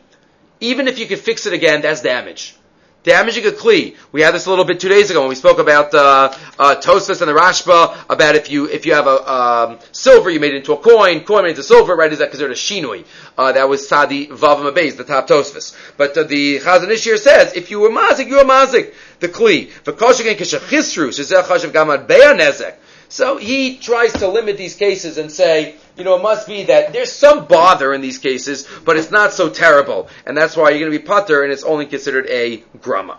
even 0.60 0.86
if 0.86 0.98
you 0.98 1.06
could 1.06 1.20
fix 1.20 1.46
it 1.46 1.54
again, 1.54 1.80
that's 1.80 2.02
damage 2.02 2.56
damaging 3.02 3.46
a 3.46 3.50
kli. 3.50 3.96
We 4.12 4.20
had 4.20 4.34
this 4.34 4.46
a 4.46 4.50
little 4.50 4.64
bit 4.64 4.80
two 4.80 4.88
days 4.88 5.10
ago 5.10 5.20
when 5.20 5.28
we 5.28 5.34
spoke 5.34 5.58
about 5.58 5.94
uh, 5.94 6.32
uh, 6.58 6.76
Tosfos 6.76 7.20
and 7.20 7.28
the 7.28 7.34
Rashba 7.34 8.04
about 8.08 8.36
if 8.36 8.50
you 8.50 8.66
if 8.68 8.86
you 8.86 8.94
have 8.94 9.06
a 9.06 9.32
um, 9.32 9.78
silver, 9.92 10.30
you 10.30 10.40
made 10.40 10.54
it 10.54 10.58
into 10.58 10.72
a 10.72 10.76
coin, 10.76 11.24
coin 11.24 11.44
made 11.44 11.50
into 11.50 11.62
silver, 11.62 11.94
right? 11.94 12.12
Is 12.12 12.18
that 12.18 12.30
considered 12.30 12.52
a 12.52 12.54
shinui? 12.54 13.04
Uh, 13.36 13.52
that 13.52 13.68
was 13.68 13.88
Sadi 13.88 14.26
Vavam 14.26 14.70
Abayz, 14.70 14.96
the 14.96 15.04
top 15.04 15.28
Tosfos. 15.28 15.76
But 15.96 16.16
uh, 16.16 16.24
the 16.24 16.58
Chazon 16.58 16.90
Ish 16.90 17.04
here 17.04 17.16
says 17.16 17.54
if 17.54 17.70
you 17.70 17.80
were 17.80 17.90
mazik, 17.90 18.26
you 18.26 18.36
were 18.36 18.44
mazik 18.44 18.94
the 19.20 19.28
kli. 19.28 19.70
V'koshigen 19.84 20.36
kishachisru 20.36 21.10
shezeh 21.10 21.72
gamad 21.72 22.06
beyanezek. 22.06 22.74
So 23.10 23.38
he 23.38 23.76
tries 23.76 24.12
to 24.14 24.28
limit 24.28 24.56
these 24.56 24.76
cases 24.76 25.18
and 25.18 25.32
say, 25.32 25.74
you 25.96 26.04
know, 26.04 26.14
it 26.14 26.22
must 26.22 26.46
be 26.46 26.62
that 26.64 26.92
there's 26.92 27.10
some 27.10 27.46
bother 27.46 27.92
in 27.92 28.00
these 28.00 28.18
cases, 28.18 28.68
but 28.84 28.96
it's 28.96 29.10
not 29.10 29.32
so 29.32 29.50
terrible. 29.50 30.08
And 30.24 30.36
that's 30.36 30.56
why 30.56 30.70
you're 30.70 30.78
going 30.78 30.92
to 30.92 30.98
be 30.98 31.04
putter 31.04 31.42
and 31.42 31.52
it's 31.52 31.64
only 31.64 31.86
considered 31.86 32.26
a 32.28 32.58
grama. 32.80 33.18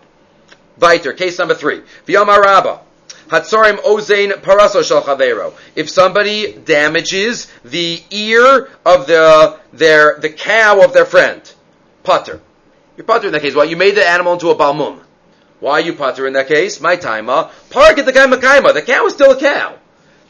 Viter, 0.79 1.15
case 1.15 1.37
number 1.37 1.55
three. 1.55 1.81
V'yamar 2.07 2.41
Rabba. 2.41 2.79
Hatzorim 3.27 3.79
ozein 3.79 4.31
paraso 4.31 4.81
shalchavero. 4.81 5.53
If 5.75 5.89
somebody 5.89 6.53
damages 6.53 7.51
the 7.65 8.01
ear 8.11 8.69
of 8.85 9.07
the 9.07 9.59
their 9.73 10.17
the 10.19 10.29
cow 10.29 10.83
of 10.83 10.93
their 10.93 11.05
friend, 11.05 11.41
putter. 12.03 12.39
You're 12.95 13.05
putter 13.05 13.27
in 13.27 13.33
that 13.33 13.41
case. 13.41 13.55
Well, 13.55 13.65
you 13.65 13.75
made 13.75 13.95
the 13.95 14.07
animal 14.07 14.33
into 14.33 14.49
a 14.49 14.55
balmum. 14.55 14.99
Why 15.59 15.79
you 15.79 15.93
putter 15.93 16.25
in 16.27 16.33
that 16.33 16.47
case? 16.47 16.79
My 16.79 16.95
timer. 16.95 17.51
Park 17.69 17.97
at 17.97 18.05
the 18.05 18.13
kaima 18.13 18.73
The 18.73 18.81
cow 18.81 19.05
is 19.05 19.13
still 19.13 19.31
a 19.31 19.39
cow. 19.39 19.77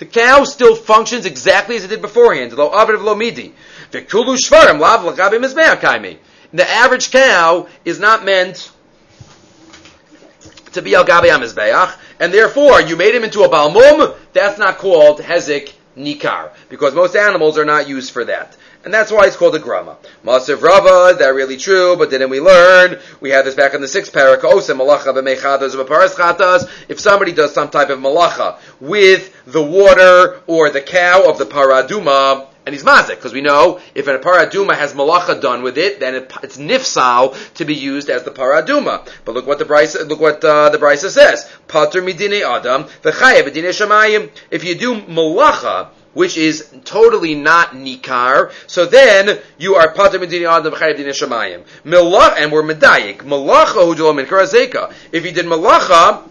The 0.01 0.07
cow 0.07 0.45
still 0.45 0.75
functions 0.75 1.27
exactly 1.27 1.75
as 1.75 1.83
it 1.83 1.89
did 1.89 2.01
beforehand, 2.01 2.53
aviv 2.53 3.03
lo 3.03 3.13
midi. 3.13 3.53
The 3.91 4.01
shvarim 4.01 4.79
lav 4.79 5.01
lagabim 5.01 5.43
is 5.43 5.53
The 6.51 6.67
average 6.67 7.11
cow 7.11 7.67
is 7.85 7.99
not 7.99 8.25
meant 8.25 8.71
to 10.71 10.81
be 10.81 10.95
al 10.95 11.05
gabi 11.05 11.29
mizbeach, 11.29 11.95
and 12.19 12.33
therefore 12.33 12.81
you 12.81 12.95
made 12.95 13.13
him 13.13 13.23
into 13.23 13.43
a 13.43 13.49
balmum. 13.49 14.17
That's 14.33 14.57
not 14.57 14.79
called 14.79 15.19
hezik 15.19 15.73
nikar, 15.95 16.49
because 16.67 16.95
most 16.95 17.15
animals 17.15 17.59
are 17.59 17.65
not 17.65 17.87
used 17.87 18.11
for 18.11 18.25
that. 18.25 18.57
And 18.83 18.93
that's 18.93 19.11
why 19.11 19.25
it's 19.25 19.35
called 19.35 19.53
a 19.55 19.59
grama. 19.59 19.97
Masav 20.25 20.61
Rava, 20.61 21.13
is 21.13 21.17
that 21.19 21.35
really 21.35 21.57
true? 21.57 21.95
But 21.95 22.09
didn't 22.09 22.31
we 22.31 22.39
learn? 22.39 22.99
We 23.19 23.29
had 23.29 23.45
this 23.45 23.53
back 23.53 23.75
in 23.75 23.81
the 23.81 23.87
sixth 23.87 24.11
parak. 24.11 24.41
If 26.89 26.99
somebody 26.99 27.31
does 27.31 27.53
some 27.53 27.69
type 27.69 27.89
of 27.89 27.99
malacha 27.99 28.57
with 28.79 29.45
the 29.45 29.61
water 29.61 30.41
or 30.47 30.71
the 30.71 30.81
cow 30.81 31.29
of 31.29 31.37
the 31.37 31.45
paraduma, 31.45 32.47
and 32.65 32.73
he's 32.73 32.83
mazik, 32.83 33.15
because 33.15 33.33
we 33.33 33.41
know 33.41 33.79
if 33.95 34.07
a 34.07 34.17
paraduma 34.19 34.75
has 34.75 34.93
malacha 34.93 35.39
done 35.41 35.61
with 35.61 35.77
it, 35.77 35.99
then 35.99 36.15
it, 36.15 36.33
it's 36.43 36.57
nifsal 36.57 37.35
to 37.55 37.65
be 37.65 37.75
used 37.75 38.09
as 38.09 38.23
the 38.23 38.31
paraduma. 38.31 39.07
But 39.25 39.33
look 39.33 39.47
what 39.47 39.59
the 39.59 39.65
brisa, 39.65 40.07
look 40.07 40.19
what 40.19 40.43
uh, 40.43 40.69
the 40.69 40.77
brisa 40.77 41.09
says. 41.09 41.49
Pater 41.67 42.01
midine 42.01 42.41
adam 42.41 42.85
v'chayev 43.03 43.45
shamayim. 43.47 44.31
If 44.49 44.63
you 44.63 44.75
do 44.75 45.01
malacha 45.01 45.89
which 46.13 46.37
is 46.37 46.67
totally 46.85 47.35
not 47.35 47.71
nikar. 47.71 48.51
So 48.67 48.85
then 48.85 49.39
you 49.57 49.75
are 49.75 49.93
pater 49.93 50.19
medini 50.19 50.49
adam 50.49 50.73
chayav 50.73 50.97
din 50.97 51.07
shamayim. 51.07 51.63
Malach 51.85 52.35
and 52.37 52.51
we're 52.51 52.63
medayik. 52.63 53.19
Malacha 53.19 53.95
hu 53.95 54.13
min 54.13 54.25
karazeka. 54.25 54.93
If 55.11 55.25
you 55.25 55.31
did 55.31 55.45
malacha. 55.45 56.29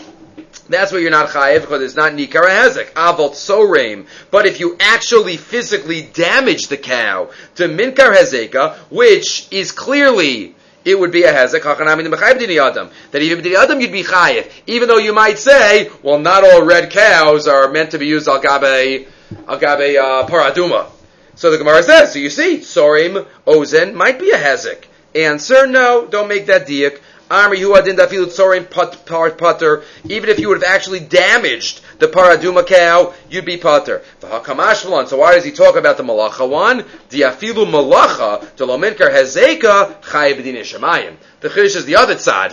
That's 0.69 0.93
where 0.93 1.01
you're 1.01 1.11
not 1.11 1.31
chayiv 1.31 1.63
because 1.63 1.83
it's 1.83 1.97
not 1.97 2.13
nikar 2.13 2.49
hezek. 2.49 2.93
Avot 2.93 3.33
soreim. 3.33 4.07
But 4.31 4.47
if 4.47 4.61
you 4.61 4.77
actually 4.79 5.37
physically 5.37 6.03
damage 6.03 6.69
the 6.69 6.77
cow 6.77 7.31
to 7.57 7.69
minkar 7.69 8.15
hezeka, 8.15 8.77
which 8.89 9.49
is 9.51 9.73
clearly 9.73 10.55
it 10.85 10.99
would 10.99 11.11
be 11.11 11.25
a 11.25 11.33
hezek. 11.33 11.63
That 11.63 13.23
even 13.23 13.43
b'dini 13.43 13.57
adam 13.57 13.81
you'd 13.81 13.93
be 13.93 14.05
chayiv, 14.05 14.51
even 14.67 14.89
though 14.89 14.99
you 14.99 15.13
might 15.13 15.39
say, 15.39 15.91
well, 16.03 16.19
not 16.19 16.45
all 16.45 16.65
red 16.65 16.91
cows 16.91 17.49
are 17.49 17.69
meant 17.71 17.91
to 17.91 17.99
be 17.99 18.07
used 18.07 18.29
al 18.29 18.41
gabe 18.41 19.07
agabe 19.31 19.99
uh, 19.99 20.27
paraduma. 20.27 20.91
So 21.35 21.51
the 21.51 21.59
Gemara 21.59 21.83
says, 21.83 22.13
so 22.13 22.19
you 22.19 22.31
see, 22.31 22.59
sorim 22.59 23.27
ozen 23.47 23.95
might 23.95 24.19
be 24.19 24.31
a 24.31 24.37
hezek. 24.37 24.85
Answer, 25.15 25.67
no, 25.67 26.07
don't 26.07 26.29
make 26.29 26.47
that 26.47 26.67
diak. 26.67 27.01
Amri 27.31 27.59
huadin 27.59 27.97
dafilut 27.97 28.37
sorim 28.37 28.69
putter. 28.69 29.85
Even 30.05 30.29
if 30.29 30.41
you 30.41 30.49
would 30.49 30.63
have 30.63 30.75
actually 30.75 31.01
damaged 31.01 31.81
the 31.99 32.09
paraduma 32.09 32.67
cow, 32.67 33.15
you'd 33.31 33.45
be 33.45 33.57
putter. 33.57 34.03
So 34.21 35.17
why 35.17 35.35
does 35.35 35.45
he 35.45 35.53
talk 35.53 35.77
about 35.77 35.97
the 35.97 36.03
malacha 36.03 36.49
one? 36.49 36.83
Diafilu 37.09 37.67
malacha 37.67 38.57
to 38.57 38.67
lominkar 38.67 39.11
hezeka 39.11 40.03
chayiv 40.03 40.43
shemayim. 40.43 41.17
The 41.41 41.49
chiddush 41.49 41.77
is 41.77 41.85
the 41.85 41.97
other 41.97 42.19
side 42.19 42.53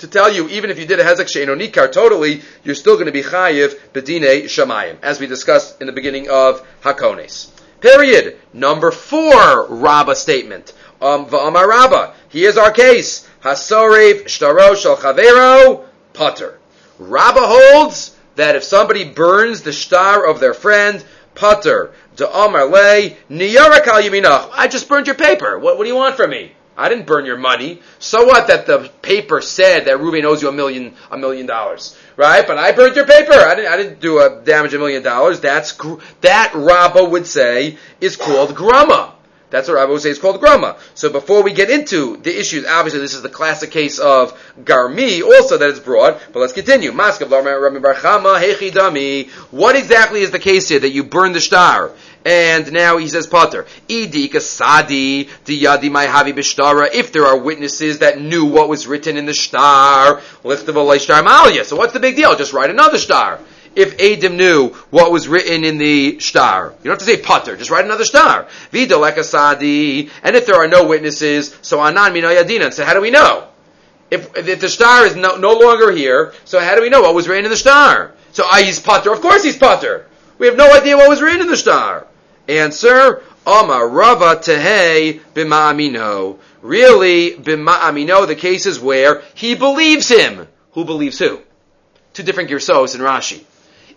to 0.00 0.08
tell 0.08 0.32
you, 0.32 0.48
even 0.48 0.70
if 0.70 0.78
you 0.78 0.86
did 0.86 1.00
a 1.00 1.04
hezek 1.04 1.28
she'eno 1.28 1.54
nikar 1.54 1.90
totally, 1.90 2.42
you're 2.64 2.74
still 2.74 2.94
going 2.94 3.06
to 3.06 3.12
be 3.12 3.22
chayiv 3.22 3.78
bedine 3.92 4.44
shamayim, 4.44 4.98
as 5.02 5.20
we 5.20 5.26
discussed 5.26 5.80
in 5.80 5.86
the 5.86 5.92
beginning 5.92 6.28
of 6.28 6.66
Hakones. 6.82 7.50
Period. 7.80 8.38
Number 8.52 8.90
four, 8.90 9.66
Rabba 9.68 10.14
statement. 10.14 10.72
Um, 11.00 11.26
Va'amar 11.26 11.66
Rabba. 11.66 12.14
Here's 12.28 12.58
our 12.58 12.70
case. 12.70 13.26
Hasorev 13.42 14.24
shtaro 14.24 14.76
shel 14.76 14.96
chavero 14.96 15.84
putter. 16.12 16.58
Rabba 16.98 17.40
holds 17.42 18.16
that 18.36 18.56
if 18.56 18.64
somebody 18.64 19.04
burns 19.04 19.62
the 19.62 19.72
star 19.72 20.28
of 20.28 20.40
their 20.40 20.54
friend, 20.54 21.04
putter. 21.34 21.92
Amar 22.20 22.66
le 22.66 23.16
niyara 23.30 23.82
kal 23.82 24.02
yaminach. 24.02 24.50
I 24.52 24.68
just 24.68 24.88
burned 24.88 25.06
your 25.06 25.16
paper. 25.16 25.58
What, 25.58 25.78
what 25.78 25.84
do 25.84 25.88
you 25.88 25.96
want 25.96 26.16
from 26.16 26.30
me? 26.30 26.52
I 26.80 26.88
didn't 26.88 27.06
burn 27.06 27.26
your 27.26 27.36
money. 27.36 27.82
So 27.98 28.24
what 28.24 28.46
that 28.46 28.66
the 28.66 28.90
paper 29.02 29.42
said 29.42 29.84
that 29.84 30.00
Ruben 30.00 30.24
owes 30.24 30.40
you 30.40 30.48
a 30.48 30.52
million, 30.52 30.94
a 31.10 31.18
million 31.18 31.44
dollars, 31.44 31.94
right? 32.16 32.46
But 32.46 32.56
I 32.56 32.72
burned 32.72 32.96
your 32.96 33.06
paper. 33.06 33.34
I 33.34 33.54
didn't, 33.54 33.70
I 33.72 33.76
didn't 33.76 34.00
do 34.00 34.18
a 34.20 34.40
damage 34.42 34.72
a 34.72 34.78
million 34.78 35.02
dollars. 35.02 35.40
That's, 35.40 35.78
that 36.22 36.52
Rabba 36.54 37.04
would 37.04 37.26
say 37.26 37.76
is 38.00 38.16
called 38.16 38.54
grama. 38.54 39.14
That's 39.50 39.68
what 39.68 39.74
Rabba 39.74 39.92
would 39.92 40.00
say 40.00 40.10
is 40.10 40.18
called 40.18 40.40
grama. 40.40 40.78
So 40.94 41.10
before 41.10 41.42
we 41.42 41.52
get 41.52 41.70
into 41.70 42.16
the 42.16 42.38
issues, 42.38 42.64
obviously 42.64 43.00
this 43.00 43.14
is 43.14 43.22
the 43.22 43.28
classic 43.28 43.72
case 43.72 43.98
of 43.98 44.32
garmi, 44.62 45.22
also 45.22 45.58
that 45.58 45.68
is 45.68 45.80
broad, 45.80 46.20
but 46.32 46.38
let's 46.38 46.52
continue. 46.52 46.92
What 46.92 47.18
exactly 49.76 50.20
is 50.22 50.30
the 50.30 50.38
case 50.38 50.68
here 50.68 50.78
that 50.78 50.90
you 50.90 51.02
burn 51.04 51.32
the 51.32 51.40
star? 51.40 51.92
And 52.24 52.72
now 52.72 52.98
he 52.98 53.08
says 53.08 53.26
Potter. 53.26 53.66
Diyadi. 53.88 55.34
If 56.94 57.12
there 57.12 57.26
are 57.26 57.38
witnesses 57.38 58.00
that 58.00 58.20
knew 58.20 58.44
what 58.44 58.68
was 58.68 58.86
written 58.86 59.16
in 59.16 59.24
the 59.24 59.34
star, 59.34 60.20
of 60.44 61.00
star 61.00 61.22
Malia. 61.22 61.64
So 61.64 61.76
what's 61.76 61.94
the 61.94 62.00
big 62.00 62.16
deal? 62.16 62.36
Just 62.36 62.52
write 62.52 62.70
another 62.70 62.98
star. 62.98 63.40
If 63.76 64.00
Adam 64.00 64.36
knew 64.36 64.70
what 64.90 65.12
was 65.12 65.28
written 65.28 65.64
in 65.64 65.78
the 65.78 66.18
star, 66.18 66.74
you 66.78 66.84
don't 66.84 66.92
have 66.92 66.98
to 66.98 67.04
say 67.04 67.22
Potter, 67.22 67.56
just 67.56 67.70
write 67.70 67.84
another 67.84 68.04
star. 68.04 68.48
Vidaleka 68.72 69.22
Sadi. 69.22 70.10
And 70.24 70.34
if 70.34 70.44
there 70.44 70.56
are 70.56 70.66
no 70.66 70.86
witnesses, 70.86 71.56
so 71.62 71.80
Anan 71.80 72.12
Minoyadina. 72.12 72.72
So 72.72 72.84
how 72.84 72.94
do 72.94 73.00
we 73.00 73.10
know? 73.10 73.46
If, 74.10 74.36
if 74.36 74.60
the 74.60 74.68
star 74.68 75.06
is 75.06 75.14
no, 75.14 75.36
no 75.36 75.52
longer 75.52 75.92
here, 75.92 76.34
so 76.44 76.58
how 76.58 76.74
do 76.74 76.82
we 76.82 76.88
know 76.88 77.02
what 77.02 77.14
was 77.14 77.28
written 77.28 77.44
in 77.44 77.50
the 77.50 77.56
star? 77.56 78.12
So 78.32 78.42
ah, 78.44 78.56
he's 78.56 78.80
Potter. 78.80 79.12
Of 79.12 79.20
course 79.20 79.44
he's 79.44 79.56
Potter. 79.56 80.06
We 80.38 80.46
have 80.46 80.56
no 80.56 80.72
idea 80.72 80.96
what 80.96 81.08
was 81.08 81.22
written 81.22 81.42
in 81.42 81.46
the 81.46 81.56
star. 81.56 82.06
Answer, 82.58 83.22
Amar 83.46 83.88
Rava 83.88 84.36
Tehe 84.36 85.20
Bima'amino. 85.34 86.38
Really, 86.62 87.32
Bima'amino, 87.32 88.26
the 88.26 88.34
cases 88.34 88.80
where 88.80 89.22
he 89.34 89.54
believes 89.54 90.08
him. 90.08 90.46
Who 90.72 90.84
believes 90.84 91.18
who? 91.18 91.40
Two 92.12 92.22
different 92.22 92.50
Girsos 92.50 92.94
in 92.94 93.00
Rashi. 93.00 93.44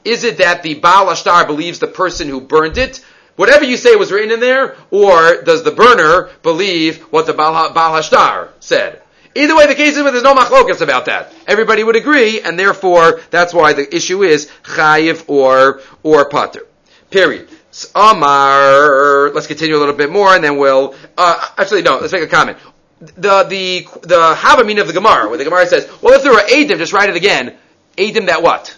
Is 0.06 0.24
it 0.24 0.38
that 0.38 0.64
the 0.64 0.76
Baal 0.76 1.08
Ashtar 1.08 1.48
believes 1.48 1.80
the 1.80 1.88
person 1.88 2.28
who 2.28 2.42
burned 2.42 2.78
it? 2.78 3.04
Whatever 3.36 3.66
you 3.66 3.78
say 3.78 3.96
was 3.96 4.12
written 4.12 4.32
in 4.32 4.40
there, 4.40 4.76
or 4.92 5.42
does 5.42 5.64
the 5.64 5.72
burner 5.72 6.30
believe 6.44 7.02
what 7.04 7.26
the 7.26 7.34
Baal 7.34 7.74
Hashtar 7.74 8.50
said? 8.60 9.02
Either 9.36 9.56
way, 9.56 9.66
the 9.66 9.74
case 9.74 9.96
is 9.98 10.04
where 10.04 10.12
there's 10.12 10.24
no 10.24 10.36
machlokas 10.36 10.82
about 10.82 11.06
that. 11.06 11.34
Everybody 11.48 11.84
would 11.84 11.96
agree, 11.96 12.42
and 12.42 12.60
therefore, 12.60 13.20
that's 13.32 13.54
why 13.54 13.74
the 13.74 13.96
issue 13.96 14.22
is 14.22 14.52
chayiv 14.62 15.24
or, 15.28 15.82
or 16.04 16.30
pater. 16.30 16.68
Period. 17.10 17.50
Amar. 17.96 19.32
Let's 19.32 19.48
continue 19.48 19.76
a 19.76 19.80
little 19.80 19.96
bit 19.96 20.12
more, 20.12 20.30
and 20.30 20.44
then 20.44 20.58
we'll. 20.58 20.96
Uh, 21.18 21.50
actually, 21.58 21.82
no. 21.82 22.00
Let's 22.00 22.14
make 22.14 22.24
a 22.24 22.28
comment. 22.28 22.58
The 23.00 23.44
the 23.44 23.88
the 24.02 24.36
Havamin 24.36 24.80
of 24.80 24.88
the 24.88 24.94
Gemara, 24.94 25.28
where 25.28 25.38
the 25.38 25.44
Gemara 25.44 25.66
says, 25.68 25.90
"Well, 26.02 26.14
if 26.14 26.24
there 26.24 26.34
are 26.34 26.42
Adim, 26.42 26.78
just 26.78 26.94
write 26.94 27.10
it 27.10 27.16
again. 27.16 27.56
Adim 27.98 28.28
that 28.28 28.42
what? 28.42 28.76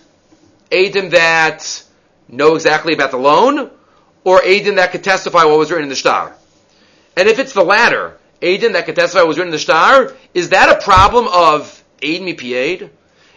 Adim 0.71 1.11
that 1.11 1.83
know 2.27 2.55
exactly 2.55 2.93
about 2.93 3.11
the 3.11 3.17
loan, 3.17 3.69
or 4.23 4.39
Adim 4.39 4.77
that 4.77 4.91
could 4.91 5.03
testify 5.03 5.45
what 5.45 5.57
was 5.59 5.69
written 5.69 5.83
in 5.83 5.89
the 5.89 5.95
star. 5.95 6.35
And 7.15 7.29
if 7.29 7.39
it's 7.39 7.53
the 7.53 7.63
latter, 7.63 8.17
Adim 8.41 8.73
that 8.73 8.85
could 8.85 8.95
testify 8.95 9.21
what 9.21 9.29
was 9.29 9.37
written 9.37 9.49
in 9.49 9.55
the 9.55 9.59
star, 9.59 10.13
is 10.33 10.49
that 10.49 10.69
a 10.69 10.83
problem 10.83 11.27
of 11.27 11.83
Aid 12.01 12.21
mi? 12.21 12.89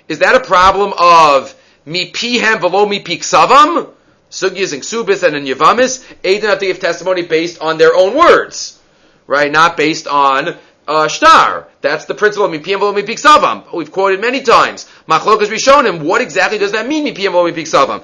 Is 0.08 0.18
that 0.20 0.34
a 0.34 0.40
problem 0.40 0.92
of 0.98 1.54
mi 1.84 2.10
pihem 2.10 2.60
below 2.60 2.86
mi 2.86 3.02
piksavam? 3.02 3.92
Sugyas 4.30 4.72
and 4.72 4.82
Ksubis 4.82 5.22
and 5.22 5.36
in 5.36 5.44
Yavamis, 5.44 6.04
Aiden 6.22 6.42
have 6.42 6.58
to 6.58 6.66
give 6.66 6.80
testimony 6.80 7.22
based 7.22 7.60
on 7.60 7.78
their 7.78 7.94
own 7.94 8.16
words, 8.16 8.78
right? 9.26 9.50
Not 9.50 9.76
based 9.76 10.06
on 10.06 10.56
uh, 10.86 11.08
shtar. 11.08 11.68
That's 11.80 12.06
the 12.06 12.14
principle 12.14 12.46
of 12.46 12.52
mipiyam 12.52 12.80
v'lo 12.80 12.94
mipik 12.94 13.20
savam. 13.20 13.72
We've 13.72 13.92
quoted 13.92 14.20
many 14.20 14.42
times. 14.42 14.88
Machlokas 15.08 15.86
him. 15.86 16.04
What 16.04 16.20
exactly 16.20 16.58
does 16.58 16.72
that 16.72 16.86
mean? 16.86 17.06
Mipiyam 17.06 17.32
v'lo 17.32 17.52
mipik 17.52 17.66
savam. 17.66 18.02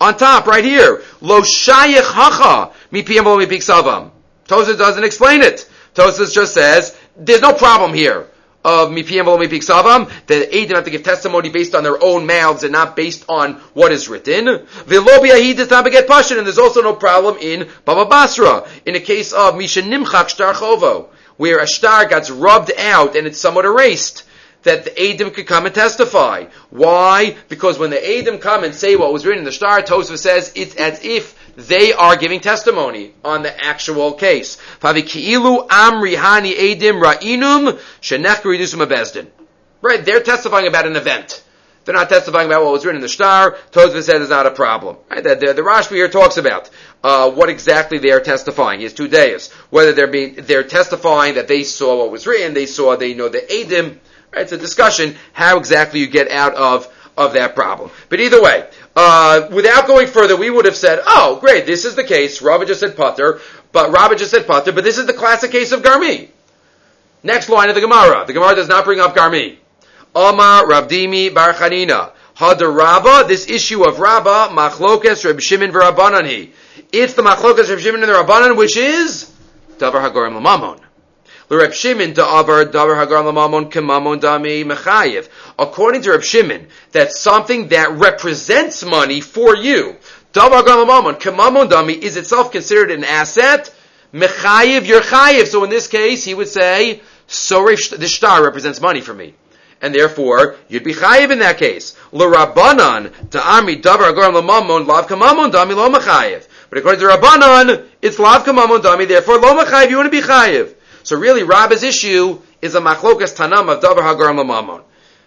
On 0.00 0.16
top, 0.16 0.46
right 0.46 0.64
here. 0.64 1.02
Lo 1.20 1.40
shayich 1.40 2.02
hacha 2.02 2.72
mipiyam 2.90 3.24
v'lo 3.24 3.44
mipik 3.44 3.62
savam. 3.62 4.10
Doesn't 4.46 5.04
explain 5.04 5.42
it. 5.42 5.68
Tosfos 5.94 6.34
just 6.34 6.54
says 6.54 6.96
there's 7.16 7.42
no 7.42 7.52
problem 7.52 7.92
here 7.94 8.28
of 8.64 8.90
mipiyam 8.90 9.24
v'lo 9.24 9.38
mipik 9.38 9.62
savam, 9.62 10.10
the 10.26 10.46
Eidim 10.52 10.74
have 10.74 10.84
to 10.84 10.90
give 10.90 11.02
testimony 11.02 11.50
based 11.50 11.74
on 11.74 11.82
their 11.82 12.02
own 12.02 12.26
mouths 12.26 12.62
and 12.62 12.72
not 12.72 12.96
based 12.96 13.24
on 13.28 13.54
what 13.74 13.92
is 13.92 14.08
written. 14.08 14.46
B'yahid 14.86 15.56
does 15.56 15.70
not 15.70 15.84
beget 15.84 16.06
pashin, 16.06 16.38
and 16.38 16.46
there's 16.46 16.58
also 16.58 16.82
no 16.82 16.94
problem 16.94 17.36
in 17.40 17.68
Baba 17.84 18.08
Basra, 18.08 18.68
in 18.86 18.94
the 18.94 19.00
case 19.00 19.32
of 19.32 19.56
Misha 19.56 19.82
Nimchak 19.82 20.28
Shtar 20.28 20.54
Chovo, 20.54 21.08
where 21.36 21.58
a 21.58 21.66
star 21.66 22.06
gets 22.06 22.30
rubbed 22.30 22.72
out 22.78 23.16
and 23.16 23.26
it's 23.26 23.38
somewhat 23.38 23.64
erased 23.64 24.24
that 24.62 24.84
the 24.84 24.90
Adim 24.90 25.34
could 25.34 25.46
come 25.46 25.66
and 25.66 25.74
testify. 25.74 26.44
Why? 26.70 27.36
Because 27.48 27.78
when 27.78 27.90
the 27.90 27.96
Adim 27.96 28.40
come 28.40 28.64
and 28.64 28.74
say 28.74 28.96
what 28.96 29.12
was 29.12 29.26
written 29.26 29.40
in 29.40 29.44
the 29.44 29.52
star, 29.52 29.82
Tosfos 29.82 30.18
says 30.18 30.52
it's 30.54 30.76
as 30.76 31.04
if 31.04 31.36
they 31.56 31.92
are 31.92 32.16
giving 32.16 32.40
testimony 32.40 33.14
on 33.24 33.42
the 33.42 33.64
actual 33.64 34.12
case. 34.14 34.56
Right? 39.82 40.04
They're 40.04 40.22
testifying 40.22 40.66
about 40.66 40.86
an 40.86 40.96
event. 40.96 41.44
They're 41.84 41.94
not 41.94 42.08
testifying 42.08 42.46
about 42.46 42.62
what 42.62 42.72
was 42.72 42.84
written 42.84 42.96
in 42.96 43.02
the 43.02 43.08
star. 43.08 43.56
Tosfos 43.72 44.04
said 44.04 44.22
is 44.22 44.30
not 44.30 44.46
a 44.46 44.52
problem. 44.52 44.96
Right? 45.10 45.22
The, 45.22 45.34
the, 45.34 45.52
the 45.54 45.62
Rashbi 45.62 45.96
here 45.96 46.08
talks 46.08 46.36
about 46.36 46.70
uh, 47.02 47.30
what 47.30 47.48
exactly 47.48 47.98
they 47.98 48.12
are 48.12 48.20
testifying. 48.20 48.80
Has 48.82 48.92
two 48.92 49.08
days. 49.08 49.50
Whether 49.70 49.92
they're 49.92 50.06
being 50.06 50.34
they're 50.36 50.62
testifying 50.62 51.34
that 51.34 51.48
they 51.48 51.64
saw 51.64 51.98
what 51.98 52.12
was 52.12 52.26
written, 52.26 52.54
they 52.54 52.66
saw 52.66 52.96
they 52.96 53.14
know 53.14 53.28
the 53.28 53.40
Adim. 53.40 53.98
Right? 54.32 54.42
It's 54.42 54.52
a 54.52 54.58
discussion 54.58 55.16
how 55.32 55.58
exactly 55.58 56.00
you 56.00 56.06
get 56.06 56.30
out 56.30 56.54
of 56.54 56.86
of 57.16 57.34
that 57.34 57.54
problem. 57.54 57.90
But 58.08 58.20
either 58.20 58.42
way, 58.42 58.68
uh, 58.94 59.48
without 59.50 59.86
going 59.86 60.06
further, 60.06 60.36
we 60.36 60.50
would 60.50 60.64
have 60.64 60.76
said, 60.76 61.00
oh, 61.06 61.38
great, 61.40 61.66
this 61.66 61.84
is 61.84 61.94
the 61.94 62.04
case. 62.04 62.42
Rabbi 62.42 62.64
just 62.64 62.80
said 62.80 62.96
Pater, 62.96 63.40
but 63.72 63.90
Rabbi 63.90 64.14
just 64.14 64.30
said 64.30 64.46
Pater, 64.46 64.72
but 64.72 64.84
this 64.84 64.98
is 64.98 65.06
the 65.06 65.14
classic 65.14 65.50
case 65.50 65.72
of 65.72 65.82
Garmi. 65.82 66.28
Next 67.22 67.48
line 67.48 67.68
of 67.68 67.74
the 67.74 67.80
Gemara. 67.80 68.26
The 68.26 68.32
Gemara 68.32 68.54
does 68.54 68.68
not 68.68 68.84
bring 68.84 69.00
up 69.00 69.16
Garmi. 69.16 69.56
Amar 70.14 70.66
Rav 70.66 70.88
Dimi 70.88 71.32
Bar 71.32 71.54
Chanina. 71.54 72.12
Hadar 72.36 72.74
Rabba, 72.74 73.28
this 73.28 73.48
issue 73.48 73.84
of 73.84 73.98
Rabba, 73.98 74.48
Machlokes 74.52 75.24
Reb 75.24 75.40
Shimon 75.40 75.70
V'Rabbanani. 75.70 76.50
It's 76.92 77.14
the 77.14 77.22
Machlokes 77.22 77.70
Reb 77.70 77.78
Shimon 77.78 78.02
and 78.02 78.10
the 78.10 78.14
Rabbanan, 78.14 78.56
which 78.56 78.76
is 78.76 79.30
Davar 79.78 80.06
Hagorim 80.06 80.40
Lamamon. 80.40 80.80
Shimon. 81.74 82.14
According 85.58 86.02
to 86.02 86.10
Reb 86.10 86.22
Shimon, 86.22 86.66
that's 86.92 87.20
something 87.20 87.68
that 87.68 87.90
represents 87.92 88.84
money 88.84 89.20
for 89.20 89.54
you. 89.54 89.96
Dami 90.32 91.98
is 91.98 92.16
itself 92.16 92.52
considered 92.52 92.90
an 92.90 93.04
asset. 93.04 93.74
Chayev. 94.14 95.46
So 95.46 95.64
in 95.64 95.70
this 95.70 95.88
case, 95.88 96.24
he 96.24 96.32
would 96.34 96.48
say, 96.48 97.02
so 97.26 97.66
the 97.66 98.08
star 98.08 98.42
represents 98.42 98.80
money 98.80 99.02
for 99.02 99.12
me 99.14 99.34
and 99.82 99.94
therefore 99.94 100.56
you'd 100.68 100.84
be 100.84 100.94
chayiv 100.94 101.30
in 101.30 101.40
that 101.40 101.58
case. 101.58 101.96
L'Rabbanan 102.12 103.12
ami 103.44 103.76
davar 103.76 104.12
agorim 104.12 104.34
l'mamon 104.34 104.86
lav 104.86 105.08
kamamon 105.08 105.50
dami 105.50 105.74
lo. 105.74 105.90
But 105.90 106.78
according 106.78 107.00
to 107.00 107.06
Rabbanan, 107.06 107.86
it's 108.00 108.18
lav 108.18 108.44
kamamon 108.44 108.80
dami, 108.80 109.06
therefore 109.06 109.38
lo 109.38 109.50
you 109.82 109.96
want 109.96 110.06
to 110.06 110.10
be 110.10 110.22
chayiv. 110.22 110.74
So 111.02 111.18
really, 111.18 111.42
Rabba's 111.42 111.82
issue 111.82 112.40
is 112.60 112.74
a 112.74 112.80
machlokas 112.80 113.36
tanam 113.36 113.68
of 113.68 113.82
davar 113.82 114.02
hagorim 114.02 114.38
l'mamon. 114.38 114.82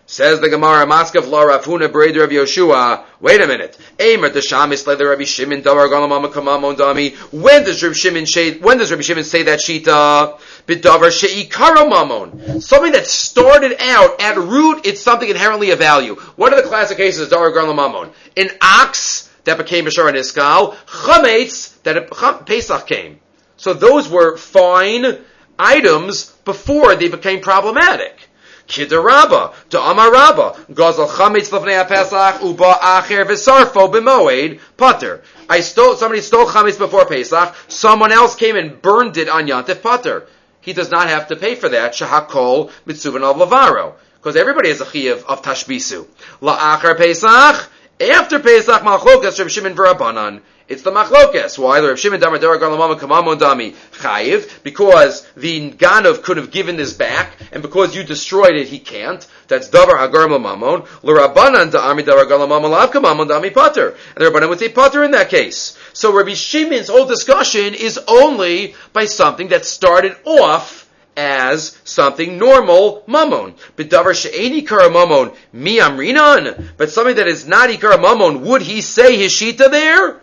Says 0.07 0.39
the 0.39 0.49
Gemara, 0.49 0.85
Maskav 0.85 1.27
la 1.27 1.41
Rav 1.41 1.65
Huna 1.65 1.89
Breder 1.89 2.23
of 2.23 2.29
Yeshua. 2.29 3.05
Wait 3.19 3.41
a 3.41 3.47
minute. 3.47 3.75
Aimer 3.99 4.29
the 4.29 4.39
Shamis 4.39 4.85
led 4.85 4.99
the 4.99 5.07
Rabbi 5.07 5.23
Shimon 5.23 5.63
Davar 5.63 5.89
Galamama 5.89 6.31
Kamamon 6.31 6.75
Dami. 6.75 7.15
When 7.33 7.63
does 7.63 7.81
Rabbi 7.81 7.95
Shimon 7.95 8.27
say, 8.27 8.59
when 8.59 8.77
does 8.77 8.91
Rabbi 8.91 9.01
Shimon 9.01 9.23
say 9.23 9.41
that 9.43 9.57
Shita? 9.57 10.39
Bidavar 10.67 11.09
Sheikara 11.09 11.89
Mamon. 11.89 12.61
Something 12.61 12.91
that 12.91 13.07
started 13.07 13.77
out 13.79 14.21
at 14.21 14.37
root, 14.37 14.85
it's 14.85 15.01
something 15.01 15.27
inherently 15.27 15.71
of 15.71 15.79
value. 15.79 16.13
What 16.35 16.53
are 16.53 16.61
the 16.61 16.67
classic 16.67 16.97
cases 16.97 17.21
of 17.21 17.29
Davar 17.39 17.51
Galamamon? 17.51 18.13
An 18.37 18.49
ox 18.61 19.27
that 19.45 19.57
became 19.57 19.85
Bashar 19.85 20.07
and 20.07 20.17
Iskal, 20.17 20.75
Chametz 20.85 21.81
that 21.81 22.45
Pesach 22.45 22.85
came. 22.85 23.19
So 23.57 23.73
those 23.73 24.07
were 24.07 24.37
fine 24.37 25.17
items 25.57 26.31
before 26.45 26.95
they 26.95 27.09
became 27.09 27.41
problematic. 27.41 28.29
Kidaraba, 28.67 29.53
to 29.69 29.77
Amaraba, 29.77 30.55
Gazal 30.73 31.07
Chametz 31.07 31.49
Lefnei 31.49 31.87
Pesach, 31.87 32.41
Uba 32.41 32.73
Acher 32.81 33.25
V'Sarfo 33.25 33.91
B'Moed, 33.91 34.59
Pater. 34.75 35.21
I 35.47 35.59
stole, 35.59 35.95
somebody 35.95 36.21
stole 36.21 36.47
Chametz 36.47 36.77
before 36.77 37.05
Pesach, 37.05 37.55
someone 37.67 38.11
else 38.11 38.35
came 38.35 38.55
and 38.55 38.81
burned 38.81 39.17
it 39.17 39.29
on 39.29 39.45
Yantif 39.45 39.83
Pater. 39.83 40.27
He 40.61 40.73
does 40.73 40.89
not 40.89 41.09
have 41.09 41.27
to 41.27 41.35
pay 41.35 41.53
for 41.53 41.69
that, 41.69 41.93
Shahakol 41.93 42.71
Mitzuvan 42.87 43.21
of 43.21 43.37
Lavaro. 43.37 43.93
Because 44.15 44.35
everybody 44.35 44.69
has 44.69 44.81
a 44.81 44.85
chiyav 44.85 45.23
of 45.25 45.43
Tashbisu. 45.43 46.07
La'achar 46.41 46.97
Pesach, 46.97 47.69
after 48.01 48.39
Pesach 48.39 48.81
Malchokas, 48.81 49.37
Reb 49.37 49.49
Shimon. 49.49 50.41
It's 50.67 50.81
the 50.81 50.91
machlokes. 50.91 51.59
Why? 51.59 51.79
The 51.79 51.89
Rav 51.89 51.99
Shimon 51.99 52.19
Damar 52.19 52.39
Kamamon 52.39 53.37
Dami 53.37 53.75
Chayiv, 53.91 54.63
because 54.63 55.21
the 55.37 55.69
Ganov 55.71 56.23
could 56.23 56.37
have 56.37 56.49
given 56.49 56.75
this 56.75 56.93
back, 56.93 57.33
and 57.51 57.61
because 57.61 57.95
you 57.95 58.03
destroyed 58.03 58.55
it, 58.55 58.67
he 58.67 58.79
can't. 58.79 59.25
That's 59.47 59.69
Davar 59.69 59.99
Hagar 59.99 60.27
Mamon. 60.27 60.87
L'Rabbanan 61.03 61.69
Da'ami 61.69 62.01
Davar 62.01 62.25
Galamama 62.25 62.67
Lav 62.69 62.91
Kamamon 62.91 63.27
Dami 63.29 63.53
Pater. 63.53 63.95
And 64.15 64.25
the 64.25 64.31
Rabbanan 64.31 64.49
would 64.49 64.57
say 64.57 64.69
Pater 64.69 65.03
in 65.03 65.11
that 65.11 65.29
case. 65.29 65.77
So 65.93 66.11
Rabbi 66.11 66.33
Shimon's 66.33 66.87
whole 66.87 67.05
discussion 67.05 67.75
is 67.75 67.99
only 68.07 68.73
by 68.91 69.05
something 69.05 69.49
that 69.49 69.65
started 69.65 70.17
off 70.25 70.89
as 71.15 71.79
something 71.83 72.37
normal, 72.39 73.03
mamon. 73.07 73.53
B'davar 73.77 74.15
she'eni 74.15 74.63
ikara 74.63 74.89
mamon, 74.89 75.35
mi 75.53 75.77
amrinan. 75.77 76.69
But 76.75 76.89
something 76.89 77.15
that 77.17 77.27
is 77.27 77.47
not 77.47 77.69
ikara 77.69 77.97
mamon, 77.97 78.41
would 78.41 78.63
he 78.63 78.81
say 78.81 79.15
his 79.15 79.31
shita 79.31 79.69
there? 79.69 80.21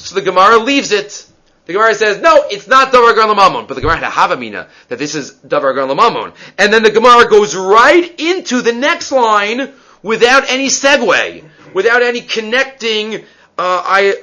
So 0.00 0.14
the 0.14 0.22
Gemara 0.22 0.58
leaves 0.58 0.92
it. 0.92 1.26
The 1.66 1.74
Gemara 1.74 1.94
says, 1.94 2.20
no, 2.20 2.46
it's 2.50 2.66
not 2.66 2.92
Davar 2.92 3.14
Gan 3.14 3.28
Lamamon. 3.28 3.68
But 3.68 3.74
the 3.74 3.80
Gemara 3.80 3.98
had 3.98 4.08
a 4.08 4.10
Havamina 4.10 4.68
that 4.88 4.98
this 4.98 5.14
is 5.14 5.32
Davar 5.34 5.74
Gan 5.74 5.88
Lamamon. 5.88 6.34
And 6.58 6.72
then 6.72 6.82
the 6.82 6.90
Gemara 6.90 7.28
goes 7.28 7.54
right 7.54 8.18
into 8.18 8.62
the 8.62 8.72
next 8.72 9.12
line 9.12 9.72
without 10.02 10.50
any 10.50 10.66
segue, 10.66 11.44
without 11.74 12.02
any 12.02 12.22
connecting 12.22 13.16
uh, 13.16 13.20
I, 13.58 14.22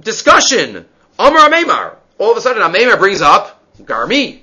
discussion. 0.00 0.86
Amar 1.18 1.50
Amemar. 1.50 1.96
All 2.18 2.32
of 2.32 2.38
a 2.38 2.40
sudden, 2.40 2.62
Amemar 2.62 2.98
brings 2.98 3.20
up 3.20 3.62
Garmi. 3.82 4.40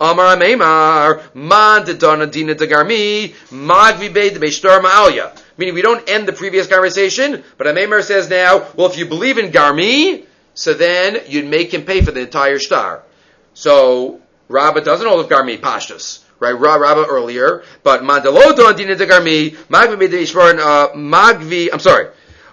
Amar 0.00 0.36
Amemar, 0.36 1.34
Man 1.34 1.86
de 1.86 1.94
Dona 1.94 2.26
Dina 2.26 2.54
de 2.54 2.66
Garmi, 2.66 3.32
Magvi 3.50 4.12
Beid 4.12 4.34
de 4.34 4.40
Beshtar 4.40 4.82
Ma'alya. 4.82 5.34
Meaning 5.58 5.74
we 5.74 5.82
don't 5.82 6.08
end 6.08 6.28
the 6.28 6.32
previous 6.32 6.66
conversation, 6.66 7.42
but 7.56 7.66
Amemar 7.66 8.02
says 8.02 8.28
now, 8.28 8.66
well, 8.76 8.88
if 8.88 8.98
you 8.98 9.06
believe 9.06 9.38
in 9.38 9.50
Garmi, 9.50 10.26
so 10.54 10.74
then 10.74 11.22
you'd 11.28 11.46
make 11.46 11.72
him 11.72 11.82
pay 11.82 12.02
for 12.02 12.10
the 12.10 12.20
entire 12.20 12.58
star. 12.58 13.02
So 13.54 14.20
Rabbah 14.48 14.80
doesn't 14.80 15.06
hold 15.06 15.24
of 15.24 15.30
Garmi 15.30 15.58
Pashtus. 15.58 16.22
Right, 16.38 16.52
Rabbah 16.52 17.06
earlier, 17.08 17.64
but 17.82 18.02
Mandalo 18.02 18.54
don 18.54 18.76
dina 18.76 18.94
de 18.94 19.06
Garmi, 19.06 19.52
Magvi 19.68 20.58
uh, 20.58 20.92
Magvi, 20.94 21.70
I'm 21.72 21.78
sorry, 21.78 22.08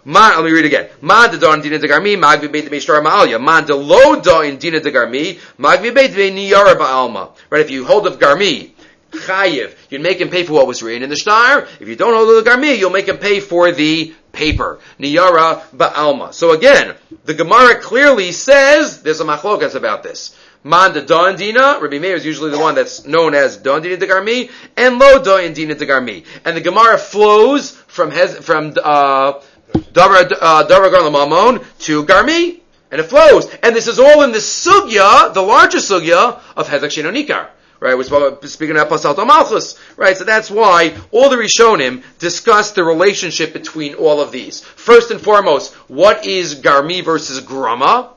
Man, 0.06 0.36
let 0.36 0.43
me 0.43 0.51
read 0.51 0.66
again. 0.66 0.89
Man 0.99 1.32
de 1.32 1.38
don 1.38 1.62
dina 1.62 1.80
de 1.80 1.88
garmi, 1.88 2.18
magvi 2.18 2.51
beit 2.51 2.70
de 2.70 2.80
shtar 2.82 3.01
ma'alya. 3.01 3.41
Man 3.41 3.66
de 3.66 3.74
lo 3.74 4.20
don 4.20 4.58
dina 4.58 4.82
de 4.82 4.91
garmi, 4.91 5.39
magvi 5.58 5.93
beit 5.93 6.14
de 6.14 6.30
niyara 6.30 6.76
ba'alma. 6.76 7.32
Right, 7.49 7.62
if 7.62 7.72
you 7.72 7.86
hold 7.86 8.06
of 8.06 8.20
garmi, 8.20 8.72
chayiv. 9.14 9.76
You'd 9.89 10.01
make 10.01 10.20
him 10.20 10.30
pay 10.30 10.43
for 10.43 10.53
what 10.53 10.68
was 10.68 10.84
written 10.84 11.03
in 11.03 11.09
the 11.09 11.16
star. 11.16 11.68
If 11.80 11.88
you 11.88 11.95
don't 11.95 12.14
hold 12.14 12.45
the 12.45 12.49
garmi, 12.49 12.78
you'll 12.78 12.91
make 12.91 13.07
him 13.07 13.18
pay 13.18 13.39
for 13.39 13.72
the 13.72 14.14
paper. 14.32 14.80
Niyara 14.99 15.61
ba'alma. 15.76 16.34
So 16.34 16.51
again, 16.51 16.95
the 17.26 17.34
Gemara 17.34 17.80
clearly 17.80 18.32
says 18.32 19.01
there's 19.03 19.22
a 19.22 19.26
machlokas 19.26 19.76
about 19.76 20.03
this. 20.03 20.38
Man 20.66 20.93
de 20.93 21.05
Don 21.05 21.36
Dina, 21.36 21.80
Rabbi 21.82 21.99
Meir 21.99 22.16
is 22.16 22.26
usually 22.26 22.49
the 22.49 22.59
one 22.59 22.76
that's 22.76 23.05
known 23.05 23.36
as 23.36 23.57
Don 23.57 23.82
Dina 23.82 23.97
de 23.97 24.07
Garmi, 24.07 24.49
and 24.78 24.97
Lo 24.97 25.22
Don 25.22 25.53
Dina 25.53 25.76
de 25.76 25.86
Garmi. 25.86 26.26
And 26.45 26.55
the 26.55 26.61
Gemara 26.61 26.97
flows 26.97 27.72
from 27.72 28.11
hez, 28.11 28.38
from 28.38 28.74
uh, 28.82 29.41
Davar 29.74 30.32
uh, 30.41 30.64
Mamon 30.66 31.66
to 31.80 32.05
Garmi, 32.05 32.61
and 32.91 33.01
it 33.01 33.03
flows. 33.03 33.53
And 33.61 33.76
this 33.76 33.88
is 33.88 33.99
all 33.99 34.24
in 34.24 34.32
the 34.32 34.38
sugya, 34.38 35.34
the 35.34 35.41
larger 35.41 35.80
sugya 35.80 36.39
of 36.55 36.70
Hezek 36.70 37.03
Shenonikar 37.03 37.49
right? 37.84 37.98
We're 37.98 38.48
speaking 38.48 38.78
about 38.78 38.90
Pasal 38.90 39.28
Malchus, 39.28 39.78
right? 39.98 40.16
So 40.18 40.24
that's 40.24 40.50
why 40.50 40.96
all 41.12 41.30
the 41.30 41.36
Rishonim 41.36 42.02
discuss 42.18 42.72
the 42.72 42.84
relationship 42.84 43.52
between 43.52 43.96
all 43.96 44.22
of 44.22 44.32
these. 44.32 44.62
First 44.62 45.12
and 45.12 45.20
foremost, 45.20 45.74
what 45.90 46.26
is 46.26 46.56
Garmi 46.56 47.04
versus 47.04 47.42
Grama? 47.42 48.12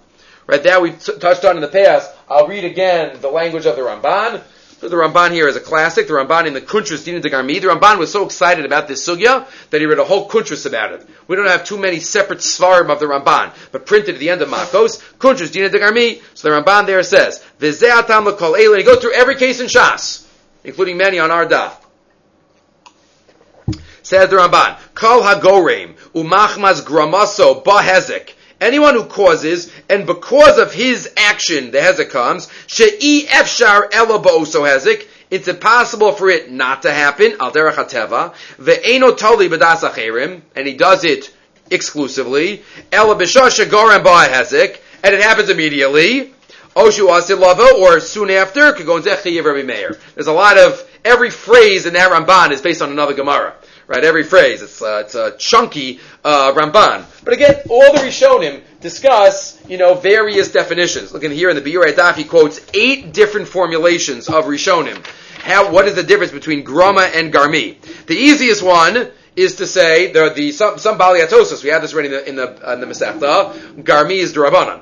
Right, 0.47 0.63
that 0.63 0.81
we've 0.81 0.97
t- 1.05 1.19
touched 1.19 1.45
on 1.45 1.57
in 1.57 1.63
the 1.63 1.69
past. 1.69 2.09
I'll 2.31 2.47
read 2.47 2.65
again 2.65 3.21
the 3.21 3.29
language 3.29 3.67
of 3.67 3.75
the 3.75 3.83
Ramban. 3.83 4.41
The 4.89 4.95
Ramban 4.95 5.33
here 5.33 5.49
is 5.49 5.57
a 5.57 5.61
classic. 5.61 6.07
The 6.07 6.15
Ramban 6.15 6.47
in 6.47 6.55
the 6.55 6.61
Kuntras 6.61 7.05
Dina 7.05 7.19
de 7.19 7.29
Garmi. 7.29 7.61
The 7.61 7.67
Ramban 7.67 7.99
was 7.99 8.13
so 8.13 8.25
excited 8.25 8.65
about 8.65 8.87
this 8.87 9.07
sugya 9.07 9.47
that 9.71 9.81
he 9.81 9.87
read 9.87 9.99
a 9.99 10.05
whole 10.05 10.29
Kuntras 10.29 10.65
about 10.65 10.93
it. 10.93 11.09
We 11.27 11.35
don't 11.35 11.49
have 11.49 11.65
too 11.65 11.77
many 11.77 11.99
separate 11.99 12.39
svarim 12.39 12.89
of 12.91 13.01
the 13.01 13.07
Ramban, 13.07 13.53
but 13.73 13.85
printed 13.85 14.15
at 14.15 14.21
the 14.21 14.31
end 14.31 14.43
of 14.43 14.49
Makos, 14.49 15.03
Kuntras 15.19 15.51
Dina 15.51 15.71
de 15.71 15.81
Garmi. 15.81 16.23
So 16.35 16.49
the 16.49 16.63
Ramban 16.63 16.87
there 16.87 17.03
says, 17.03 17.45
V'ze'atam 17.59 18.27
l'kol 18.27 18.55
and 18.55 18.79
he 18.79 18.85
goes 18.85 18.99
through 18.99 19.15
every 19.15 19.35
case 19.35 19.59
in 19.59 19.67
Shas, 19.67 20.25
including 20.63 20.97
many 20.97 21.19
on 21.19 21.33
our 21.33 21.47
daf. 21.47 21.73
Says 24.03 24.31
the 24.31 24.37
Ramban, 24.37 24.79
Kol 24.95 25.23
hagorem 25.23 25.97
umachmas 26.15 26.81
gramaso 26.81 27.65
bahezek. 27.65 28.35
Anyone 28.61 28.95
who 28.95 29.05
causes, 29.05 29.71
and 29.89 30.07
because 30.07 30.59
of 30.59 30.73
his 30.73 31.11
action, 31.17 31.71
the 31.73 31.79
hezek 31.79 32.11
comes, 32.11 32.49
she'i 32.67 33.27
efshar 33.27 33.93
ela 33.93 34.19
ba'oso 34.19 34.63
hezek, 34.67 35.07
it's 35.31 35.49
impossible 35.49 36.13
for 36.13 36.31
it 36.31 36.51
not 36.51 36.83
to 36.83 36.93
happen, 36.93 37.37
al 37.39 37.53
derech 37.53 37.75
hateva, 37.75 38.33
ve'eno 38.59 39.17
toli 39.17 39.49
b'das 39.49 40.43
and 40.55 40.67
he 40.67 40.75
does 40.75 41.05
it 41.05 41.35
exclusively, 41.71 42.63
ela 42.91 43.15
b'shah 43.15 43.51
shagorem 43.51 44.03
ba'hezek, 44.03 44.79
and 45.05 45.15
it 45.15 45.21
happens 45.21 45.51
immediately, 45.51 46.33
Oshu 46.75 47.09
Asilava, 47.09 47.73
or 47.79 48.01
soon 48.01 48.31
after, 48.31 48.73
could 48.73 48.85
go 48.85 48.99
into 48.99 49.09
Echiyev 49.09 49.45
Rabbi 49.45 49.63
Meir. 49.63 49.99
There's 50.15 50.27
a 50.27 50.33
lot 50.33 50.59
of, 50.59 50.87
every 51.07 51.31
phrase 51.31 51.87
in 51.87 51.95
that 51.95 52.13
Ramban 52.13 52.53
is 52.53 52.61
based 52.61 52.83
on 52.83 52.91
another 52.91 53.15
Gemara. 53.15 53.55
Right, 53.89 54.03
every 54.03 54.25
phrase. 54.25 54.63
It's, 54.63 54.83
uh, 54.83 55.03
it's 55.05 55.15
a 55.15 55.37
chunky, 55.39 56.01
uh, 56.25 56.53
Ramban. 56.55 57.05
But 57.25 57.35
again, 57.35 57.63
all 57.71 57.93
the 57.93 58.01
Rishonim 58.01 58.63
discuss, 58.81 59.65
you 59.69 59.79
know, 59.79 59.95
various 59.95 60.51
definitions. 60.51 61.13
Looking 61.13 61.31
here 61.31 61.51
in 61.51 61.57
the 61.57 61.63
Biur 61.63 61.85
Adaf, 61.85 62.17
he 62.17 62.25
quotes 62.25 62.61
eight 62.75 63.13
different 63.13 63.47
formulations 63.47 64.29
of 64.29 64.47
Rishonim. 64.47 65.07
How, 65.39 65.71
what 65.71 65.87
is 65.87 65.95
the 65.95 66.03
difference 66.03 66.33
between 66.33 66.65
Grama 66.65 67.03
and 67.03 67.33
Garmi? 67.33 67.77
The 68.07 68.17
easiest 68.17 68.61
one 68.61 69.09
is 69.37 69.57
to 69.57 69.67
say 69.67 70.11
there 70.11 70.25
are 70.25 70.31
the 70.31 70.51
some 70.51 70.79
some 70.79 70.99
baliatosis. 70.99 71.63
We 71.63 71.71
had 71.71 71.83
this 71.83 71.93
already 71.93 72.09
in 72.09 72.15
the 72.15 72.29
in 72.29 72.37
the, 72.37 72.73
in 72.73 72.81
the 72.81 72.87
Masechta. 72.87 73.83
Garmi 73.85 74.17
is 74.17 74.33
drabanan, 74.33 74.81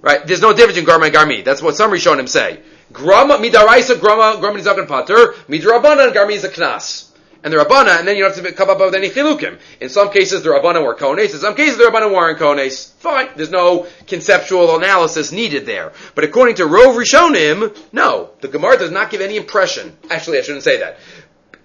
right? 0.00 0.26
There's 0.26 0.40
no 0.40 0.52
difference 0.52 0.78
in 0.78 0.84
garma 0.86 1.06
and 1.06 1.14
garmi. 1.14 1.44
That's 1.44 1.62
what 1.62 1.76
some 1.76 1.90
Rishonim 1.92 2.28
say. 2.28 2.60
Grama 2.92 3.34
midaraisa 3.34 4.00
grama 4.00 4.40
grama 4.40 4.58
nizakan 4.58 4.88
pater 4.88 5.34
midrabanan 5.48 6.12
garmi 6.12 6.32
is 6.32 6.44
a 6.44 6.48
knas. 6.48 7.05
And 7.46 7.52
the 7.52 7.58
Rabbana, 7.58 8.00
and 8.00 8.08
then 8.08 8.16
you 8.16 8.24
don't 8.24 8.34
have 8.34 8.44
to 8.44 8.52
come 8.52 8.70
up 8.70 8.80
with 8.80 8.96
any 8.96 9.08
chilukim. 9.08 9.60
In 9.80 9.88
some 9.88 10.10
cases, 10.10 10.42
the 10.42 10.48
Rabbana 10.50 10.84
were 10.84 10.96
kones. 10.96 11.32
In 11.32 11.38
some 11.38 11.54
cases, 11.54 11.78
the 11.78 11.84
Rabbana 11.84 12.12
weren't 12.12 12.40
kones. 12.40 12.90
Fine. 12.94 13.28
There's 13.36 13.52
no 13.52 13.86
conceptual 14.08 14.74
analysis 14.74 15.30
needed 15.30 15.64
there. 15.64 15.92
But 16.16 16.24
according 16.24 16.56
to 16.56 16.64
Rov 16.64 17.00
Rishonim, 17.00 17.76
no. 17.92 18.30
The 18.40 18.48
Gemara 18.48 18.78
does 18.78 18.90
not 18.90 19.10
give 19.10 19.20
any 19.20 19.36
impression. 19.36 19.96
Actually, 20.10 20.38
I 20.38 20.42
shouldn't 20.42 20.64
say 20.64 20.78
that 20.80 20.98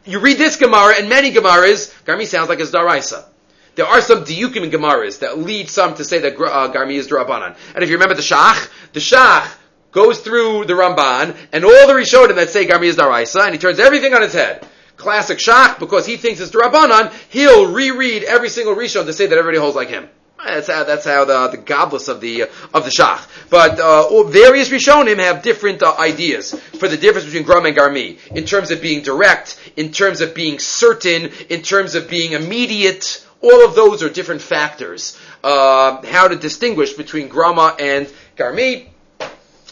you 0.06 0.20
read 0.20 0.38
this 0.38 0.58
Gemara 0.58 0.96
and 1.00 1.10
many 1.10 1.32
Gemaras, 1.32 1.92
Garmi 2.04 2.28
sounds 2.28 2.50
like 2.50 2.60
it's 2.60 2.70
Daraisa. 2.70 3.26
There 3.74 3.86
are 3.88 4.02
some 4.02 4.24
diukim 4.24 4.64
in 4.64 4.70
Gemaras 4.70 5.20
that 5.20 5.40
lead 5.40 5.68
some 5.68 5.96
to 5.96 6.04
say 6.04 6.20
that 6.20 6.36
uh, 6.36 6.72
Garmi 6.72 6.94
is 6.94 7.08
Darabanan. 7.08 7.56
And 7.74 7.84
if 7.84 7.90
you 7.90 7.96
remember 7.96 8.16
the 8.16 8.22
Shach, 8.22 8.70
the 8.94 9.00
Shach 9.00 9.52
goes 9.92 10.20
through 10.20 10.66
the 10.66 10.74
Ramban 10.74 11.36
and 11.52 11.66
all 11.66 11.88
the 11.88 11.94
Rishonim 11.94 12.36
that 12.36 12.50
say 12.50 12.68
Garmi 12.68 12.86
is 12.86 12.98
Daraisa, 12.98 13.46
and 13.46 13.54
he 13.54 13.60
turns 13.60 13.80
everything 13.80 14.14
on 14.14 14.24
its 14.24 14.34
head. 14.34 14.68
Classic 15.02 15.38
Shach, 15.38 15.80
because 15.80 16.06
he 16.06 16.16
thinks 16.16 16.40
it's 16.40 16.52
Darabanan, 16.52 17.12
he'll 17.30 17.72
reread 17.72 18.24
every 18.24 18.50
single 18.50 18.76
Rishon 18.76 19.06
to 19.06 19.14
say 19.14 19.26
that 19.26 19.38
everybody 19.38 19.58
holds 19.58 19.76
like 19.76 19.90
him. 19.90 20.08
That's 20.46 20.68
how 20.68 20.84
that's 20.84 21.06
how 21.06 21.26
the 21.26 21.48
the 21.50 21.58
goblets 21.58 22.08
of 22.08 22.20
the 22.20 22.44
of 22.74 22.84
the 22.84 22.90
shach. 22.90 23.28
But 23.50 23.80
uh, 23.80 24.24
various 24.24 24.70
rishonim 24.70 25.20
have 25.20 25.44
different 25.44 25.84
uh, 25.84 25.96
ideas 26.00 26.54
for 26.80 26.88
the 26.88 26.98
difference 26.98 27.26
between 27.26 27.44
gram 27.44 27.66
and 27.66 27.78
garmi 27.78 28.18
in 28.36 28.46
terms 28.46 28.72
of 28.72 28.82
being 28.82 29.04
direct, 29.04 29.60
in 29.76 29.92
terms 29.92 30.20
of 30.22 30.34
being 30.34 30.58
certain, 30.58 31.32
in 31.50 31.62
terms 31.62 31.94
of 31.96 32.10
being 32.10 32.32
immediate. 32.32 33.26
All 33.42 33.66
of 33.66 33.76
those 33.76 34.02
are 34.04 34.10
different 34.10 34.42
factors. 34.42 35.18
Uh, 35.44 36.04
how 36.06 36.28
to 36.28 36.36
distinguish 36.36 36.94
between 36.94 37.28
grama 37.28 37.76
and 37.80 38.12
garmi 38.36 38.88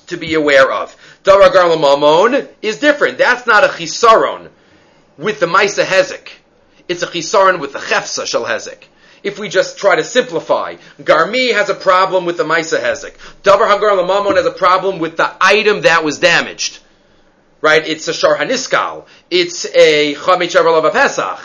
to 0.07 0.17
be 0.17 0.33
aware 0.35 0.71
of. 0.71 0.95
Dara 1.23 1.49
garlamamon 1.49 2.47
is 2.61 2.79
different. 2.79 3.17
That's 3.17 3.47
not 3.47 3.63
a 3.63 3.67
chisaron 3.67 4.49
with 5.19 5.39
the 5.39 5.45
maisa 5.45 5.83
hezek. 5.83 6.29
It's 6.87 7.03
a 7.03 7.07
chisaron 7.07 7.59
with 7.59 7.73
the 7.73 7.79
chefsa 7.79 8.25
shel 8.25 8.45
hezek 8.45 8.85
if 9.23 9.39
we 9.39 9.49
just 9.49 9.77
try 9.77 9.95
to 9.95 10.03
simplify. 10.03 10.75
Garmi 11.01 11.53
has 11.53 11.69
a 11.69 11.75
problem 11.75 12.25
with 12.25 12.37
the 12.37 12.43
Maisa 12.43 12.79
Hezek. 12.79 13.15
Davar 13.43 13.69
Hagar 13.71 13.91
Lamamon 13.91 14.35
has 14.35 14.45
a 14.45 14.51
problem 14.51 14.99
with 14.99 15.17
the 15.17 15.35
item 15.41 15.81
that 15.81 16.03
was 16.03 16.19
damaged. 16.19 16.79
Right? 17.61 17.85
It's 17.85 18.07
a 18.07 18.13
Shar 18.13 18.37
Haniskal. 18.37 19.05
It's 19.29 19.65
a 19.65 20.15
Chamit 20.15 20.51
Shavar 20.51 20.91
Pesach. 20.91 21.39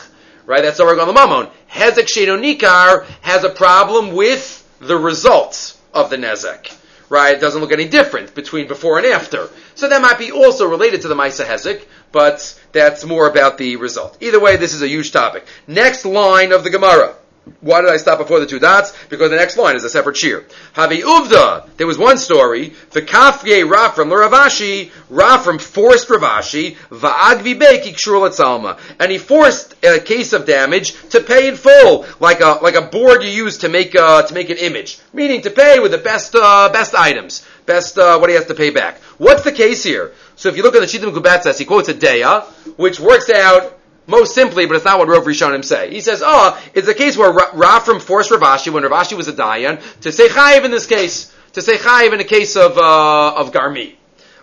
Right? 0.46 0.62
That's 0.62 0.78
Hagar 0.78 0.94
Lamamon. 0.94 1.50
Hezek 1.70 2.06
Sheno 2.06 2.38
Nikar 2.38 3.06
has 3.22 3.44
a 3.44 3.50
problem 3.50 4.14
with 4.14 4.60
the 4.78 4.96
results 4.96 5.80
of 5.92 6.10
the 6.10 6.16
Nezek. 6.16 6.76
Right? 7.08 7.36
It 7.36 7.40
doesn't 7.40 7.60
look 7.60 7.72
any 7.72 7.88
different 7.88 8.34
between 8.34 8.68
before 8.68 8.98
and 8.98 9.06
after. 9.06 9.48
So 9.74 9.88
that 9.88 10.02
might 10.02 10.18
be 10.18 10.30
also 10.30 10.68
related 10.68 11.02
to 11.02 11.08
the 11.08 11.14
Maisa 11.14 11.44
Hezek, 11.44 11.84
but 12.12 12.60
that's 12.72 13.04
more 13.04 13.28
about 13.28 13.58
the 13.58 13.76
result. 13.76 14.18
Either 14.20 14.40
way, 14.40 14.56
this 14.56 14.74
is 14.74 14.82
a 14.82 14.88
huge 14.88 15.12
topic. 15.12 15.44
Next 15.66 16.04
line 16.04 16.52
of 16.52 16.64
the 16.64 16.70
Gemara. 16.70 17.14
Why 17.60 17.82
did 17.82 17.90
I 17.90 17.98
stop 17.98 18.18
before 18.18 18.40
the 18.40 18.46
two 18.46 18.58
dots? 18.58 18.94
Because 19.08 19.28
the 19.30 19.36
next 19.36 19.58
line 19.58 19.76
is 19.76 19.84
a 19.84 19.90
separate 19.90 20.16
shear. 20.16 20.46
Havi 20.74 21.02
Uvda. 21.02 21.68
There 21.76 21.86
was 21.86 21.98
one 21.98 22.16
story. 22.16 22.72
The 22.92 23.02
Kafye 23.02 23.68
Rafram 23.68 24.10
Rav 24.10 24.32
Ashi. 24.32 24.90
Rafram 25.10 25.60
forced 25.60 26.08
Rav 26.08 26.22
Ashi. 26.22 26.76
Va'agvi 26.88 27.58
Beki 27.58 27.94
Salma. 27.94 28.78
And 28.98 29.12
he 29.12 29.18
forced 29.18 29.74
a 29.84 30.00
case 30.00 30.32
of 30.32 30.46
damage 30.46 30.92
to 31.10 31.20
pay 31.20 31.48
in 31.48 31.56
full, 31.56 32.06
like 32.18 32.40
a 32.40 32.58
like 32.62 32.76
a 32.76 32.82
board 32.82 33.22
you 33.22 33.28
use 33.28 33.58
to 33.58 33.68
make 33.68 33.94
uh, 33.94 34.22
to 34.22 34.32
make 34.32 34.48
an 34.48 34.56
image, 34.56 34.98
meaning 35.12 35.42
to 35.42 35.50
pay 35.50 35.78
with 35.80 35.90
the 35.90 35.98
best 35.98 36.34
uh, 36.34 36.70
best 36.72 36.94
items, 36.94 37.46
best 37.66 37.98
uh, 37.98 38.18
what 38.18 38.30
he 38.30 38.36
has 38.36 38.46
to 38.46 38.54
pay 38.54 38.70
back. 38.70 38.98
What's 39.18 39.44
the 39.44 39.52
case 39.52 39.82
here? 39.82 40.12
So 40.36 40.48
if 40.48 40.56
you 40.56 40.62
look 40.62 40.74
at 40.74 40.80
the 40.80 40.86
Shitah 40.86 41.12
Mekubetzes, 41.12 41.58
he 41.58 41.64
quotes 41.64 41.88
a 41.88 41.94
Deya, 41.94 42.44
which 42.76 43.00
works 43.00 43.30
out 43.30 43.78
most 44.06 44.34
simply, 44.34 44.66
but 44.66 44.76
it's 44.76 44.84
not 44.84 44.98
what 44.98 45.08
Rav 45.08 45.24
Rishonim 45.24 45.64
say. 45.64 45.90
He 45.90 46.00
says, 46.00 46.22
oh, 46.24 46.60
it's 46.74 46.88
a 46.88 46.94
case 46.94 47.16
where 47.16 47.32
Rafram 47.32 48.02
forced 48.02 48.30
Rav 48.30 48.40
Ashi, 48.40 48.72
when 48.72 48.82
Rav 48.82 48.92
Ashi 48.92 49.16
was 49.16 49.28
a 49.28 49.32
Dayan, 49.32 49.80
to 50.00 50.12
say 50.12 50.28
Chayiv 50.28 50.64
in 50.64 50.70
this 50.70 50.86
case, 50.86 51.34
to 51.52 51.62
say 51.62 51.76
Chayiv 51.76 52.12
in 52.12 52.20
a 52.20 52.24
case 52.24 52.56
of, 52.56 52.76
uh, 52.76 53.34
of 53.34 53.52
Garmi. 53.52 53.94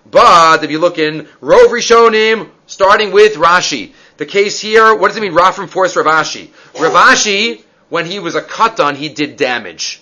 But 0.09 0.63
if 0.63 0.71
you 0.71 0.79
look 0.79 0.97
in 0.97 1.27
Rov 1.41 1.67
Rishonim, 1.67 2.49
starting 2.65 3.11
with 3.11 3.35
Rashi, 3.35 3.93
the 4.17 4.25
case 4.25 4.59
here, 4.59 4.95
what 4.95 5.09
does 5.09 5.17
it 5.17 5.21
mean 5.21 5.33
Rafram 5.33 5.69
forced 5.69 5.95
Rav 5.95 6.07
Ashi? 6.07 6.49
Ravashi, 6.73 7.63
when 7.89 8.05
he 8.05 8.19
was 8.19 8.35
a 8.35 8.41
katan, 8.41 8.95
he 8.95 9.09
did 9.09 9.37
damage. 9.37 10.01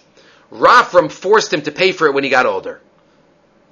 Rafram 0.51 1.11
forced 1.11 1.53
him 1.53 1.61
to 1.63 1.71
pay 1.71 1.91
for 1.91 2.07
it 2.07 2.13
when 2.13 2.23
he 2.23 2.29
got 2.29 2.45
older. 2.45 2.81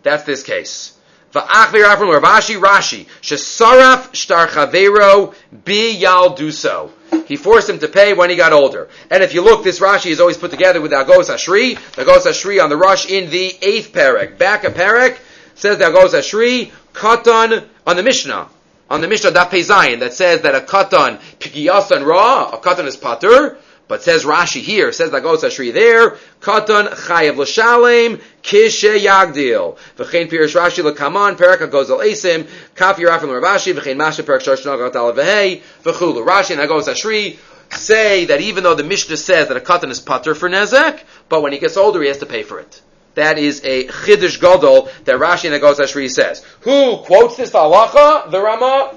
That's 0.07 0.23
this 0.23 0.41
case. 0.41 0.97
Rashi 1.33 2.61
Rashi 2.61 3.07
Shesaraf 3.21 4.15
Shtar 4.15 4.47
Chavero 4.47 5.35
Bi 5.51 5.99
Yalduso. 6.01 6.91
He 7.27 7.35
forced 7.35 7.69
him 7.69 7.79
to 7.79 7.89
pay 7.89 8.13
when 8.13 8.29
he 8.29 8.37
got 8.37 8.53
older. 8.53 8.87
And 9.11 9.21
if 9.21 9.33
you 9.33 9.41
look, 9.41 9.65
this 9.65 9.81
Rashi 9.81 10.11
is 10.11 10.21
always 10.21 10.37
put 10.37 10.51
together 10.51 10.79
with 10.79 10.91
the 10.91 10.97
Agos 10.97 11.29
Ashri. 11.29 11.75
The 11.95 12.05
Agos 12.05 12.25
Ashri 12.25 12.63
on 12.63 12.69
the 12.69 12.77
Rush 12.77 13.11
in 13.11 13.29
the 13.29 13.53
eighth 13.61 13.91
parak. 13.91 14.37
Back 14.37 14.63
a 14.63 14.69
parak 14.69 15.17
says 15.55 15.77
the 15.77 15.83
Agos 15.83 16.13
Ashri 16.13 16.71
Katan 16.93 17.67
on 17.85 17.97
the 17.97 18.03
Mishnah. 18.03 18.47
On 18.89 19.01
the 19.01 19.09
Mishnah 19.09 19.31
Daf 19.31 19.49
Zayin 19.49 19.99
that 19.99 20.13
says 20.13 20.43
that 20.43 20.55
a 20.55 20.61
katan 20.61 21.19
pikiyasan 21.39 22.05
ra, 22.05 22.51
a 22.51 22.57
katan 22.59 22.85
is 22.85 22.95
pater, 22.95 23.57
but 23.87 24.03
says 24.03 24.25
Rashi 24.25 24.61
here, 24.61 24.91
says 24.91 25.11
Lagos 25.11 25.43
Ashri 25.43 25.73
there, 25.73 26.17
Katan 26.41 26.89
Chayav 26.89 27.37
L'Shalem, 27.37 28.19
Kishe 28.43 28.99
Yagdil. 28.99 29.77
V'chein 29.97 30.29
Pirish 30.29 30.55
Rashi 30.55 30.83
L'Kaman, 30.83 31.37
Perak 31.37 31.61
Al 31.61 31.69
Esim, 31.69 32.47
Kaf 32.75 32.97
Yerafim 32.97 33.41
Rav 33.41 33.57
Ashi, 33.57 33.73
V'chein 33.73 33.97
Masha 33.97 34.23
Perak 34.23 34.41
Shar 34.41 34.55
Shnagat 34.55 34.95
Al 34.95 35.13
V'hei, 35.13 35.61
V'chulu. 35.83 36.25
Rashi 36.25 36.51
and 36.51 36.59
Lagos 36.59 36.87
Ashri 36.87 37.37
say 37.71 38.25
that 38.25 38.41
even 38.41 38.63
though 38.63 38.75
the 38.75 38.83
Mishnah 38.83 39.17
says 39.17 39.47
that 39.47 39.57
a 39.57 39.61
Katan 39.61 39.89
is 39.89 39.99
pater 39.99 40.35
for 40.35 40.49
Nezek, 40.49 41.01
but 41.29 41.41
when 41.41 41.53
he 41.53 41.59
gets 41.59 41.77
older 41.77 42.01
he 42.01 42.07
has 42.07 42.19
to 42.19 42.25
pay 42.25 42.43
for 42.43 42.59
it. 42.59 42.81
That 43.15 43.39
is 43.39 43.65
a 43.65 43.87
Chiddush 43.87 44.39
Gadol 44.39 44.89
that 45.05 45.19
Rashi 45.19 45.45
and 45.45 45.53
Lagos 45.53 45.79
Ashri 45.79 46.09
says. 46.09 46.45
Who 46.61 46.97
quotes 46.97 47.35
this 47.35 47.51
halacha? 47.51 48.29
The 48.29 48.39
Rama. 48.39 48.95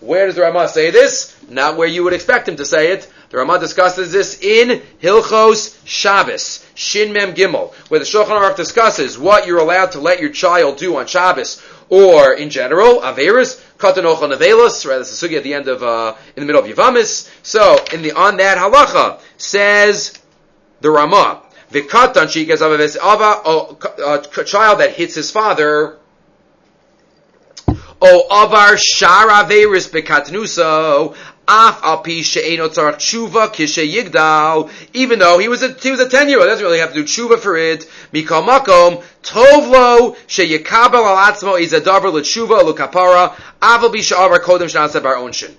Where 0.00 0.26
does 0.26 0.34
the 0.34 0.42
Rama 0.42 0.68
say 0.68 0.90
this? 0.90 1.34
Not 1.48 1.76
where 1.76 1.88
you 1.88 2.04
would 2.04 2.12
expect 2.12 2.48
him 2.48 2.56
to 2.56 2.64
say 2.64 2.92
it. 2.92 3.10
The 3.32 3.38
Ramah 3.38 3.60
discusses 3.60 4.12
this 4.12 4.38
in 4.42 4.82
Hilchos 5.02 5.74
Shabbos, 5.86 6.66
Shin 6.74 7.14
Mem 7.14 7.32
Gimel, 7.32 7.72
where 7.88 7.98
the 7.98 8.04
Shulchan 8.04 8.26
Aruch 8.26 8.56
discusses 8.56 9.18
what 9.18 9.46
you're 9.46 9.58
allowed 9.58 9.92
to 9.92 10.00
let 10.00 10.20
your 10.20 10.28
child 10.28 10.76
do 10.76 10.98
on 10.98 11.06
Shabbos, 11.06 11.62
or 11.88 12.34
in 12.34 12.50
general, 12.50 13.00
Averis, 13.00 13.58
Katanocha 13.78 14.30
Nevelos, 14.30 14.86
right, 14.86 14.98
that's 14.98 15.18
the 15.18 15.28
sugi 15.28 15.38
at 15.38 15.44
the 15.44 15.54
end 15.54 15.66
of, 15.68 15.82
uh, 15.82 16.14
in 16.36 16.42
the 16.42 16.46
middle 16.46 16.62
of 16.62 16.68
Yavamis. 16.68 17.26
So, 17.42 17.82
in 17.90 18.02
the, 18.02 18.12
on 18.12 18.36
that 18.36 18.58
halacha, 18.58 19.18
says 19.38 20.12
the 20.82 20.90
Ramah, 20.90 21.40
Vikatan 21.70 22.26
Shikas 22.26 22.58
Avavis 22.58 22.96
Ava, 22.98 24.42
a 24.42 24.44
child 24.44 24.80
that 24.80 24.92
hits 24.92 25.14
his 25.14 25.30
father, 25.30 25.98
O 28.04 28.26
avar 28.28 28.76
shar 28.76 29.28
averis 29.28 29.88
bekatnuso 29.88 31.14
Af 31.54 31.80
al 31.82 32.02
tshuva 32.02 33.52
kishe 33.52 33.86
yigdal. 33.86 34.70
Even 34.94 35.18
though 35.18 35.36
he 35.36 35.48
was 35.48 35.62
a 35.62 35.74
he 35.74 35.90
was 35.90 36.00
a 36.00 36.08
ten 36.08 36.30
year 36.30 36.38
old, 36.38 36.48
doesn't 36.48 36.64
really 36.64 36.78
have 36.78 36.94
to 36.94 37.02
do 37.02 37.04
tshuva 37.04 37.38
for 37.38 37.58
it. 37.58 37.84
Mikol 38.10 38.42
makom 38.42 39.04
tovlo 39.22 40.16
al 40.16 41.32
atzmo 41.32 41.60
is 41.60 41.74
a 41.74 41.82
davar 41.82 42.10
bisha'avar 43.60 44.38
kodem 44.38 44.68
onshin. 44.68 45.54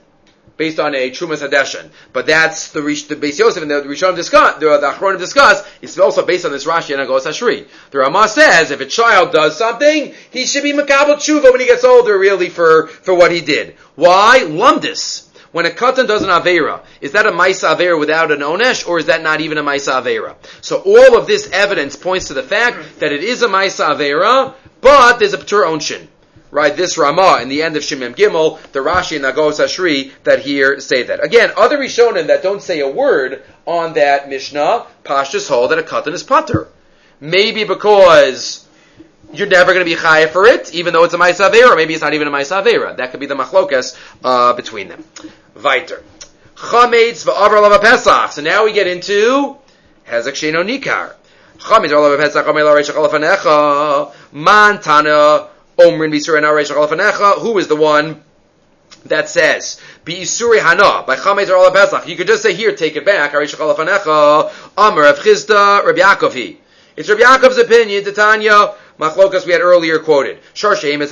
Based 0.58 0.80
on 0.80 0.96
a 0.96 1.12
Trumas 1.12 1.48
Hadeshin. 1.48 1.90
But 2.12 2.26
that's 2.26 2.72
the, 2.72 2.82
the 2.82 3.16
Beis 3.16 3.38
Yosef 3.40 3.62
and 3.62 3.72
the 3.72 3.82
Rishon 3.82 4.16
discuss, 4.16 4.60
the, 4.60 4.78
the 4.78 4.92
Achronim 4.92 5.18
discuss, 5.18 5.68
it's 5.82 5.98
also 5.98 6.24
based 6.24 6.46
on 6.46 6.52
this 6.52 6.66
Rashi 6.66 6.94
and 6.98 7.08
Agos 7.08 7.22
Hashri. 7.22 7.68
The 7.90 7.98
Ramah 7.98 8.28
says, 8.28 8.70
if 8.70 8.80
a 8.80 8.86
child 8.86 9.32
does 9.32 9.58
something, 9.58 10.14
he 10.30 10.46
should 10.46 10.62
be 10.62 10.72
Makabal 10.72 11.16
Tshuva 11.16 11.52
when 11.52 11.60
he 11.60 11.66
gets 11.66 11.84
older, 11.84 12.20
really, 12.20 12.50
for, 12.50 12.86
for 12.88 13.16
what 13.16 13.32
he 13.32 13.42
did. 13.42 13.76
Why? 13.96 14.42
Lumdis. 14.46 15.28
When 15.54 15.68
a 15.68 15.70
katan 15.70 16.08
does 16.08 16.24
an 16.24 16.30
avera, 16.30 16.82
is 17.00 17.12
that 17.12 17.28
a 17.28 17.32
maisa 17.32 17.76
avera 17.76 17.98
without 17.98 18.32
an 18.32 18.40
onesh, 18.40 18.88
or 18.88 18.98
is 18.98 19.06
that 19.06 19.22
not 19.22 19.40
even 19.40 19.60
a 19.60 19.64
maisa 19.64 20.02
avera? 20.02 20.36
So 20.62 20.78
all 20.78 21.16
of 21.16 21.28
this 21.28 21.48
evidence 21.52 21.96
points 21.96 22.28
to 22.30 22.34
the 22.34 22.42
fact 22.42 23.00
that 23.00 23.12
it 23.12 23.24
is 23.24 23.44
a 23.44 23.48
maisa 23.48 23.96
avera, 23.96 24.56
but 24.82 25.20
there's 25.20 25.34
a 25.34 25.38
ptur 25.38 25.64
onshin. 25.64 26.08
Right, 26.50 26.76
this 26.76 26.98
Ramah 27.00 27.40
in 27.42 27.50
the 27.50 27.64
end 27.64 27.78
of 27.78 27.84
Shimem 27.84 28.16
Gimel, 28.16 28.62
the 28.74 28.80
Rashi 28.80 29.16
and 29.16 29.26
Agos 29.26 29.60
Ashri 29.60 30.12
that 30.24 30.40
here 30.40 30.80
say 30.80 31.02
that. 31.04 31.24
Again, 31.24 31.52
other 31.58 31.80
Rishonim 31.80 32.28
that 32.28 32.44
don't 32.44 32.62
say 32.62 32.80
a 32.80 32.88
word 32.88 33.44
on 33.66 33.94
that 33.94 34.30
Mishnah, 34.30 34.86
Pashtas 35.04 35.50
hold 35.50 35.72
that 35.72 35.80
a 35.80 35.84
katan 35.84 36.14
is 36.14 36.24
pater. 36.24 36.68
Maybe 37.20 37.64
because 37.64 38.68
you're 39.34 39.48
never 39.48 39.74
going 39.74 39.86
to 39.86 39.92
be 39.92 40.00
chayav 40.00 40.30
for 40.30 40.46
it, 40.46 40.74
even 40.74 40.94
though 40.94 41.04
it's 41.04 41.14
a 41.14 41.18
ma'asavera. 41.18 41.76
Maybe 41.76 41.94
it's 41.94 42.04
not 42.04 42.14
even 42.14 42.28
a 42.28 42.32
ma'asavera. 42.32 42.98
That 42.98 43.12
could 43.12 43.20
be 43.20 43.26
the 43.26 43.36
machlokas 43.36 43.98
uh, 44.24 44.54
between 44.54 44.90
them. 44.90 45.04
Weiter. 45.56 46.04
Chametz 46.56 47.26
v'avar 47.26 47.62
lava 47.62 47.80
Pesach. 47.80 48.32
So 48.32 48.42
now 48.42 48.66
we 48.66 48.74
get 48.74 48.88
into 48.88 49.58
Hezek 50.08 50.34
Sheno 50.34 50.64
Nikar. 50.64 51.14
Chametz 51.58 51.90
v'avar 51.90 52.12
lava 52.12 52.18
Pesach, 52.18 52.48
Omer 52.48 52.64
la 52.64 52.74
Reishach 52.74 52.96
alafanecha, 52.96 54.14
Man 54.32 54.80
Tana, 54.82 55.48
Omrin 55.78 56.12
v'Yisur 56.12 56.38
and 56.38 56.46
Reishach 56.46 56.76
alafanecha. 56.76 57.40
Who 57.40 57.58
is 57.58 57.68
the 57.68 57.76
one 57.76 58.24
that 59.06 59.30
says, 59.30 59.82
Be 60.06 60.22
Isuri 60.22 60.62
Hana, 60.62 61.04
by 61.06 61.16
Chametz 61.16 61.50
or 61.50 61.72
Pesach. 61.72 62.08
You 62.08 62.16
could 62.16 62.28
just 62.28 62.42
say 62.44 62.54
here, 62.54 62.76
take 62.76 62.96
it 62.96 63.06
back, 63.06 63.34
Reishach 63.34 63.56
alafanecha, 63.56 64.52
Amr 64.78 65.02
Rav 65.02 65.20
Chisda, 65.20 65.86
Rabbi 65.86 66.00
Yaakov 66.00 66.58
It's 66.96 67.10
Rabbi 67.10 67.22
Yaakov's 67.22 67.58
opinion, 67.58 68.04
Titania, 68.04 68.76
Machlokas 69.00 69.46
we 69.46 69.52
had 69.52 69.62
earlier 69.62 70.00
quoted. 70.00 70.40
Shar 70.54 70.76
Sheim 70.76 71.02
is 71.02 71.12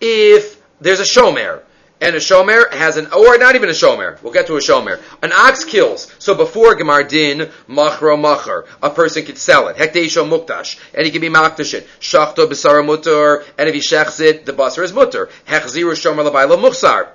If 0.00 0.62
there's 0.80 1.00
a 1.00 1.02
shomer, 1.02 1.62
and 2.02 2.16
a 2.16 2.18
shomer 2.18 2.70
has 2.72 2.96
an, 2.96 3.06
or 3.12 3.38
not 3.38 3.54
even 3.54 3.68
a 3.68 3.72
shomer, 3.72 4.20
we'll 4.22 4.32
get 4.32 4.48
to 4.48 4.56
a 4.56 4.58
shomer. 4.58 5.00
An 5.22 5.32
ox 5.32 5.64
kills, 5.64 6.12
so 6.18 6.34
before 6.34 6.74
Gemar 6.74 7.08
Din, 7.08 7.48
machro 7.68 8.16
machar, 8.16 8.66
a 8.82 8.90
person 8.90 9.24
could 9.24 9.38
sell 9.38 9.68
it. 9.68 9.76
Hekdeisho 9.76 10.28
muktash, 10.28 10.80
and 10.94 11.06
he 11.06 11.12
can 11.12 11.20
be 11.20 11.28
maktash 11.28 11.74
it. 11.74 11.86
Shachto 12.00 12.48
besara 12.48 12.84
mutter, 12.84 13.44
and 13.56 13.68
if 13.68 13.74
he 13.74 13.80
shechs 13.80 14.20
it, 14.20 14.44
the 14.44 14.52
basar 14.52 14.82
is 14.82 14.92
mutter. 14.92 15.30
Hechziru 15.46 15.92
shomer 15.92 16.28
labayla 16.28 16.60
muchsar. 16.60 17.08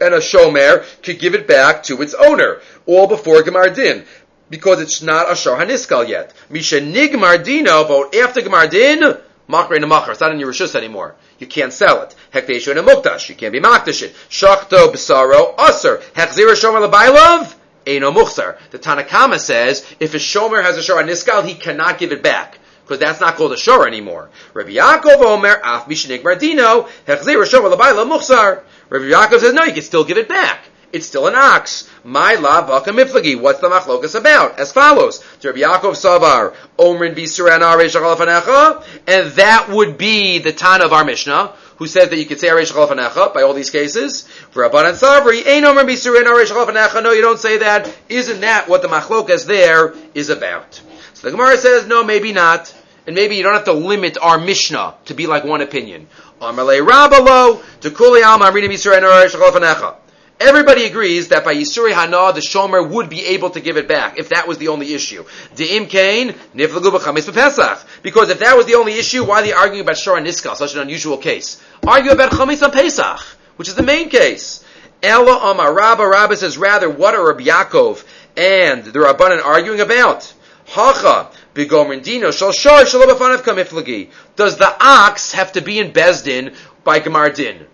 And 0.00 0.12
a 0.12 0.18
shomer 0.18 0.84
could 1.02 1.20
give 1.20 1.36
it 1.36 1.46
back 1.46 1.84
to 1.84 2.02
its 2.02 2.12
owner, 2.12 2.60
all 2.84 3.06
before 3.06 3.42
Gemar 3.42 3.72
Din 3.72 4.04
because 4.50 4.80
it's 4.80 5.02
not 5.02 5.30
a 5.30 5.36
shor 5.36 5.56
haniskal 5.56 6.08
yet. 6.08 6.32
Misha 6.50 6.80
nigmar 6.80 7.42
dino, 7.44 7.86
but 7.86 8.14
after 8.14 8.40
gemar 8.40 8.70
din, 8.70 9.00
machre 9.48 9.76
and 9.76 9.88
machar. 9.88 10.12
It's 10.12 10.20
not 10.20 10.32
in 10.32 10.40
your 10.40 10.52
rishus 10.52 10.74
anymore. 10.74 11.16
You 11.38 11.46
can't 11.46 11.72
sell 11.72 12.02
it. 12.02 12.14
Hekdeshu 12.32 12.70
and 12.70 12.80
a 12.80 12.82
mukdash. 12.82 13.28
You 13.28 13.34
can't 13.34 13.52
be 13.52 13.60
makdash 13.60 14.02
it. 14.02 14.14
Shachto 14.30 14.92
b'saro 14.92 15.54
aser. 15.58 15.98
Hechzira 16.14 16.54
shomer 16.54 16.88
lebailov. 16.88 17.54
Eino 17.86 18.14
muchsar. 18.14 18.58
The 18.70 18.78
Tanakama 18.78 19.38
says 19.38 19.86
if 20.00 20.14
a 20.14 20.18
shomer 20.18 20.62
has 20.62 20.76
a 20.76 20.82
shor 20.82 21.02
haniskal, 21.02 21.46
he 21.46 21.54
cannot 21.54 21.98
give 21.98 22.12
it 22.12 22.22
back. 22.22 22.58
Because 22.82 23.00
that's 23.00 23.20
not 23.20 23.36
called 23.36 23.52
a 23.52 23.56
shor 23.56 23.86
anymore. 23.86 24.30
Rabbi 24.54 24.70
Yaakov 24.70 25.20
Omer, 25.20 25.60
af 25.62 25.86
mishanik 25.86 26.22
mardino, 26.22 26.88
hechzira 27.06 27.44
shomer 27.44 27.74
lebailov 27.74 28.08
muchsar. 28.10 28.62
Rabbi 28.88 29.04
Yaakov 29.06 29.40
says, 29.40 29.52
no, 29.52 29.64
you 29.64 29.72
can 29.72 29.82
still 29.82 30.04
give 30.04 30.18
it 30.18 30.28
back 30.28 30.60
it's 30.92 31.06
still 31.06 31.26
an 31.26 31.34
ox. 31.34 31.90
My 32.04 32.34
la 32.34 32.62
vaka 32.66 32.90
miflagi. 32.90 33.40
What's 33.40 33.60
the 33.60 33.68
machlokas 33.68 34.18
about? 34.18 34.58
As 34.58 34.72
follows: 34.72 35.24
Rabbi 35.42 35.58
Yaakov 35.58 35.94
Savar, 35.94 36.54
Omrin 36.78 37.14
b'Suran 37.14 38.86
and 39.06 39.32
that 39.32 39.68
would 39.68 39.98
be 39.98 40.38
the 40.38 40.52
Tana 40.52 40.84
of 40.84 40.92
our 40.92 41.04
Mishnah, 41.04 41.52
who 41.76 41.86
says 41.86 42.10
that 42.10 42.18
you 42.18 42.24
could 42.24 42.40
say 42.40 42.48
Aresh 42.48 42.72
Chalafanecha 42.72 43.34
by 43.34 43.42
all 43.42 43.52
these 43.52 43.70
cases. 43.70 44.26
For 44.50 44.68
Rabban 44.68 44.88
and 44.88 44.96
Savri, 44.96 45.46
Ein 45.46 45.64
Omrin 45.64 45.86
b'Suran 45.86 46.24
Aresh 46.24 46.46
Chalafanecha. 46.46 47.02
No, 47.02 47.12
you 47.12 47.22
don't 47.22 47.38
say 47.38 47.58
that. 47.58 47.92
Isn't 48.08 48.40
that 48.40 48.68
what 48.68 48.82
the 48.82 48.88
machlokas 48.88 49.46
there 49.46 49.94
is 50.14 50.30
about? 50.30 50.80
So 51.14 51.28
the 51.28 51.30
Gemara 51.30 51.56
says, 51.56 51.86
no, 51.86 52.04
maybe 52.04 52.32
not. 52.32 52.74
And 53.06 53.14
maybe 53.14 53.36
you 53.36 53.42
don't 53.42 53.54
have 53.54 53.64
to 53.64 53.72
limit 53.72 54.18
our 54.20 54.38
Mishnah 54.38 54.94
to 55.06 55.14
be 55.14 55.26
like 55.26 55.44
one 55.44 55.60
opinion. 55.60 56.08
Amalei 56.40 56.86
Rabalo, 56.86 57.62
to 57.80 57.90
Kuli 57.90 58.22
Alma 58.22 58.46
Aresh 58.46 59.34
Chalafanecha. 59.34 59.96
Everybody 60.38 60.84
agrees 60.84 61.28
that 61.28 61.46
by 61.46 61.54
Yisuri 61.54 61.92
Hana, 61.92 62.34
the 62.34 62.40
Shomer 62.40 62.86
would 62.90 63.08
be 63.08 63.24
able 63.24 63.48
to 63.50 63.60
give 63.60 63.78
it 63.78 63.88
back, 63.88 64.18
if 64.18 64.28
that 64.28 64.46
was 64.46 64.58
the 64.58 64.68
only 64.68 64.92
issue. 64.92 65.24
De'im 65.54 65.88
Kain, 65.88 66.34
Niflagu 66.54 66.90
B'chamis 66.90 67.32
Pesach. 67.32 67.86
Because 68.02 68.28
if 68.28 68.40
that 68.40 68.54
was 68.54 68.66
the 68.66 68.74
only 68.74 68.98
issue, 68.98 69.24
why 69.24 69.40
are 69.40 69.42
they 69.42 69.54
arguing 69.54 69.80
about 69.80 69.96
Shor 69.96 70.18
and 70.18 70.26
Niskal, 70.26 70.54
such 70.54 70.74
an 70.74 70.82
unusual 70.82 71.16
case? 71.16 71.62
Argue 71.86 72.10
about 72.10 72.32
Chamis 72.32 72.62
on 72.62 72.70
Pesach, 72.70 73.20
which 73.56 73.68
is 73.68 73.76
the 73.76 73.82
main 73.82 74.10
case. 74.10 74.62
Ella 75.02 75.52
Amar 75.52 75.72
Rabba, 75.72 76.06
Rabba 76.06 76.36
says, 76.36 76.58
rather, 76.58 76.90
what 76.90 77.14
are 77.14 77.26
Rabbi 77.28 77.44
Yaakov 77.44 78.04
and 78.36 78.84
the 78.84 78.98
Rabbanan 78.98 79.42
arguing 79.42 79.80
about? 79.80 80.34
Hacha, 80.66 81.30
B'gomrin 81.54 82.02
Dino, 82.02 82.30
Shal 82.30 82.52
Shor, 82.52 82.80
Shalobafanav 82.80 83.38
Kamiflagi. 83.38 84.10
Does 84.36 84.58
the 84.58 84.76
ox 84.84 85.32
have 85.32 85.52
to 85.52 85.62
be 85.62 85.78
in 85.78 85.92
Beis 85.92 86.22
Din 86.22 86.54
by 86.84 87.00
Gemar 87.00 87.34
Din? 87.34 87.66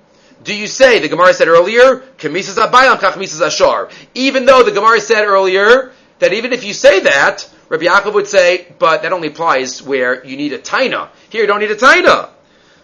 Do 0.45 0.55
you 0.55 0.66
say, 0.66 0.99
the 0.99 1.09
Gemara 1.09 1.34
said 1.34 1.49
earlier, 1.49 1.99
Kamisas 2.18 2.57
Abayam 2.57 2.97
Kachmisas 2.97 3.47
Ashar, 3.47 3.90
even 4.14 4.45
though 4.45 4.62
the 4.64 4.72
Gemara 4.72 5.01
said 5.01 5.24
earlier 5.24 5.93
that 6.18 6.32
even 6.32 6.53
if 6.53 6.64
you 6.64 6.72
say 6.72 7.01
that, 7.01 7.49
Rabbi 7.68 7.84
Yaakov 7.84 8.14
would 8.14 8.26
say, 8.26 8.66
but 8.78 9.03
that 9.03 9.12
only 9.12 9.28
applies 9.28 9.82
where 9.82 10.24
you 10.24 10.36
need 10.36 10.53
a 10.53 10.59
taina. 10.59 11.09
Here 11.30 11.43
you 11.43 11.47
don't 11.47 11.61
need 11.61 11.70
a 11.70 11.76
taina. 11.76 12.30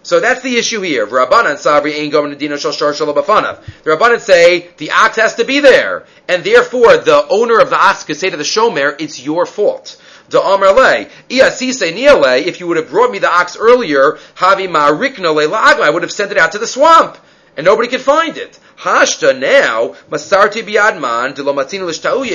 So 0.03 0.21
that's 0.21 0.41
the 0.43 0.57
issue 0.57 0.81
here. 0.81 1.07
Rabbanan 1.07 1.57
Sabri 1.57 1.93
ain't 1.95 2.13
going 2.13 2.31
to 2.31 2.37
Dino 2.37 2.57
Shashar 2.57 2.95
Shalabafanav. 2.95 3.65
The 3.83 3.91
Rabbanan 3.91 4.21
say 4.21 4.69
the 4.77 4.93
ox 4.93 5.17
has 5.17 5.35
to 5.35 5.45
be 5.45 5.59
there, 5.61 6.07
and 6.29 6.45
therefore 6.45 6.97
the 6.99 7.27
owner 7.29 7.59
of 7.59 7.71
the 7.71 7.77
ox 7.77 8.05
could 8.05 8.17
say 8.17 8.31
to 8.31 8.37
the 8.37 8.45
shomer, 8.45 9.01
it's 9.01 9.21
your 9.21 9.47
fault. 9.47 10.01
The 10.31 10.39
Amarle, 10.39 11.11
Iasise 11.29 11.93
Niale, 11.93 12.47
if 12.47 12.61
you 12.61 12.69
would 12.69 12.77
have 12.77 12.91
brought 12.91 13.11
me 13.11 13.19
the 13.19 13.31
ox 13.31 13.57
earlier, 13.57 14.19
Havi 14.37 14.69
Ma'arikna 14.69 15.81
I 15.81 15.91
would 15.91 16.03
have 16.03 16.13
sent 16.13 16.31
it 16.31 16.39
out 16.39 16.53
to 16.53 16.59
the 16.59 16.67
swamp 16.67 17.19
and 17.59 17.65
nobody 17.65 17.89
could 17.89 18.01
find 18.01 18.39
it. 18.39 18.59
Hashta 18.79 19.37
now, 19.37 19.97
Masarti 20.09 20.63
biadman 20.63 21.35
de 21.35 21.43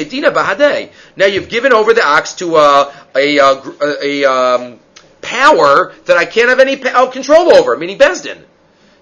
dina 0.10 0.32
bahade. 0.32 0.92
Now 1.16 1.26
you've 1.26 1.48
given 1.48 1.72
over 1.72 1.94
the 1.94 2.06
ox 2.06 2.34
to 2.36 2.58
uh, 2.58 2.94
a, 3.16 3.38
a, 3.38 3.62
a, 3.82 4.22
a 4.22 4.30
um, 4.30 4.80
power 5.22 5.94
that 6.06 6.18
I 6.18 6.26
can't 6.26 6.50
have 6.50 6.60
any 6.60 6.84
uh, 6.84 7.10
control 7.10 7.56
over, 7.56 7.78
meaning 7.78 7.98
Beis 7.98 8.22
Din. 8.22 8.44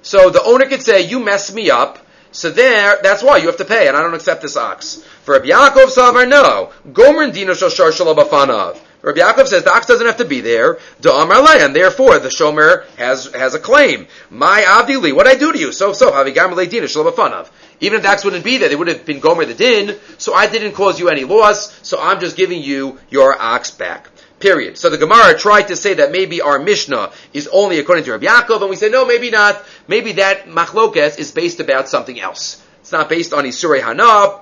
So 0.03 0.29
the 0.29 0.43
owner 0.43 0.67
could 0.67 0.83
say, 0.83 1.01
you 1.01 1.19
messed 1.19 1.55
me 1.55 1.71
up, 1.71 1.97
so 2.31 2.51
there, 2.51 2.99
that's 3.01 3.23
why 3.23 3.37
you 3.37 3.47
have 3.47 3.57
to 3.57 3.65
pay, 3.65 3.87
and 3.87 3.97
I 3.97 4.01
don't 4.01 4.13
accept 4.13 4.43
this 4.43 4.55
ox. 4.55 4.97
For 5.23 5.33
Rabbi 5.33 5.47
Yaakov 5.47 5.87
Savar, 5.87 6.29
no. 6.29 6.71
Gomer 6.93 7.31
dino 7.31 7.53
shoshar 7.53 7.91
shalabafanav. 7.91 8.79
Rabbi 9.01 9.19
Yaakov 9.19 9.47
says 9.47 9.63
the 9.63 9.73
ox 9.73 9.87
doesn't 9.87 10.05
have 10.05 10.17
to 10.17 10.25
be 10.25 10.41
there, 10.41 10.77
and 11.03 11.75
therefore 11.75 12.19
the 12.19 12.29
shomer 12.29 12.85
has 12.97 13.33
has 13.33 13.55
a 13.55 13.59
claim. 13.59 14.07
My 14.29 14.61
avdili, 14.61 15.13
what 15.13 15.25
I 15.25 15.35
do 15.35 15.51
to 15.51 15.57
you? 15.57 15.71
So 15.71 15.93
so. 15.93 16.11
Even 17.81 17.97
if 17.97 18.03
the 18.03 18.09
ox 18.09 18.23
wouldn't 18.23 18.43
be 18.43 18.57
there, 18.57 18.69
they 18.69 18.75
would 18.75 18.87
have 18.87 19.05
been 19.05 19.19
gomer 19.19 19.45
the 19.45 19.55
din. 19.55 19.97
So 20.19 20.33
I 20.35 20.45
didn't 20.47 20.73
cause 20.73 20.99
you 20.99 21.09
any 21.09 21.23
loss. 21.23 21.79
So 21.81 21.99
I'm 21.99 22.19
just 22.19 22.37
giving 22.37 22.61
you 22.61 22.99
your 23.09 23.39
ox 23.41 23.71
back. 23.71 24.09
Period. 24.39 24.77
So 24.77 24.89
the 24.89 24.97
Gemara 24.97 25.37
tried 25.37 25.67
to 25.69 25.75
say 25.75 25.95
that 25.95 26.11
maybe 26.11 26.41
our 26.41 26.59
Mishnah 26.59 27.11
is 27.33 27.47
only 27.47 27.79
according 27.79 28.05
to 28.05 28.11
Rabbi 28.11 28.25
Yaakov, 28.25 28.61
and 28.61 28.69
we 28.69 28.75
say 28.75 28.89
no, 28.89 29.05
maybe 29.05 29.29
not. 29.29 29.63
Maybe 29.87 30.13
that 30.13 30.45
machlokes 30.45 31.17
is 31.17 31.31
based 31.31 31.59
about 31.59 31.89
something 31.89 32.19
else. 32.19 32.63
It's 32.81 32.91
not 32.91 33.09
based 33.09 33.33
on 33.33 33.45
Isurei 33.45 33.81
Hanab. 33.81 34.41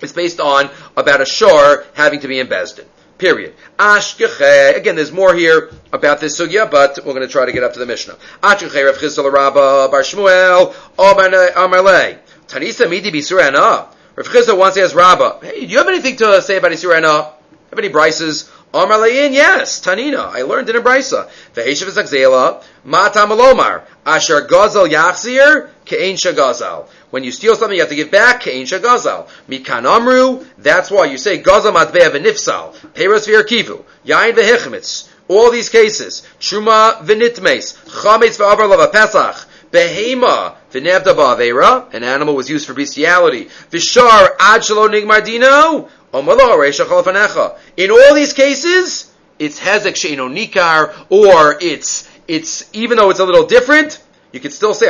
It's 0.00 0.12
based 0.12 0.40
on 0.40 0.70
about 0.96 1.20
a 1.20 1.26
shore 1.26 1.84
having 1.94 2.20
to 2.20 2.28
be 2.28 2.38
in 2.38 2.46
Beis 2.46 2.76
Din. 2.76 2.86
Period. 3.18 3.54
Ashkeche. 3.78 4.76
Again, 4.76 4.94
there's 4.94 5.10
more 5.10 5.34
here 5.34 5.70
about 5.92 6.20
this 6.20 6.40
sugya, 6.40 6.70
but 6.70 6.98
we're 7.04 7.14
going 7.14 7.26
to 7.26 7.32
try 7.32 7.44
to 7.46 7.52
get 7.52 7.64
up 7.64 7.72
to 7.72 7.80
the 7.80 7.86
Mishnah. 7.86 8.16
Ashkeche 8.42 8.84
Rav 8.84 8.96
Chisda 8.96 9.30
Rabba 9.30 9.88
Bar 9.90 10.02
Shmuel 10.02 10.72
Amarle. 10.96 12.18
Tanisa 12.46 12.88
Midi 12.88 13.10
Bisurana. 13.10 13.88
Rav 14.14 14.26
Chisda 14.28 14.56
once 14.56 14.76
asked 14.76 14.94
Rabba, 14.94 15.38
"Hey, 15.42 15.60
do 15.60 15.66
you 15.66 15.78
have 15.78 15.88
anything 15.88 16.16
to 16.16 16.40
say 16.42 16.58
about 16.58 16.70
Isurana? 16.70 17.32
Have 17.70 17.78
any 17.78 17.90
brises?" 17.90 18.48
Amarlein, 18.72 19.32
yes, 19.32 19.80
Tanina. 19.80 20.30
I 20.30 20.42
learned 20.42 20.68
in 20.68 20.76
a 20.76 20.80
brisa. 20.82 21.28
Veheshav 21.54 21.88
Zakzela, 21.88 22.62
Mata 22.84 23.20
Malomar, 23.20 23.82
Asher 24.04 24.42
Gazel 24.42 24.86
Yachzir, 24.90 25.70
Ke'en 25.86 26.16
Shagazal. 26.16 26.86
When 27.10 27.24
you 27.24 27.32
steal 27.32 27.56
something, 27.56 27.74
you 27.74 27.82
have 27.82 27.90
to 27.90 27.96
give 27.96 28.10
back. 28.10 28.42
Kein 28.42 28.66
shagazal. 28.66 29.28
Mikan 29.48 29.84
amru. 29.86 30.44
That's 30.58 30.90
why 30.90 31.06
you 31.06 31.18
say 31.18 31.42
gazal 31.42 31.72
matbea 31.72 32.10
v'nifsal. 32.10 32.74
Peiros 32.94 33.26
v'yarkivu. 33.26 33.84
Yain 34.04 34.34
v'hechmitz. 34.34 35.08
All 35.28 35.50
these 35.50 35.68
cases. 35.68 36.26
Truma 36.40 37.02
v'nitmes. 37.02 37.76
Chametz 37.86 38.38
v'avar 38.38 38.68
lava 38.68 38.88
pesach. 38.88 39.46
Behema 39.70 40.56
v'nevda 40.70 41.14
ba'avera. 41.14 41.94
An 41.94 42.04
animal 42.04 42.34
was 42.34 42.50
used 42.50 42.66
for 42.66 42.74
bestiality. 42.74 43.46
V'shar 43.70 44.30
ad 44.38 44.62
shalo 44.62 44.88
nigmardino. 44.88 45.88
In 46.10 47.90
all 47.90 48.14
these 48.14 48.32
cases, 48.32 49.12
it's 49.38 49.60
hezek 49.60 49.92
sheino 49.92 50.32
nikar, 50.32 50.94
or 51.10 51.58
it's 51.60 52.08
it's 52.26 52.64
even 52.72 52.96
though 52.96 53.10
it's 53.10 53.20
a 53.20 53.26
little 53.26 53.44
different, 53.46 54.02
you 54.32 54.40
can 54.40 54.50
still 54.50 54.72
say. 54.72 54.86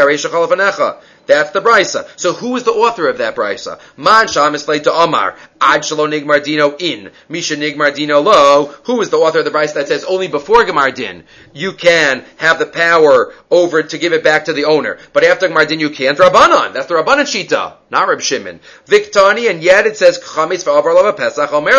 That's 1.29 1.51
the 1.51 1.61
brisa. 1.61 2.09
So 2.19 2.33
who 2.33 2.57
is 2.57 2.65
the 2.65 2.73
author 2.73 3.07
of 3.07 3.19
that 3.19 3.37
brisa? 3.37 3.79
Man 3.99 4.27
shamis 4.27 4.83
to 4.85 4.93
Omar. 4.93 5.37
Ad 5.61 5.83
nigmar 5.83 6.43
dino 6.43 6.75
in. 6.79 7.11
Misha 7.29 7.55
nigmar 7.55 7.95
dino 7.95 8.21
lo. 8.21 8.75
Who 8.85 9.03
is 9.03 9.11
the 9.11 9.19
author 9.19 9.41
of 9.41 9.45
the 9.45 9.51
brisa 9.51 9.75
that 9.75 9.89
says 9.89 10.05
only 10.05 10.29
before 10.29 10.65
Gemar 10.65 10.93
din 10.95 11.25
you 11.53 11.75
can 11.75 12.25
have 12.39 12.59
the 12.59 12.65
power 12.65 13.35
over 13.51 13.83
to 13.83 13.99
give 13.99 14.15
it 14.15 14.25
back 14.25 14.47
to 14.47 14.55
the 14.55 14.65
owner. 14.65 14.97
But 15.13 15.23
after 15.23 15.47
Gemar 15.49 15.69
din 15.69 15.81
you 15.81 15.91
can't. 15.91 16.17
Rabbanon. 16.17 16.73
That's 16.73 16.87
the 16.87 16.95
Rabbanon 16.95 17.27
Shita. 17.27 17.75
Not 17.91 18.09
Reb 18.09 18.23
Shimon. 18.23 18.61
Viktani, 18.87 19.51
and 19.51 19.63
yet 19.63 19.87
it 19.87 19.99
says 19.99 20.19
lava 20.35 21.13
pesach 21.13 21.53
omer 21.53 21.73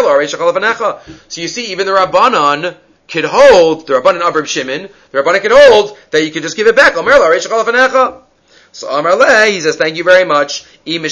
So 1.28 1.42
you 1.42 1.48
see, 1.48 1.72
even 1.72 1.88
the 1.88 1.94
Rabbanon 1.94 2.78
could 3.08 3.26
hold, 3.26 3.88
the 3.88 3.94
Rabbanon 3.94 4.22
of 4.22 4.36
Reb 4.36 4.46
Shimon, 4.46 4.90
the 5.10 5.24
Rabbanon 5.24 5.42
could 5.42 5.54
hold 5.54 5.98
that 6.12 6.24
you 6.24 6.30
could 6.30 6.44
just 6.44 6.56
give 6.56 6.68
it 6.68 6.76
back. 6.76 6.96
Omer 6.98 7.14
lo 7.14 8.26
So 8.72 8.90
Amar 8.90 9.16
Le, 9.16 9.46
he 9.48 9.62
says, 9.62 9.76
thank 9.78 9.98
you 9.98 10.04
very 10.04 10.26
much. 10.26 10.66
If 10.86 11.04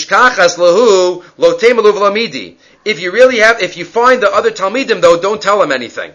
you 3.02 3.12
really 3.12 3.40
have, 3.40 3.62
if 3.62 3.78
you 3.78 3.86
find 3.86 4.22
the 4.22 4.32
other 4.32 4.52
Talmidim 4.52 5.02
though, 5.02 5.20
don't 5.20 5.42
tell 5.42 5.60
them 5.60 5.72
anything. 5.72 6.14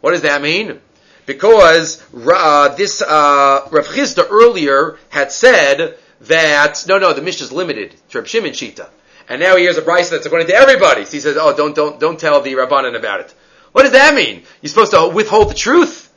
What 0.00 0.12
does 0.12 0.22
that 0.22 0.42
mean? 0.42 0.80
Because 1.26 2.02
uh, 2.14 2.74
this 2.74 3.02
uh, 3.02 3.68
Rav 3.70 3.86
Chisda 3.86 4.26
earlier 4.30 4.98
had 5.10 5.30
said 5.30 5.98
that 6.22 6.84
no, 6.88 6.98
no, 6.98 7.12
the 7.12 7.22
Mishnah 7.22 7.44
is 7.46 7.52
limited 7.52 7.94
to 8.10 8.18
Rav 8.18 8.28
Shimon 8.28 8.52
Shita, 8.52 8.88
and 9.28 9.40
now 9.40 9.56
he 9.56 9.64
hears 9.64 9.76
a 9.76 9.82
price 9.82 10.08
that's 10.08 10.24
according 10.24 10.48
to 10.48 10.54
everybody. 10.54 11.04
So 11.04 11.12
he 11.12 11.20
says, 11.20 11.36
"Oh, 11.38 11.54
don't, 11.54 11.76
don't, 11.76 12.00
don't 12.00 12.18
tell 12.18 12.40
the 12.40 12.54
Rabbanan 12.54 12.96
about 12.96 13.20
it." 13.20 13.34
What 13.72 13.82
does 13.82 13.92
that 13.92 14.14
mean? 14.14 14.44
You're 14.62 14.70
supposed 14.70 14.92
to 14.92 15.08
withhold 15.08 15.50
the 15.50 15.54
truth? 15.54 16.10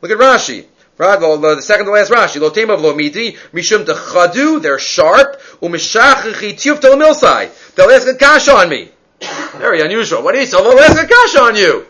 Look 0.00 0.10
at 0.10 0.18
Rashi. 0.18 0.66
The 1.02 1.60
second 1.62 1.86
to 1.86 1.92
last 1.92 2.10
Rashi. 2.10 2.40
Lo 2.40 2.50
tema 2.50 2.74
lo 2.74 2.94
midi, 2.94 3.32
mishum 3.52 3.84
chadu, 3.84 4.62
they're 4.62 4.78
sharp, 4.78 5.40
umishachchi 5.60 6.80
tel 6.80 6.96
milsai. 6.96 7.74
They'll 7.74 7.90
ask 7.90 8.06
a 8.06 8.14
kasha 8.14 8.52
on 8.52 8.68
me. 8.68 8.90
Very 9.56 9.80
unusual. 9.80 10.22
What 10.22 10.34
say? 10.34 10.44
They'll 10.44 10.78
ask 10.78 11.02
a 11.02 11.06
kasha 11.06 11.42
on 11.42 11.56
you. 11.56 11.86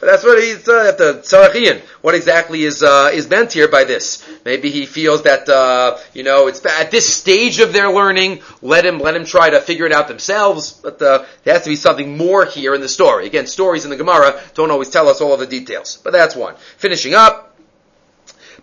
But 0.00 0.06
that's 0.06 0.24
what 0.24 0.42
he's 0.42 0.66
uh, 0.66 0.88
at 0.88 0.96
the 0.96 1.14
Tzarachian. 1.22 1.80
What 2.00 2.14
exactly 2.14 2.62
is 2.62 2.82
uh, 2.82 3.10
is 3.12 3.28
meant 3.28 3.52
here 3.52 3.68
by 3.68 3.84
this? 3.84 4.26
Maybe 4.46 4.70
he 4.70 4.86
feels 4.86 5.24
that 5.24 5.46
uh, 5.46 5.98
you 6.14 6.22
know 6.22 6.46
it's 6.46 6.64
at 6.64 6.90
this 6.90 7.14
stage 7.14 7.60
of 7.60 7.74
their 7.74 7.90
learning. 7.90 8.40
Let 8.62 8.86
him 8.86 8.98
let 8.98 9.14
him 9.14 9.26
try 9.26 9.50
to 9.50 9.60
figure 9.60 9.84
it 9.84 9.92
out 9.92 10.08
themselves. 10.08 10.72
But 10.72 11.02
uh, 11.02 11.26
there 11.44 11.52
has 11.52 11.64
to 11.64 11.68
be 11.68 11.76
something 11.76 12.16
more 12.16 12.46
here 12.46 12.74
in 12.74 12.80
the 12.80 12.88
story. 12.88 13.26
Again, 13.26 13.46
stories 13.46 13.84
in 13.84 13.90
the 13.90 13.96
Gemara 13.96 14.40
don't 14.54 14.70
always 14.70 14.88
tell 14.88 15.06
us 15.06 15.20
all 15.20 15.34
of 15.34 15.40
the 15.40 15.46
details. 15.46 15.98
But 16.02 16.14
that's 16.14 16.34
one. 16.34 16.54
Finishing 16.78 17.12
up. 17.12 17.49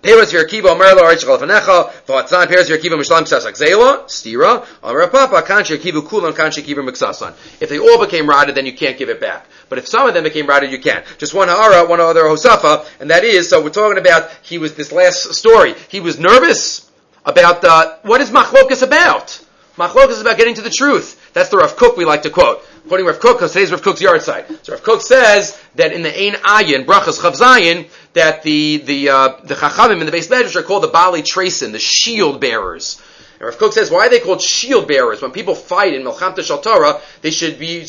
Peres 0.01 0.31
Yerkiva 0.31 0.71
Omer 0.71 0.95
Lo 0.95 1.03
Arich 1.03 1.23
Chalafanecha 1.23 1.91
V'Hatzan 2.05 2.47
Peres 2.47 2.69
Yerkiva 2.69 2.93
Mishlam 2.93 3.21
Ksasak 3.21 3.57
Zela 3.57 4.05
Stira 4.05 4.65
Omer 4.83 5.07
Papa 5.07 5.41
Kan 5.41 5.63
Yerkiva 5.63 6.01
Kulam 6.01 6.35
Kan 6.35 6.51
Yerkiva 6.51 6.87
Miksasan. 6.87 7.33
If 7.61 7.69
they 7.69 7.79
all 7.79 7.99
became 8.03 8.27
rotted, 8.27 8.55
then 8.55 8.65
you 8.65 8.73
can't 8.73 8.97
give 8.97 9.09
it 9.09 9.19
back. 9.19 9.47
But 9.69 9.79
if 9.79 9.87
some 9.87 10.07
of 10.07 10.13
them 10.13 10.23
became 10.23 10.47
rotted, 10.47 10.71
you 10.71 10.79
can. 10.79 11.03
Just 11.17 11.33
one 11.33 11.47
Ha'ara, 11.47 11.87
one 11.87 11.99
other 11.99 12.23
Hosafa, 12.23 12.87
and 12.99 13.09
that 13.09 13.23
is, 13.23 13.49
so 13.49 13.61
we're 13.63 13.69
talking 13.69 13.97
about, 13.97 14.29
he 14.41 14.57
was, 14.57 14.75
this 14.75 14.91
last 14.91 15.33
story, 15.33 15.75
he 15.89 15.99
was 15.99 16.19
nervous 16.19 16.89
about, 17.25 17.63
uh, 17.63 17.97
what 18.03 18.21
is 18.21 18.29
Machlokas 18.29 18.83
about? 18.83 19.43
Machlokas 19.77 20.11
is 20.11 20.21
about 20.21 20.37
getting 20.37 20.55
to 20.55 20.61
the 20.61 20.69
truth. 20.69 21.31
That's 21.33 21.49
the 21.49 21.57
Rav 21.57 21.75
Kook 21.75 21.97
we 21.97 22.05
like 22.05 22.23
to 22.23 22.29
quote. 22.29 22.66
Quoting 22.87 23.05
Rav 23.05 23.19
Kook, 23.19 23.39
today's 23.39 23.71
Rav 23.71 23.81
Kook's 23.81 24.01
yahrzeit. 24.01 24.63
So 24.63 24.71
Rav 24.71 24.81
Kook 24.81 25.01
says 25.01 25.61
that 25.75 25.91
in 25.91 26.03
the 26.03 26.09
Ein 26.09 26.37
Ayah, 26.45 26.85
Brachas 26.85 27.19
Chav 27.19 27.35
Zayin, 27.35 27.89
that 28.13 28.43
the, 28.43 28.77
the, 28.77 29.09
uh, 29.09 29.27
the 29.43 29.55
Chachamim 29.55 29.99
in 29.99 30.05
the 30.05 30.11
base 30.11 30.29
medrash 30.29 30.55
are 30.55 30.63
called 30.63 30.83
the 30.83 30.87
Bali 30.87 31.21
Trasin, 31.21 31.73
the 31.73 31.79
shield 31.79 32.39
bearers. 32.39 33.01
And 33.39 33.47
Rav 33.47 33.57
Kook 33.57 33.73
says, 33.73 33.91
why 33.91 34.05
are 34.05 34.09
they 34.09 34.21
called 34.21 34.41
shield 34.41 34.87
bearers? 34.87 35.21
When 35.21 35.31
people 35.31 35.53
fight 35.53 35.95
in 35.95 36.03
Melchamta 36.03 36.37
Shaltara, 36.37 37.01
they 37.21 37.31
should 37.31 37.59
be, 37.59 37.85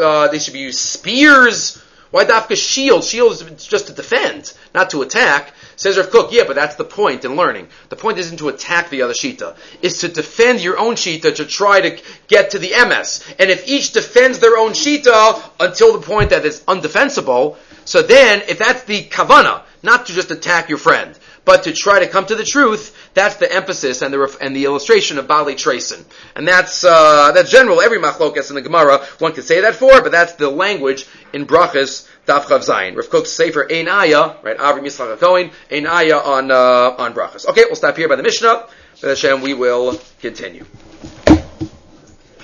uh, 0.00 0.28
they 0.28 0.38
should 0.38 0.54
be 0.54 0.60
used 0.60 0.78
spears. 0.78 1.82
Why 2.10 2.24
dafka 2.24 2.56
shield? 2.56 3.04
Shield 3.04 3.32
is 3.32 3.66
just 3.66 3.88
to 3.88 3.92
defend, 3.92 4.54
not 4.74 4.88
to 4.90 5.02
attack. 5.02 5.52
Says 5.78 5.96
Rav 5.96 6.10
Kook, 6.10 6.32
yeah, 6.32 6.42
but 6.44 6.56
that's 6.56 6.74
the 6.74 6.84
point 6.84 7.24
in 7.24 7.36
learning. 7.36 7.68
The 7.88 7.94
point 7.94 8.18
isn't 8.18 8.38
to 8.38 8.48
attack 8.48 8.90
the 8.90 9.02
other 9.02 9.14
Shita. 9.14 9.56
It's 9.80 10.00
to 10.00 10.08
defend 10.08 10.60
your 10.60 10.76
own 10.76 10.96
Shita 10.96 11.36
to 11.36 11.46
try 11.46 11.80
to 11.80 12.02
get 12.26 12.50
to 12.50 12.58
the 12.58 12.70
MS. 12.70 13.24
And 13.38 13.48
if 13.48 13.68
each 13.68 13.92
defends 13.92 14.40
their 14.40 14.58
own 14.58 14.72
Shita 14.72 15.40
until 15.60 15.92
the 15.96 16.04
point 16.04 16.30
that 16.30 16.44
it's 16.44 16.60
undefensible, 16.62 17.56
so 17.84 18.02
then, 18.02 18.42
if 18.48 18.58
that's 18.58 18.82
the 18.82 19.04
kavana, 19.04 19.62
not 19.82 20.06
to 20.06 20.12
just 20.12 20.30
attack 20.32 20.68
your 20.68 20.76
friend, 20.76 21.16
but 21.46 21.62
to 21.62 21.72
try 21.72 22.00
to 22.00 22.06
come 22.06 22.26
to 22.26 22.34
the 22.34 22.44
truth, 22.44 22.94
that's 23.14 23.36
the 23.36 23.50
emphasis 23.50 24.02
and 24.02 24.12
the 24.12 24.36
and 24.42 24.54
the 24.54 24.66
illustration 24.66 25.16
of 25.16 25.26
Bali 25.26 25.54
Trason. 25.54 26.04
And 26.36 26.46
that's 26.46 26.84
uh, 26.84 27.32
that's 27.32 27.50
general. 27.50 27.80
Every 27.80 27.98
machlokas 27.98 28.50
in 28.50 28.56
the 28.56 28.60
Gemara 28.62 29.06
one 29.20 29.32
can 29.32 29.42
say 29.42 29.62
that 29.62 29.76
for, 29.76 30.02
but 30.02 30.12
that's 30.12 30.34
the 30.34 30.50
language 30.50 31.06
in 31.32 31.46
brachas 31.46 32.06
daf 32.28 32.44
chav 32.44 32.60
zayin. 32.60 32.94
Rav 32.94 33.10
Kook 33.10 33.26
say 33.26 33.50
for 33.50 33.70
ein 33.72 33.88
ayah, 33.88 34.36
right? 34.42 34.56
Avram 34.58 34.84
Yitzchak 34.84 35.18
Cohen 35.18 35.50
ein 35.70 35.86
ayah 35.86 36.18
on 36.18 36.50
uh, 36.50 36.94
on 36.98 37.14
brachas. 37.14 37.46
Okay, 37.46 37.64
we'll 37.64 37.76
stop 37.76 37.96
here 37.96 38.08
by 38.08 38.16
the 38.16 38.22
Mishnah. 38.22 38.68
Hashem, 39.00 39.40
we 39.42 39.54
will 39.54 39.98
continue. 40.20 40.64